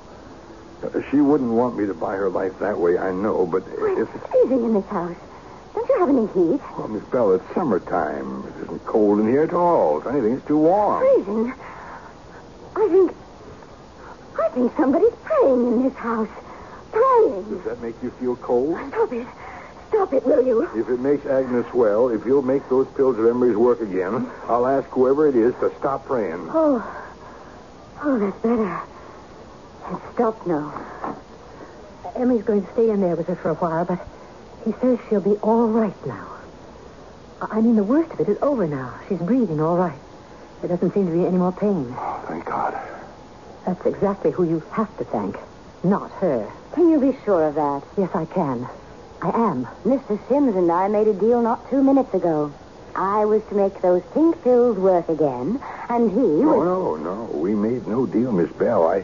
She 1.12 1.18
wouldn't 1.18 1.52
want 1.52 1.78
me 1.78 1.86
to 1.88 1.94
buy 1.94 2.16
her 2.16 2.30
life 2.30 2.58
that 2.60 2.80
way, 2.80 2.98
I 2.98 3.12
know, 3.12 3.46
but 3.46 3.64
if 3.68 4.16
It's 4.16 4.28
freezing 4.28 4.64
in 4.64 4.74
this 4.74 4.86
house. 4.86 5.16
Don't 5.74 5.90
you 5.90 6.00
have 6.00 6.10
any 6.10 6.28
heat? 6.28 6.62
Well, 6.78 6.88
Miss 6.88 7.04
Bell, 7.06 7.34
it's 7.34 7.54
summertime. 7.54 8.44
It 8.48 8.64
isn't 8.64 8.86
cold 8.86 9.20
in 9.20 9.28
here 9.28 9.44
at 9.44 9.54
all. 9.54 10.00
If 10.00 10.08
anything, 10.08 10.34
it's 10.34 10.48
too 10.48 10.58
warm. 10.58 11.00
Freezing? 11.02 11.54
I 12.76 12.88
think. 12.88 13.16
I 14.40 14.50
think 14.50 14.76
somebody's 14.78 15.14
praying 15.24 15.68
in 15.68 15.84
this 15.84 15.94
house. 15.96 16.30
Praying. 16.92 17.44
Does 17.50 17.64
that 17.66 17.82
make 17.82 18.02
you 18.02 18.12
feel 18.20 18.36
cold? 18.38 18.78
Stop 18.90 19.14
it. 19.14 19.28
Stop 19.90 20.14
it, 20.14 20.26
will 20.26 20.46
you? 20.46 20.64
If 20.76 20.90
it 20.90 21.00
makes 21.00 21.26
Agnes 21.26 21.72
well, 21.74 22.10
if 22.10 22.26
you'll 22.26 22.42
make 22.42 22.68
those 22.70 22.88
pills 22.96 23.18
of 23.18 23.26
Emery's 23.26 23.58
work 23.58 23.82
again, 23.82 24.30
I'll 24.48 24.66
ask 24.66 24.88
whoever 24.90 25.28
it 25.28 25.36
is 25.36 25.54
to 25.56 25.72
stop 25.78 26.06
praying. 26.06 26.48
Oh. 26.52 27.06
Oh, 28.02 28.20
that's 28.20 28.38
better. 28.42 28.82
It's 29.92 30.14
stopped 30.14 30.46
now. 30.48 30.74
Emery's 32.16 32.44
going 32.44 32.66
to 32.66 32.72
stay 32.74 32.90
in 32.90 33.02
there 33.02 33.16
with 33.16 33.28
her 33.28 33.36
for 33.36 33.50
a 33.50 33.56
while, 33.56 33.86
but 33.86 34.00
he 34.66 34.74
says 34.82 35.00
she'll 35.10 35.22
be 35.22 35.36
all 35.42 35.68
right 35.68 36.06
now. 36.06 36.28
I 37.42 37.58
I 37.58 37.62
mean, 37.62 37.76
the 37.76 37.84
worst 37.84 38.12
of 38.14 38.20
it 38.20 38.30
is 38.30 38.38
over 38.42 38.68
now. 38.68 39.00
She's 39.08 39.20
breathing 39.20 39.62
all 39.62 39.78
right. 39.78 39.98
There 40.62 40.70
doesn't 40.70 40.94
seem 40.94 41.06
to 41.08 41.12
be 41.14 41.26
any 41.26 41.38
more 41.38 41.54
pain. 41.54 41.96
Oh, 41.98 42.26
thank 42.28 42.46
God. 42.46 42.78
That's 43.66 43.86
exactly 43.86 44.32
who 44.32 44.44
you 44.44 44.60
have 44.72 44.96
to 44.98 45.06
thank, 45.06 45.38
not 45.84 46.12
her. 46.20 46.52
Can 46.74 46.90
you 46.90 47.00
be 47.00 47.18
sure 47.24 47.48
of 47.48 47.56
that? 47.56 47.84
Yes, 47.98 48.10
I 48.14 48.26
can. 48.26 48.68
I 49.22 49.30
am. 49.30 49.66
Mr. 49.86 50.20
Sims 50.28 50.56
and 50.56 50.72
I 50.72 50.88
made 50.90 51.08
a 51.08 51.14
deal 51.14 51.42
not 51.42 51.70
two 51.70 51.82
minutes 51.84 52.14
ago. 52.14 52.54
I 52.96 53.24
was 53.26 53.42
to 53.50 53.56
make 53.56 53.82
those 53.82 54.02
pink 54.14 54.42
pills 54.44 54.78
work 54.78 55.08
again, 55.08 55.62
and 55.90 56.10
he 56.12 56.18
No, 56.18 56.54
was... 56.58 56.66
no, 56.66 56.96
no. 56.98 57.24
We 57.40 57.54
made 57.56 57.88
no 57.88 58.06
deal, 58.06 58.32
Miss 58.32 58.52
Bell. 58.52 58.88
I, 58.88 59.04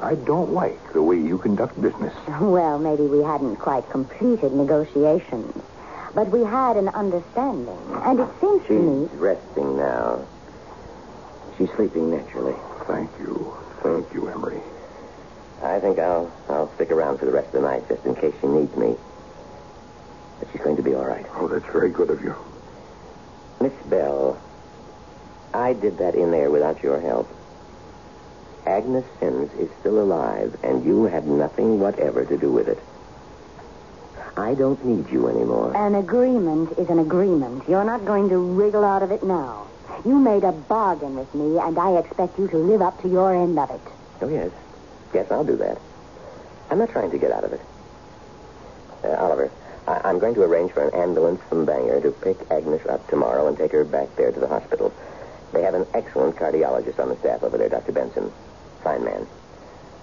I 0.00 0.14
don't 0.14 0.52
like 0.52 0.92
the 0.92 1.02
way 1.02 1.16
you 1.16 1.38
conduct 1.38 1.80
business. 1.80 2.14
Well, 2.40 2.78
maybe 2.78 3.04
we 3.04 3.22
hadn't 3.22 3.56
quite 3.56 3.88
completed 3.90 4.52
negotiations. 4.52 5.54
But 6.14 6.28
we 6.28 6.44
had 6.44 6.76
an 6.76 6.88
understanding. 6.90 7.78
And 8.04 8.20
it 8.20 8.28
seems 8.40 8.66
to 8.66 8.72
me... 8.72 9.08
She's 9.08 9.18
resting 9.18 9.76
now. 9.76 10.24
She's 11.58 11.70
sleeping 11.70 12.10
naturally. 12.10 12.54
Thank 12.86 13.10
you. 13.18 13.56
Thank 13.82 14.12
you, 14.14 14.28
Emery. 14.28 14.60
I 15.62 15.80
think 15.80 15.98
I'll 15.98 16.30
I'll 16.48 16.72
stick 16.74 16.90
around 16.90 17.18
for 17.18 17.26
the 17.26 17.32
rest 17.32 17.46
of 17.48 17.54
the 17.54 17.60
night 17.62 17.88
just 17.88 18.04
in 18.04 18.14
case 18.14 18.34
she 18.40 18.46
needs 18.46 18.76
me. 18.76 18.96
But 20.38 20.48
she's 20.52 20.60
going 20.60 20.76
to 20.76 20.82
be 20.82 20.94
all 20.94 21.04
right. 21.04 21.26
Oh, 21.34 21.48
that's 21.48 21.64
very 21.72 21.90
good 21.90 22.10
of 22.10 22.22
you. 22.22 22.36
Miss 23.60 23.72
Bell, 23.86 24.38
I 25.54 25.72
did 25.72 25.98
that 25.98 26.14
in 26.14 26.30
there 26.30 26.50
without 26.50 26.82
your 26.82 27.00
help. 27.00 27.28
Agnes 28.66 29.04
Sims 29.20 29.52
is 29.54 29.68
still 29.80 29.98
alive, 30.00 30.56
and 30.62 30.84
you 30.84 31.04
had 31.04 31.26
nothing 31.26 31.80
whatever 31.80 32.24
to 32.24 32.36
do 32.36 32.50
with 32.50 32.68
it. 32.68 32.78
I 34.36 34.54
don't 34.54 34.82
need 34.84 35.10
you 35.10 35.28
anymore. 35.28 35.76
An 35.76 35.94
agreement 35.94 36.76
is 36.78 36.88
an 36.88 36.98
agreement. 36.98 37.68
You're 37.68 37.84
not 37.84 38.04
going 38.04 38.28
to 38.30 38.38
wriggle 38.38 38.84
out 38.84 39.02
of 39.02 39.10
it 39.12 39.22
now. 39.22 39.66
You 40.04 40.18
made 40.18 40.44
a 40.44 40.52
bargain 40.52 41.14
with 41.16 41.32
me, 41.34 41.58
and 41.58 41.78
I 41.78 41.98
expect 41.98 42.38
you 42.38 42.48
to 42.48 42.56
live 42.56 42.82
up 42.82 43.00
to 43.02 43.08
your 43.08 43.34
end 43.34 43.58
of 43.58 43.70
it. 43.70 43.80
Oh, 44.20 44.28
yes. 44.28 44.50
Yes, 45.12 45.30
I'll 45.30 45.44
do 45.44 45.56
that. 45.56 45.78
I'm 46.70 46.78
not 46.78 46.90
trying 46.90 47.10
to 47.12 47.18
get 47.18 47.30
out 47.30 47.44
of 47.44 47.52
it. 47.52 47.60
Uh, 49.04 49.08
Oliver, 49.10 49.50
I- 49.86 50.00
I'm 50.04 50.18
going 50.18 50.34
to 50.34 50.42
arrange 50.42 50.72
for 50.72 50.82
an 50.88 50.94
ambulance 50.94 51.40
from 51.48 51.64
Bangor 51.66 52.00
to 52.00 52.10
pick 52.10 52.38
Agnes 52.50 52.84
up 52.86 53.06
tomorrow 53.08 53.46
and 53.46 53.56
take 53.56 53.72
her 53.72 53.84
back 53.84 54.16
there 54.16 54.32
to 54.32 54.40
the 54.40 54.48
hospital. 54.48 54.92
They 55.52 55.62
have 55.62 55.74
an 55.74 55.86
excellent 55.94 56.36
cardiologist 56.36 56.98
on 56.98 57.10
the 57.10 57.16
staff 57.18 57.44
over 57.44 57.56
there, 57.58 57.68
Dr. 57.68 57.92
Benson. 57.92 58.32
Fine 58.84 59.04
man. 59.04 59.26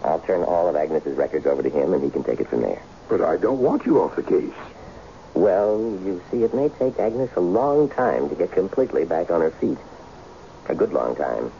I'll 0.03 0.19
turn 0.21 0.43
all 0.43 0.67
of 0.67 0.75
Agnes's 0.75 1.15
records 1.15 1.45
over 1.45 1.61
to 1.61 1.69
him, 1.69 1.93
and 1.93 2.03
he 2.03 2.09
can 2.09 2.23
take 2.23 2.39
it 2.39 2.49
from 2.49 2.61
there. 2.61 2.81
But 3.07 3.21
I 3.21 3.37
don't 3.37 3.59
want 3.59 3.85
you 3.85 4.01
off 4.01 4.15
the 4.15 4.23
case. 4.23 4.53
Well, 5.35 5.77
you 6.03 6.21
see, 6.31 6.43
it 6.43 6.53
may 6.53 6.69
take 6.69 6.99
Agnes 6.99 7.29
a 7.35 7.41
long 7.41 7.89
time 7.89 8.27
to 8.29 8.35
get 8.35 8.51
completely 8.51 9.05
back 9.05 9.29
on 9.29 9.41
her 9.41 9.51
feet. 9.51 9.77
A 10.67 10.75
good 10.75 10.91
long 10.91 11.15
time. 11.15 11.51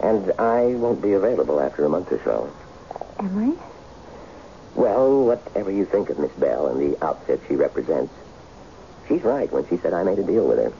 And 0.00 0.32
I 0.38 0.74
won't 0.74 1.02
be 1.02 1.12
available 1.12 1.60
after 1.60 1.84
a 1.84 1.88
month 1.88 2.10
or 2.10 2.20
so. 2.24 2.52
Emery? 3.18 3.52
Well, 4.74 5.24
whatever 5.24 5.70
you 5.70 5.84
think 5.84 6.10
of 6.10 6.18
Miss 6.18 6.32
Bell 6.32 6.68
and 6.68 6.80
the 6.80 7.04
outfit 7.04 7.40
she 7.48 7.56
represents, 7.56 8.12
she's 9.08 9.22
right 9.22 9.50
when 9.52 9.68
she 9.68 9.76
said 9.78 9.92
I 9.92 10.02
made 10.02 10.18
a 10.18 10.22
deal 10.22 10.46
with 10.46 10.58
her. 10.58 10.70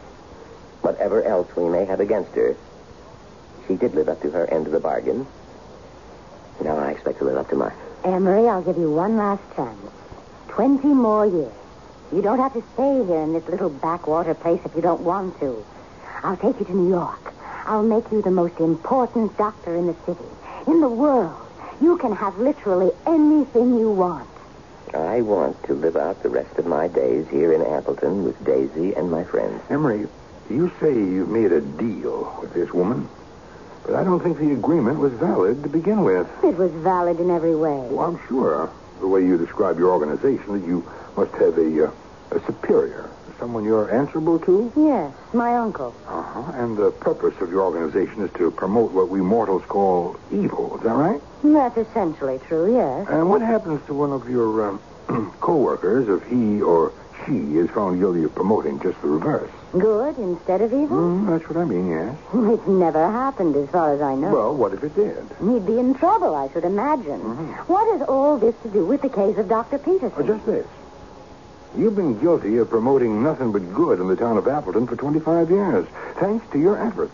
Whatever 0.81 1.23
else 1.25 1.49
we 1.57 1.69
may 1.69 1.85
have 1.85 2.01
against 2.01 2.35
her, 2.35 2.57
she 3.67 3.77
did 3.77 3.95
live 3.95 4.09
up 4.09 4.21
to 4.23 4.31
her 4.31 4.47
end 4.53 4.67
of 4.67 4.73
the 4.73 4.81
bargain. 4.81 5.27
Now 6.63 6.77
I 6.79 6.91
expect 6.93 7.19
to 7.19 7.25
live 7.25 7.37
up 7.37 7.49
to 7.51 7.57
mine. 7.57 7.75
Emery, 8.05 8.49
I'll 8.49 8.63
give 8.63 8.79
you 8.79 8.91
one 8.91 9.17
last 9.17 9.43
chance. 9.55 9.79
Twenty 10.49 10.89
more 10.89 11.27
years. 11.27 11.53
You 12.13 12.23
don't 12.23 12.39
have 12.39 12.53
to 12.55 12.63
stay 12.75 13.05
here 13.05 13.23
in 13.23 13.33
this 13.33 13.47
little 13.49 13.71
backwater 13.71 14.35
place 14.35 14.61
if 14.65 14.75
you 14.75 14.83
don't 14.83 15.03
want 15.03 15.39
to. 15.41 15.65
I'll 16.23 16.37
take 16.37 16.59
you 16.61 16.67
to 16.67 16.75
New 16.75 16.89
York. 16.89 17.33
I'll 17.67 17.83
make 17.83 18.11
you 18.13 18.23
the 18.23 18.31
most 18.31 18.59
important 18.61 19.37
doctor 19.37 19.75
in 19.75 19.87
the 19.87 19.97
city, 20.07 20.25
in 20.69 20.81
the 20.81 20.89
world. 20.89 21.35
You 21.81 21.99
can 21.99 22.15
have 22.15 22.39
literally 22.39 22.93
anything 23.07 23.77
you 23.77 23.91
want. 23.91 24.29
I 24.95 25.21
want 25.21 25.63
to 25.65 25.75
live 25.75 25.97
out 25.97 26.23
the 26.23 26.29
rest 26.29 26.57
of 26.59 26.67
my 26.67 26.89
days 26.89 27.27
here 27.29 27.53
in 27.53 27.61
Appleton 27.61 28.25
with 28.25 28.43
Daisy 28.45 28.95
and 28.95 29.11
my 29.11 29.25
friends. 29.25 29.61
Emery, 29.69 30.07
you 30.49 30.71
say 30.81 30.95
you 30.95 31.27
made 31.27 31.53
a 31.53 31.61
deal 31.61 32.39
with 32.41 32.55
this 32.55 32.73
woman, 32.73 33.09
but 33.87 33.95
I 33.95 34.03
don't 34.03 34.21
think 34.21 34.39
the 34.39 34.53
agreement 34.53 34.99
was 34.99 35.13
valid 35.13 35.63
to 35.63 35.69
begin 35.69 36.03
with. 36.03 36.27
It 36.43 36.57
was 36.57 36.73
valid 36.73 37.21
in 37.21 37.31
every 37.31 37.55
way. 37.55 37.79
Well, 37.89 38.09
I'm 38.09 38.21
sure, 38.27 38.69
the 38.99 39.07
way 39.07 39.21
you 39.21 39.39
describe 39.39 39.79
your 39.79 39.91
organization, 39.91 40.61
that 40.61 40.67
you 40.67 40.85
must 41.17 41.33
have 41.35 41.57
a, 41.57 41.87
uh, 41.87 41.91
a 42.33 42.41
superior, 42.47 43.09
someone 43.39 43.65
you're 43.65 43.93
answerable 43.95 44.41
to. 44.41 44.73
Yes, 44.77 45.15
my 45.33 45.57
uncle. 45.57 45.95
Uh-huh. 46.09 46.53
And 46.57 46.77
the 46.77 46.91
purpose 46.91 47.41
of 47.41 47.51
your 47.51 47.63
organization 47.63 48.25
is 48.25 48.33
to 48.35 48.51
promote 48.51 48.91
what 48.91 49.09
we 49.09 49.21
mortals 49.21 49.65
call 49.67 50.19
evil. 50.33 50.77
Is 50.79 50.83
that 50.83 50.95
right? 50.95 51.21
That's 51.45 51.77
essentially 51.77 52.41
true, 52.49 52.75
yes. 52.75 53.07
And 53.09 53.31
what 53.31 53.41
happens 53.41 53.87
to 53.87 53.95
one 53.95 54.11
of 54.11 54.29
your 54.29 54.69
um, 54.69 54.83
co-workers 55.41 56.09
if 56.09 56.29
he 56.29 56.61
or 56.61 56.93
she 57.27 57.59
is 57.59 57.69
found 57.71 57.99
guilty 57.99 58.23
of 58.23 58.35
promoting 58.35 58.81
just 58.81 59.01
the 59.03 59.09
reverse? 59.09 59.51
Good 59.73 60.17
instead 60.19 60.61
of 60.63 60.73
evil? 60.73 60.97
Mm, 60.97 61.27
that's 61.27 61.49
what 61.49 61.59
I 61.59 61.65
mean, 61.65 61.91
yes. 61.91 62.17
It's 62.35 62.67
never 62.67 63.11
happened 63.11 63.57
as 63.57 63.69
far 63.71 63.93
as 63.93 64.01
I 64.01 64.15
know. 64.15 64.31
Well, 64.31 64.55
what 64.55 64.73
if 64.73 64.85
it 64.85 64.95
did? 64.95 65.23
He'd 65.41 65.67
be 65.67 65.79
in 65.79 65.95
trouble, 65.95 66.35
I 66.35 66.49
should 66.53 66.65
imagine. 66.65 67.21
What 67.67 67.99
has 67.99 68.09
all 68.09 68.39
this 68.39 68.55
to 68.63 68.69
do 68.69 68.85
with 68.87 69.03
the 69.03 69.09
case 69.09 69.37
of 69.37 69.49
Dr. 69.49 69.79
Peterson? 69.79 70.13
Or 70.17 70.23
just 70.23 70.47
this. 70.47 70.67
You've 71.77 71.97
been 71.97 72.19
guilty 72.21 72.57
of 72.57 72.71
promoting 72.71 73.23
nothing 73.23 73.53
but 73.53 73.75
good 73.75 74.01
in 74.01 74.07
the 74.09 74.17
town 74.17 74.39
of 74.39 74.49
Appleton 74.49 74.87
for 74.87 74.97
25 74.97 75.51
years, 75.51 75.87
thanks 76.19 76.47
to 76.53 76.59
your 76.59 76.79
efforts. 76.79 77.13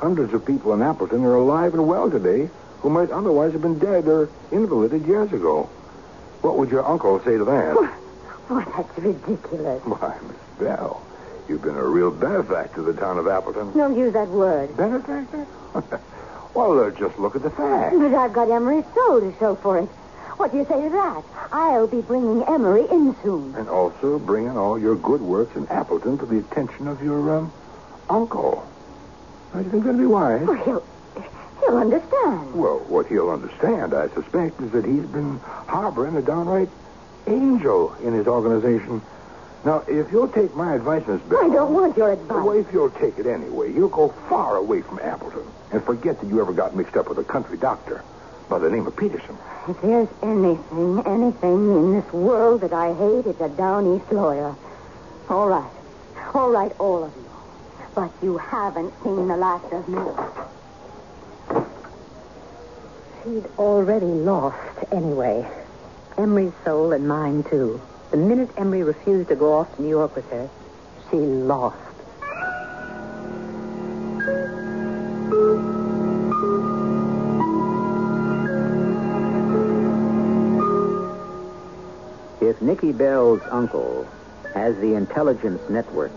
Hundreds 0.00 0.32
of 0.34 0.44
people 0.44 0.72
in 0.72 0.82
Appleton 0.82 1.22
are 1.24 1.36
alive 1.36 1.74
and 1.74 1.86
well 1.86 2.10
today 2.10 2.50
who 2.80 2.90
might 2.90 3.10
otherwise 3.10 3.52
have 3.52 3.62
been 3.62 3.78
dead 3.78 4.08
or 4.08 4.28
invalided 4.50 5.06
years 5.06 5.32
ago. 5.32 5.64
What 6.40 6.58
would 6.58 6.70
your 6.70 6.84
uncle 6.84 7.20
say 7.20 7.38
to 7.38 7.44
that? 7.44 7.94
Oh, 8.54 8.60
that's 8.76 8.98
ridiculous. 8.98 9.82
Why, 9.86 10.14
Miss 10.28 10.36
Bell, 10.58 11.02
you've 11.48 11.62
been 11.62 11.74
a 11.74 11.82
real 11.82 12.10
benefactor 12.10 12.76
to 12.76 12.82
the 12.82 12.92
town 12.92 13.16
of 13.16 13.26
Appleton. 13.26 13.72
Don't 13.72 13.96
use 13.96 14.12
that 14.12 14.28
word. 14.28 14.76
Benefactor? 14.76 15.46
well, 16.54 16.78
uh, 16.78 16.90
just 16.90 17.18
look 17.18 17.34
at 17.34 17.42
the 17.42 17.48
facts. 17.48 17.96
But 17.96 18.12
I've 18.12 18.34
got 18.34 18.50
Emery's 18.50 18.84
soul 18.94 19.20
to 19.20 19.34
show 19.38 19.54
for 19.54 19.78
it. 19.78 19.88
What 20.36 20.52
do 20.52 20.58
you 20.58 20.66
say 20.66 20.82
to 20.82 20.90
that? 20.90 21.24
I'll 21.50 21.86
be 21.86 22.02
bringing 22.02 22.42
Emery 22.42 22.84
in 22.90 23.16
soon. 23.22 23.54
And 23.54 23.70
also 23.70 24.18
bringing 24.18 24.58
all 24.58 24.78
your 24.78 24.96
good 24.96 25.22
works 25.22 25.56
in 25.56 25.66
Appleton 25.68 26.18
to 26.18 26.26
the 26.26 26.40
attention 26.40 26.88
of 26.88 27.02
your 27.02 27.34
um, 27.34 27.52
uncle. 28.10 28.68
You 29.54 29.64
think 29.64 29.84
that'd 29.84 29.98
be 29.98 30.04
wise? 30.04 30.46
Well, 30.46 30.62
he'll, 30.62 30.84
he'll 31.60 31.78
understand. 31.78 32.54
Well, 32.54 32.80
what 32.80 33.06
he'll 33.06 33.30
understand, 33.30 33.94
I 33.94 34.08
suspect, 34.08 34.60
is 34.60 34.72
that 34.72 34.84
he's 34.84 35.06
been 35.06 35.38
harboring 35.38 36.16
a 36.16 36.22
downright 36.22 36.68
angel 37.26 37.94
in 38.02 38.12
his 38.14 38.26
organization. 38.26 39.02
Now, 39.64 39.84
if 39.86 40.10
you'll 40.10 40.28
take 40.28 40.54
my 40.56 40.74
advice, 40.74 41.06
Miss 41.06 41.20
Bell... 41.22 41.44
I 41.44 41.54
don't 41.54 41.72
want 41.72 41.96
your 41.96 42.12
advice. 42.12 42.44
Well, 42.44 42.58
if 42.58 42.72
you'll 42.72 42.90
take 42.90 43.18
it 43.18 43.26
anyway, 43.26 43.72
you'll 43.72 43.88
go 43.88 44.08
far 44.28 44.56
away 44.56 44.82
from 44.82 44.98
Appleton 44.98 45.46
and 45.70 45.84
forget 45.84 46.20
that 46.20 46.26
you 46.26 46.40
ever 46.40 46.52
got 46.52 46.74
mixed 46.74 46.96
up 46.96 47.08
with 47.08 47.18
a 47.18 47.24
country 47.24 47.56
doctor 47.58 48.02
by 48.48 48.58
the 48.58 48.68
name 48.68 48.86
of 48.86 48.96
Peterson. 48.96 49.38
If 49.68 49.80
there's 49.80 50.08
anything, 50.22 51.02
anything 51.06 51.70
in 51.70 51.92
this 51.92 52.12
world 52.12 52.62
that 52.62 52.72
I 52.72 52.92
hate, 52.92 53.26
it's 53.26 53.40
a 53.40 53.48
down 53.50 53.96
east 53.96 54.10
lawyer. 54.12 54.56
All 55.28 55.48
right. 55.48 55.70
All 56.34 56.50
right, 56.50 56.72
all 56.80 57.04
of 57.04 57.14
you. 57.14 57.30
But 57.94 58.10
you 58.22 58.38
haven't 58.38 58.92
seen 59.04 59.28
the 59.28 59.36
last 59.36 59.72
of 59.72 59.88
me. 59.88 60.00
She'd 63.22 63.46
already 63.58 64.06
lost 64.06 64.58
anyway. 64.90 65.46
Emery's 66.18 66.52
soul 66.64 66.92
and 66.92 67.06
mine, 67.08 67.42
too. 67.44 67.80
The 68.10 68.16
minute 68.16 68.50
Emery 68.56 68.82
refused 68.82 69.28
to 69.30 69.36
go 69.36 69.54
off 69.54 69.74
to 69.76 69.82
New 69.82 69.88
York 69.88 70.14
with 70.14 70.28
her, 70.30 70.48
she 71.10 71.16
lost. 71.16 71.78
If 82.40 82.60
Nicky 82.60 82.92
Bell's 82.92 83.40
uncle 83.50 84.06
has 84.54 84.76
the 84.76 84.94
intelligence 84.94 85.62
network 85.70 86.12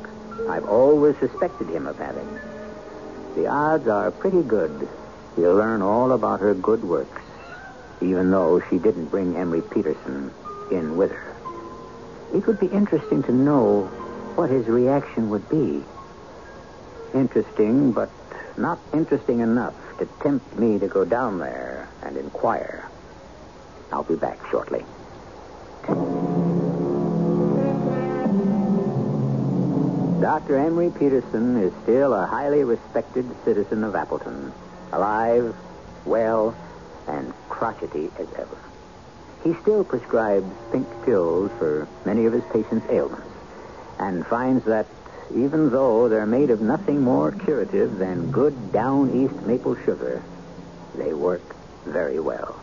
I've 0.50 0.66
always 0.66 1.18
suspected 1.18 1.70
him 1.70 1.88
of 1.88 1.98
having, 1.98 2.28
the 3.36 3.48
odds 3.48 3.88
are 3.88 4.12
pretty 4.12 4.44
good 4.44 4.88
he'll 5.36 5.56
learn 5.56 5.82
all 5.82 6.12
about 6.12 6.40
her 6.40 6.54
good 6.54 6.84
works, 6.84 7.22
even 8.02 8.32
though 8.32 8.62
she 8.70 8.78
didn't 8.78 9.08
bring 9.08 9.36
Emery 9.36 9.62
Peterson 9.62 10.32
in 10.72 10.98
with 10.98 11.12
her. 11.12 11.36
It 12.34 12.46
would 12.48 12.60
be 12.60 12.68
interesting 12.68 13.24
to 13.24 13.32
know 13.32 13.84
what 14.36 14.50
his 14.50 14.68
reaction 14.68 15.30
would 15.30 15.48
be. 15.50 15.84
Interesting, 17.14 17.92
but 17.92 18.10
not 18.58 18.80
interesting 18.94 19.40
enough 19.40 19.76
to 20.00 20.06
tempt 20.22 20.58
me 20.58 20.80
to 20.80 20.88
go 20.88 21.06
down 21.06 21.40
there 21.40 21.88
and 22.04 22.18
inquire. 22.18 22.90
I'll 23.92 24.04
be 24.04 24.16
back 24.16 24.40
shortly. 24.50 24.84
Dr. 30.22 30.58
Emery 30.58 30.90
Peterson 30.90 31.58
is 31.58 31.72
still 31.84 32.14
a 32.14 32.26
highly 32.26 32.64
respected 32.64 33.26
citizen 33.46 33.84
of 33.84 33.96
Appleton, 33.96 34.52
alive, 34.92 35.56
well, 36.06 36.56
and 37.08 37.34
crotchety 37.56 38.12
as 38.20 38.28
ever. 38.34 38.58
He 39.44 39.54
still 39.62 39.84
prescribes 39.84 40.52
pink 40.72 40.88
pills 41.06 41.52
for 41.58 41.88
many 42.04 42.26
of 42.26 42.34
his 42.34 42.44
patients' 42.52 42.88
ailments 42.90 43.28
and 43.98 44.26
finds 44.26 44.66
that 44.66 44.88
even 45.34 45.70
though 45.70 46.10
they're 46.10 46.26
made 46.26 46.50
of 46.50 46.62
nothing 46.62 47.02
more 47.02 47.32
curative 47.32 47.98
than 47.98 48.32
good 48.32 48.74
down 48.74 49.24
east 49.24 49.46
maple 49.46 49.76
sugar, 49.86 50.22
they 50.96 51.14
work 51.14 51.42
very 51.86 52.20
well. 52.20 52.60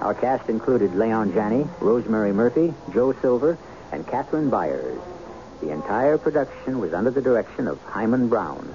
Our 0.00 0.14
cast 0.14 0.48
included 0.48 0.94
Leon 0.94 1.32
Janney, 1.32 1.66
Rosemary 1.80 2.32
Murphy, 2.32 2.74
Joe 2.92 3.14
Silver, 3.20 3.56
and 3.92 4.06
Catherine 4.06 4.50
Byers. 4.50 5.00
The 5.60 5.70
entire 5.70 6.18
production 6.18 6.80
was 6.80 6.92
under 6.92 7.10
the 7.10 7.22
direction 7.22 7.68
of 7.68 7.80
Himan 7.84 8.28
Brown. 8.28 8.74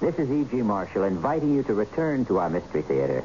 This 0.00 0.16
is 0.16 0.28
E.G. 0.28 0.56
Marshall 0.62 1.04
inviting 1.04 1.54
you 1.54 1.62
to 1.64 1.74
return 1.74 2.24
to 2.26 2.38
our 2.38 2.50
Mystery 2.50 2.82
Theater 2.82 3.24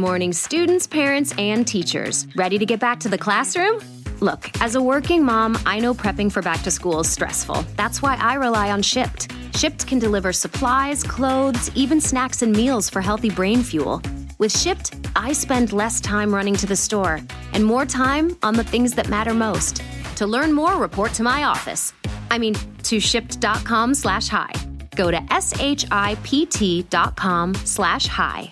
Morning, 0.00 0.32
students, 0.32 0.86
parents, 0.86 1.34
and 1.36 1.66
teachers. 1.66 2.26
Ready 2.34 2.56
to 2.56 2.64
get 2.64 2.80
back 2.80 3.00
to 3.00 3.10
the 3.10 3.18
classroom? 3.18 3.82
Look, 4.20 4.50
as 4.62 4.74
a 4.74 4.80
working 4.80 5.22
mom, 5.22 5.58
I 5.66 5.78
know 5.78 5.92
prepping 5.92 6.32
for 6.32 6.40
back 6.40 6.62
to 6.62 6.70
school 6.70 7.00
is 7.00 7.10
stressful. 7.10 7.66
That's 7.76 8.00
why 8.00 8.16
I 8.16 8.36
rely 8.36 8.70
on 8.70 8.80
Shipt. 8.80 9.28
Shipt 9.52 9.86
can 9.86 9.98
deliver 9.98 10.32
supplies, 10.32 11.02
clothes, 11.02 11.70
even 11.74 12.00
snacks 12.00 12.40
and 12.40 12.50
meals 12.50 12.88
for 12.88 13.02
healthy 13.02 13.28
brain 13.28 13.62
fuel. 13.62 14.00
With 14.38 14.50
Shipt, 14.54 15.06
I 15.14 15.34
spend 15.34 15.74
less 15.74 16.00
time 16.00 16.34
running 16.34 16.54
to 16.54 16.66
the 16.66 16.76
store 16.76 17.20
and 17.52 17.62
more 17.62 17.84
time 17.84 18.38
on 18.42 18.54
the 18.54 18.64
things 18.64 18.94
that 18.94 19.10
matter 19.10 19.34
most. 19.34 19.82
To 20.16 20.26
learn 20.26 20.54
more, 20.54 20.78
report 20.78 21.12
to 21.14 21.22
my 21.22 21.44
office. 21.44 21.92
I 22.30 22.38
mean, 22.38 22.54
to 22.84 22.96
shipt.com 22.96 23.92
slash 23.92 24.28
hi. 24.28 24.50
Go 24.96 25.10
to 25.10 25.22
S-H-I-P-T 25.30 26.84
dot 26.84 27.16
com 27.16 27.54
slash 27.54 28.06
hi. 28.06 28.50